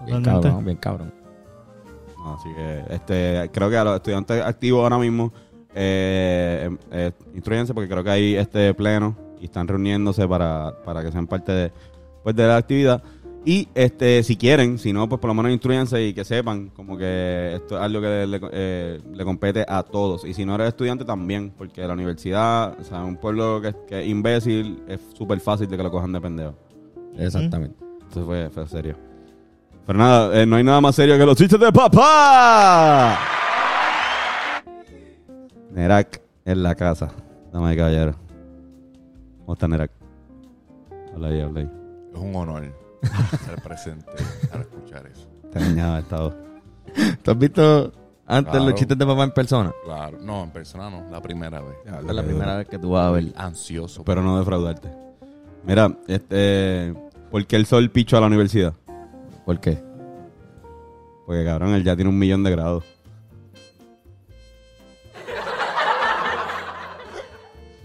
Bien 0.06 0.22
Totalmente. 0.22 0.48
cabrón, 0.48 0.64
bien 0.64 0.76
cabrón. 0.78 1.14
Así 2.36 2.48
que 2.54 2.84
este, 2.94 3.50
creo 3.52 3.70
que 3.70 3.76
a 3.78 3.84
los 3.84 3.94
estudiantes 3.96 4.44
activos 4.44 4.82
ahora 4.82 4.98
mismo, 4.98 5.32
eh, 5.74 6.70
eh, 6.90 7.12
instruyense 7.34 7.74
porque 7.74 7.88
creo 7.88 8.04
que 8.04 8.10
hay 8.10 8.36
este 8.36 8.74
pleno 8.74 9.16
y 9.40 9.44
están 9.46 9.68
reuniéndose 9.68 10.26
para, 10.26 10.74
para 10.84 11.02
que 11.02 11.12
sean 11.12 11.26
parte 11.26 11.52
de, 11.52 11.72
pues, 12.22 12.36
de 12.36 12.46
la 12.46 12.56
actividad. 12.56 13.02
Y 13.44 13.68
este 13.74 14.22
si 14.22 14.36
quieren, 14.36 14.78
si 14.78 14.92
no, 14.92 15.08
pues 15.08 15.18
por 15.18 15.28
lo 15.28 15.34
menos 15.34 15.50
instruyense 15.50 16.04
y 16.04 16.12
que 16.12 16.24
sepan 16.24 16.68
como 16.68 16.98
que 16.98 17.54
esto 17.54 17.76
es 17.76 17.82
algo 17.82 18.02
que 18.02 18.26
le, 18.26 18.40
eh, 18.52 19.00
le 19.14 19.24
compete 19.24 19.64
a 19.66 19.82
todos. 19.82 20.26
Y 20.26 20.34
si 20.34 20.44
no 20.44 20.54
eres 20.56 20.68
estudiante 20.68 21.06
también, 21.06 21.50
porque 21.56 21.86
la 21.86 21.94
universidad, 21.94 22.78
o 22.78 22.84
sea, 22.84 23.02
un 23.02 23.16
pueblo 23.16 23.62
que, 23.62 23.74
que 23.88 24.02
es 24.02 24.08
imbécil, 24.08 24.82
es 24.86 25.00
súper 25.14 25.40
fácil 25.40 25.68
de 25.68 25.76
que 25.76 25.82
lo 25.82 25.90
cojan 25.90 26.12
de 26.12 26.20
pendejo. 26.20 26.54
Exactamente. 27.16 27.76
Entonces 28.02 28.24
fue, 28.24 28.50
fue 28.50 28.66
serio. 28.68 28.96
Pero 29.86 29.98
nada, 29.98 30.40
eh, 30.42 30.44
no 30.44 30.56
hay 30.56 30.64
nada 30.64 30.80
más 30.80 30.94
serio 30.94 31.16
que 31.16 31.24
los 31.24 31.36
chistes 31.36 31.58
de 31.58 31.72
papá. 31.72 33.39
Nerak 35.72 36.20
en 36.44 36.62
la 36.62 36.74
casa. 36.74 37.10
Dame 37.52 37.70
de 37.70 37.76
caballero. 37.76 38.14
¿Cómo 39.40 39.52
está 39.54 39.68
Nerak? 39.68 39.90
Habla 41.14 41.28
ahí, 41.28 41.40
habla 41.40 41.60
ahí. 41.60 41.70
Es 42.14 42.18
un 42.20 42.36
honor 42.36 42.64
estar 43.02 43.62
presente 43.62 44.06
al 44.52 44.60
escuchar 44.62 45.06
eso. 45.06 45.28
Te 45.52 45.58
engañaba 45.58 45.98
estado. 46.00 46.34
¿Tú 47.22 47.30
has 47.30 47.38
visto 47.38 47.92
antes 48.26 48.50
Claro. 48.52 48.66
los 48.66 48.74
chistes 48.74 48.96
de 48.98 49.06
papá 49.06 49.24
en 49.24 49.30
persona? 49.32 49.72
Claro, 49.84 50.18
no, 50.20 50.44
en 50.44 50.50
persona 50.50 50.90
no, 50.90 51.08
la 51.10 51.20
primera 51.20 51.60
vez. 51.60 51.76
Es 51.84 52.14
la 52.14 52.22
primera 52.22 52.56
vez 52.56 52.68
que 52.68 52.78
tú 52.78 52.90
vas 52.90 53.06
a 53.06 53.10
ver. 53.10 53.24
Ansioso. 53.36 54.04
Pero 54.04 54.22
no 54.22 54.38
defraudarte. 54.38 54.88
Mira, 55.64 55.96
este. 56.06 56.94
¿Por 57.30 57.46
qué 57.46 57.56
el 57.56 57.66
sol 57.66 57.90
pichó 57.90 58.16
a 58.16 58.20
la 58.20 58.26
universidad? 58.26 58.74
¿Por 59.46 59.60
qué? 59.60 59.78
Porque 61.26 61.44
cabrón, 61.44 61.70
él 61.74 61.84
ya 61.84 61.94
tiene 61.94 62.10
un 62.10 62.18
millón 62.18 62.42
de 62.42 62.50
grados. 62.50 62.84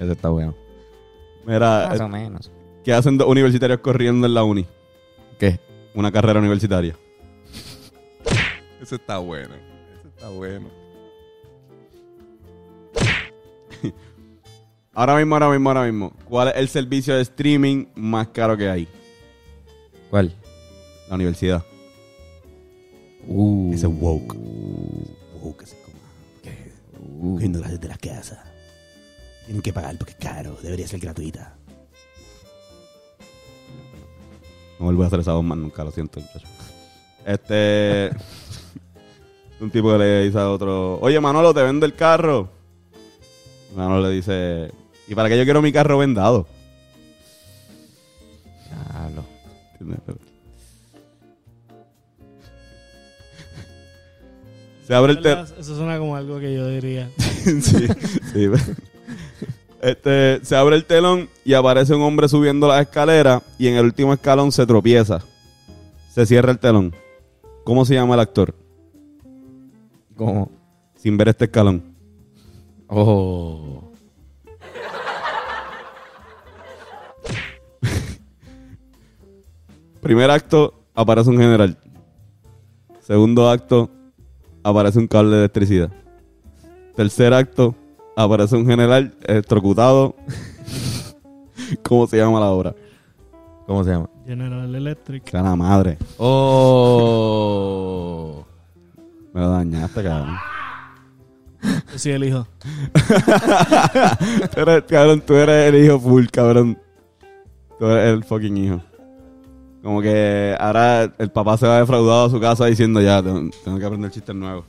Eso 0.05 0.13
está 0.13 0.29
bueno. 0.29 0.55
Mira, 1.45 1.87
Más 1.89 1.99
eh, 1.99 2.03
o 2.03 2.07
menos. 2.07 2.51
¿qué 2.83 2.93
hacen 2.93 3.17
dos 3.17 3.27
universitarios 3.27 3.79
corriendo 3.79 4.27
en 4.27 4.35
la 4.35 4.43
uni? 4.43 4.67
¿Qué? 5.39 5.59
Una 5.95 6.11
carrera 6.11 6.39
universitaria. 6.39 6.95
Ese 8.81 8.95
está 8.95 9.17
bueno. 9.17 9.55
Ese 9.99 10.07
está 10.09 10.29
bueno. 10.29 10.69
Ahora 14.93 15.17
mismo, 15.17 15.35
ahora 15.35 15.49
mismo, 15.49 15.69
ahora 15.69 15.83
mismo. 15.83 16.13
¿Cuál 16.23 16.47
es 16.49 16.55
el 16.55 16.69
servicio 16.69 17.15
de 17.15 17.21
streaming 17.23 17.87
más 17.95 18.29
caro 18.29 18.55
que 18.55 18.69
hay? 18.69 18.87
¿Cuál? 20.09 20.33
La 21.09 21.15
universidad. 21.15 21.65
Uh. 23.27 23.73
Ese 23.73 23.87
woke. 23.87 24.37
Woke, 25.41 25.63
así 25.63 25.75
como. 25.83 25.97
Que, 26.41 26.71
cogiendo 27.19 27.59
las 27.59 27.77
de 27.81 27.87
las 27.89 27.97
casas. 27.97 28.54
Tienen 29.45 29.61
que 29.61 29.73
pagar 29.73 29.97
porque 29.97 30.13
es 30.13 30.17
caro. 30.17 30.57
Debería 30.61 30.87
ser 30.87 30.99
gratuita. 30.99 31.55
No 34.79 34.85
vuelvo 34.85 35.03
a 35.03 35.07
hacer 35.07 35.19
esa 35.19 35.33
voz 35.33 35.43
más 35.43 35.57
nunca, 35.57 35.83
lo 35.83 35.91
siento, 35.91 36.19
muchachos. 36.19 36.49
Este. 37.25 38.11
un 39.59 39.71
tipo 39.71 39.91
que 39.91 39.97
le 39.97 40.23
dice 40.25 40.39
a 40.39 40.49
otro: 40.49 40.99
Oye, 40.99 41.19
Manolo, 41.19 41.53
te 41.53 41.61
vendo 41.61 41.85
el 41.85 41.93
carro. 41.93 42.49
Manolo 43.75 44.09
le 44.09 44.15
dice: 44.15 44.71
¿Y 45.07 45.15
para 45.15 45.29
qué 45.29 45.37
yo 45.37 45.43
quiero 45.43 45.61
mi 45.61 45.71
carro 45.71 45.97
vendado? 45.97 46.47
Diablo. 48.69 49.23
¿Entiendes? 49.79 49.99
Se 54.87 54.93
abre 54.93 55.13
el 55.13 55.21
teléfono. 55.21 55.59
Eso 55.59 55.75
suena 55.75 55.97
como 55.97 56.15
algo 56.15 56.39
que 56.39 56.53
yo 56.53 56.67
diría. 56.67 57.09
sí, 57.17 57.61
sí. 57.61 58.49
Este, 59.85 60.43
se 60.43 60.55
abre 60.55 60.77
el 60.77 60.85
telón 60.85 61.29
y 61.43 61.53
aparece 61.53 61.93
un 61.93 62.01
hombre 62.01 62.27
subiendo 62.27 62.67
las 62.67 62.81
escaleras 62.81 63.43
y 63.59 63.67
en 63.67 63.75
el 63.75 63.85
último 63.85 64.13
escalón 64.13 64.51
se 64.51 64.65
tropieza. 64.65 65.23
Se 66.11 66.25
cierra 66.25 66.51
el 66.51 66.57
telón. 66.57 66.95
¿Cómo 67.63 67.85
se 67.85 67.93
llama 67.93 68.15
el 68.15 68.21
actor? 68.21 68.55
¿Cómo? 70.15 70.49
Sin 70.95 71.15
ver 71.17 71.27
este 71.27 71.45
escalón. 71.45 71.83
Oh. 72.87 73.91
Primer 80.01 80.31
acto, 80.31 80.73
aparece 80.95 81.29
un 81.29 81.37
general. 81.37 81.77
Segundo 83.01 83.47
acto, 83.47 83.91
aparece 84.63 84.97
un 84.97 85.07
cable 85.07 85.35
de 85.35 85.41
electricidad. 85.41 85.91
Tercer 86.95 87.35
acto, 87.35 87.75
aparece 88.15 88.55
un 88.55 88.65
general 88.65 89.13
electrocutado. 89.23 90.15
¿Cómo 91.83 92.07
se 92.07 92.17
llama 92.17 92.39
la 92.39 92.47
obra? 92.47 92.73
¿Cómo 93.65 93.83
se 93.83 93.91
llama? 93.91 94.09
General 94.25 94.73
Electric. 94.73 95.33
La 95.33 95.55
madre. 95.55 95.97
Oh. 96.17 97.65
Me 99.33 99.41
lo 99.41 99.49
dañaste, 99.49 100.03
cabrón. 100.03 100.35
Yo 101.91 101.99
soy 101.99 102.11
el 102.13 102.23
hijo. 102.25 102.47
Tú 104.53 104.61
eres, 104.61 104.83
cabrón, 104.83 105.21
tú 105.21 105.33
eres 105.33 105.73
el 105.73 105.83
hijo 105.83 105.99
full, 105.99 106.27
cabrón. 106.27 106.77
Tú 107.79 107.85
eres 107.87 108.13
el 108.13 108.23
fucking 108.23 108.57
hijo. 108.57 108.81
Como 109.81 110.01
que 110.01 110.55
ahora 110.59 111.11
el 111.17 111.31
papá 111.31 111.57
se 111.57 111.67
va 111.67 111.79
defraudado 111.79 112.25
a 112.25 112.29
su 112.29 112.39
casa 112.39 112.65
diciendo 112.65 113.01
ya, 113.01 113.21
tengo, 113.21 113.49
tengo 113.63 113.77
que 113.77 113.85
aprender 113.85 114.11
chistes 114.11 114.35
nuevos. 114.35 114.65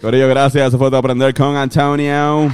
Corillo, 0.00 0.28
gracias. 0.28 0.68
Eso 0.68 0.78
fue 0.78 0.88
todo 0.88 0.98
aprender 0.98 1.34
con 1.34 1.56
Antonio. 1.56 2.50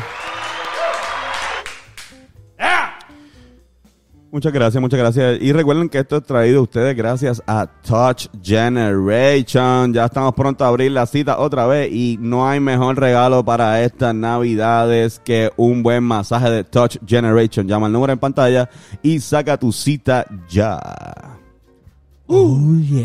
Muchas 4.33 4.53
gracias, 4.53 4.81
muchas 4.81 4.99
gracias. 4.99 5.41
Y 5.41 5.53
recuerden 5.53 5.89
que 5.89 6.01
esto 6.01 6.17
es 6.17 6.25
traído 6.25 6.59
a 6.59 6.63
ustedes 6.65 6.95
gracias 6.97 7.43
a 7.47 7.67
Touch 7.67 8.27
Generation. 8.43 9.95
Ya 9.95 10.05
estamos 10.05 10.35
pronto 10.35 10.65
a 10.65 10.69
abrir 10.69 10.91
la 10.93 11.07
cita 11.07 11.39
otra 11.39 11.67
vez 11.67 11.91
y 11.91 12.19
no 12.21 12.47
hay 12.47 12.61
mejor 12.61 12.99
regalo 12.99 13.45
para 13.45 13.83
estas 13.83 14.15
navidades 14.15 15.21
que 15.21 15.51
un 15.57 15.83
buen 15.83 16.03
masaje 16.03 16.51
de 16.51 16.65
Touch 16.65 16.99
Generation. 17.07 17.67
Llama 17.67 17.87
el 17.87 17.95
número 17.95 18.13
en 18.13 18.19
pantalla 18.19 18.69
y 19.03 19.21
saca 19.21 19.57
tu 19.57 19.73
cita 19.73 20.27
ya. 20.49 20.79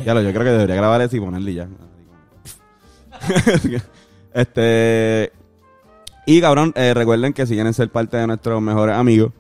Ya 0.04 0.14
lo, 0.14 0.22
yo 0.22 0.32
creo 0.34 0.44
que 0.44 0.52
debería 0.52 0.76
grabar 0.76 1.00
eso 1.02 1.16
y 1.16 1.20
ponerle 1.20 1.54
ya. 1.54 1.68
este. 4.34 5.32
Y 6.26 6.40
cabrón, 6.40 6.72
eh, 6.76 6.94
recuerden 6.94 7.34
que 7.34 7.46
si 7.46 7.56
quieren 7.56 7.74
ser 7.74 7.90
parte 7.90 8.18
de 8.18 8.28
nuestros 8.28 8.62
mejores 8.62 8.96
amigos, 8.96 9.32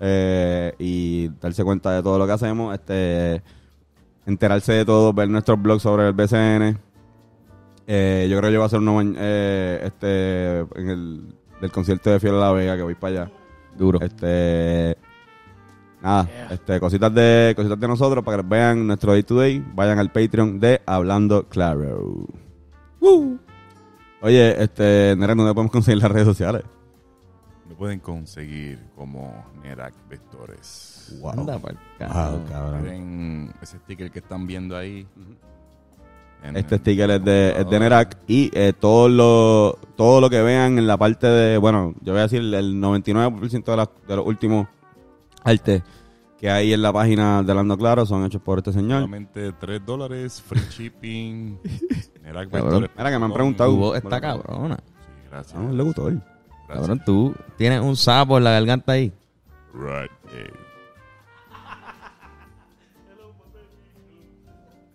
eh, 0.00 0.74
y 0.78 1.28
darse 1.40 1.62
cuenta 1.64 1.92
de 1.92 2.02
todo 2.02 2.18
lo 2.18 2.26
que 2.26 2.32
hacemos, 2.32 2.74
este 2.74 3.42
enterarse 4.26 4.72
de 4.72 4.84
todo, 4.84 5.12
ver 5.12 5.28
nuestros 5.28 5.60
blogs 5.62 5.82
sobre 5.82 6.08
el 6.08 6.12
BCN. 6.12 6.78
Eh, 7.86 8.26
yo 8.30 8.38
creo 8.38 8.48
que 8.48 8.52
yo 8.54 8.58
voy 8.60 8.64
a 8.64 8.66
hacer 8.66 8.78
uno 8.80 8.94
ma- 8.94 9.12
eh, 9.16 9.80
este 9.84 10.60
en 10.80 10.88
el 10.90 11.34
del 11.60 11.70
concierto 11.70 12.10
de 12.10 12.18
Fiel 12.18 12.34
a 12.36 12.38
la 12.40 12.52
Vega 12.52 12.76
que 12.76 12.82
voy 12.82 12.94
para 12.94 13.22
allá. 13.24 13.32
Duro. 13.76 14.00
Este 14.00 14.96
nada, 16.02 16.28
este 16.50 16.80
cositas 16.80 17.14
de 17.14 17.52
cositas 17.56 17.78
de 17.78 17.88
nosotros 17.88 18.24
para 18.24 18.38
que 18.42 18.48
vean 18.48 18.86
nuestro 18.86 19.12
day 19.12 19.22
to 19.22 19.36
day, 19.38 19.64
vayan 19.74 19.98
al 19.98 20.10
Patreon 20.12 20.58
de 20.60 20.80
Hablando 20.86 21.46
Claro. 21.48 22.26
Oye, 24.24 24.62
este, 24.62 25.14
Nere, 25.16 25.34
¿dónde 25.34 25.52
podemos 25.52 25.70
conseguir 25.70 26.02
las 26.02 26.10
redes 26.10 26.26
sociales? 26.26 26.62
Lo 27.68 27.76
pueden 27.76 28.00
conseguir 28.00 28.78
como 28.96 29.44
Nerac 29.62 29.94
Vectores. 30.08 31.16
Wow. 31.20 31.30
Anda 31.32 31.58
pa'l 31.58 31.74
Wow, 31.74 31.82
carajo. 31.98 32.40
cabrón. 32.50 32.82
Ven 32.84 33.54
ese 33.60 33.78
sticker 33.78 34.10
que 34.10 34.20
están 34.20 34.46
viendo 34.46 34.76
ahí. 34.76 35.06
En 36.42 36.56
Este 36.56 36.78
sticker 36.78 37.10
es 37.10 37.24
de, 37.24 37.54
es 37.58 37.68
de. 37.70 37.78
Nerac 37.80 38.18
y 38.26 38.50
eh, 38.54 38.72
todo, 38.78 39.08
lo, 39.08 39.78
todo 39.96 40.20
lo 40.20 40.28
que 40.30 40.40
vean 40.42 40.78
en 40.78 40.86
la 40.86 40.96
parte 40.96 41.26
de, 41.26 41.58
bueno, 41.58 41.94
yo 42.02 42.12
voy 42.12 42.20
a 42.20 42.24
decir 42.24 42.40
el 42.40 42.80
99% 42.80 43.64
de, 43.64 43.76
las- 43.76 43.88
de 44.08 44.16
los 44.16 44.26
últimos 44.26 44.68
artes 45.42 45.82
que 46.38 46.50
hay 46.50 46.72
en 46.74 46.82
la 46.82 46.92
página 46.92 47.42
de 47.42 47.50
Hablando 47.52 47.76
Claro 47.78 48.04
son 48.06 48.24
hechos 48.24 48.42
por 48.42 48.58
este 48.58 48.72
señor. 48.72 49.00
Solamente 49.02 49.52
3 49.52 49.80
dólares, 49.86 50.42
free 50.46 50.60
shipping. 50.70 51.58
Mira 52.24 52.46
que 52.46 53.18
me 53.18 53.24
han 53.24 53.32
preguntado. 53.32 53.70
Tu 53.70 53.76
voz 53.76 53.96
está 53.96 54.20
cabrona. 54.20 54.76
Sí, 54.76 55.28
gracias. 55.30 55.60
No, 55.60 55.70
el 55.70 55.76
locutor. 55.76 56.12
Gracias. 56.12 56.68
Cabrón, 56.68 57.02
tú 57.04 57.34
tienes 57.56 57.80
un 57.80 57.96
sapo 57.96 58.38
en 58.38 58.44
la 58.44 58.52
garganta 58.52 58.92
ahí. 58.92 59.12
Right. 59.74 60.10
eh. 60.32 60.52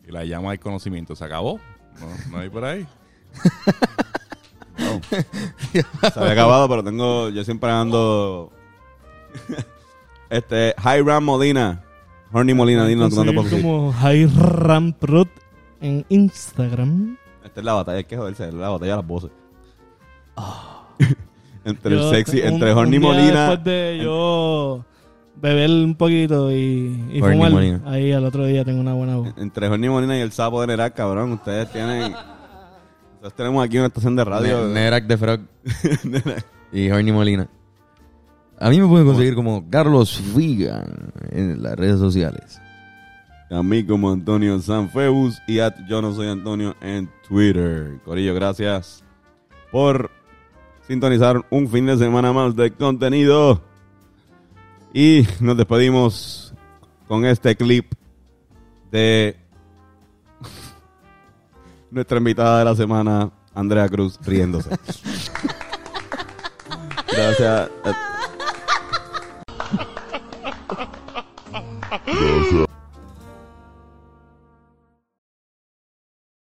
Y 0.07 0.11
la 0.11 0.25
llama 0.25 0.49
del 0.51 0.59
conocimiento 0.59 1.15
se 1.15 1.23
acabó. 1.23 1.59
No, 1.99 2.31
no 2.31 2.39
hay 2.39 2.49
por 2.49 2.65
ahí. 2.65 2.87
Se 6.11 6.19
había 6.19 6.31
acabado, 6.31 6.67
pero 6.69 6.83
tengo, 6.83 7.29
yo 7.29 7.43
siempre 7.43 7.69
ando... 7.69 8.51
este, 10.29 10.73
Hiram 10.83 11.23
Molina. 11.23 11.83
Horny 12.31 12.53
Molina, 12.53 12.85
dinos 12.85 13.13
puedo 13.13 13.33
conseguir. 13.33 13.63
como 13.63 13.93
Hiram 14.03 14.93
Prot 14.93 15.29
en 15.81 16.05
Instagram. 16.09 17.17
Esta 17.43 17.59
es 17.61 17.65
la 17.65 17.73
batalla, 17.73 17.97
hay 17.99 18.03
que 18.03 18.17
joderse, 18.17 18.47
es 18.47 18.53
la 18.53 18.69
batalla 18.69 18.91
de 18.91 18.97
las 18.97 19.07
voces. 19.07 19.31
entre 21.65 21.95
Yo 21.95 22.09
el 22.09 22.15
sexy, 22.15 22.39
un- 22.41 22.47
entre 22.53 22.71
un 22.73 22.77
Horny 22.79 22.97
día 22.97 22.99
Molina... 23.07 23.39
Después 23.49 23.63
de 23.63 23.99
yo 24.03 24.85
beber 25.41 25.69
un 25.69 25.95
poquito 25.95 26.51
y, 26.51 27.05
y 27.13 27.21
Horny 27.21 27.35
fumar, 27.35 27.51
Molina. 27.51 27.81
ahí 27.85 28.11
al 28.11 28.25
otro 28.25 28.45
día 28.45 28.65
tengo 28.65 28.81
una 28.81 28.93
buena 28.93 29.15
voz. 29.17 29.29
Entre 29.37 29.67
Horny 29.67 29.89
Molina 29.89 30.17
y 30.17 30.21
el 30.21 30.31
sapo 30.31 30.61
de 30.61 30.67
Nerak, 30.67 30.93
cabrón, 30.95 31.31
ustedes 31.33 31.71
tienen... 31.71 32.11
Nosotros 32.11 33.33
tenemos 33.35 33.65
aquí 33.65 33.77
una 33.77 33.87
estación 33.87 34.15
de 34.15 34.23
radio. 34.23 34.67
Ne- 34.67 34.73
Nerac 34.75 35.05
de 35.05 35.17
Frog 35.17 35.41
y 36.71 36.89
Horny 36.89 37.11
Molina. 37.11 37.47
A 38.57 38.69
mí 38.69 38.79
me 38.81 38.87
pueden 38.87 39.07
conseguir 39.07 39.35
como 39.35 39.69
Carlos 39.69 40.21
Vigan 40.35 41.11
en 41.31 41.61
las 41.63 41.75
redes 41.77 41.99
sociales. 41.99 42.61
A 43.49 43.63
mí 43.63 43.83
como 43.83 44.11
Antonio 44.11 44.59
Sanfeus 44.59 45.41
y 45.47 45.59
a 45.59 45.73
Yo 45.87 46.01
No 46.01 46.13
Soy 46.13 46.27
Antonio 46.27 46.75
en 46.81 47.09
Twitter. 47.27 47.99
Corillo, 48.05 48.35
gracias 48.35 49.03
por 49.71 50.11
sintonizar 50.87 51.43
un 51.49 51.67
fin 51.67 51.87
de 51.87 51.97
semana 51.97 52.31
más 52.31 52.55
de 52.55 52.71
contenido. 52.71 53.61
Y 54.93 55.27
nos 55.39 55.57
despedimos 55.57 56.53
con 57.07 57.25
este 57.25 57.55
clip 57.55 57.91
de 58.91 59.35
nuestra 61.91 62.17
invitada 62.19 62.59
de 62.59 62.65
la 62.65 62.75
semana, 62.75 63.31
Andrea 63.53 63.89
Cruz, 63.89 64.19
riéndose. 64.23 64.69
Gracias. 67.11 67.69
Gracias. 72.05 72.69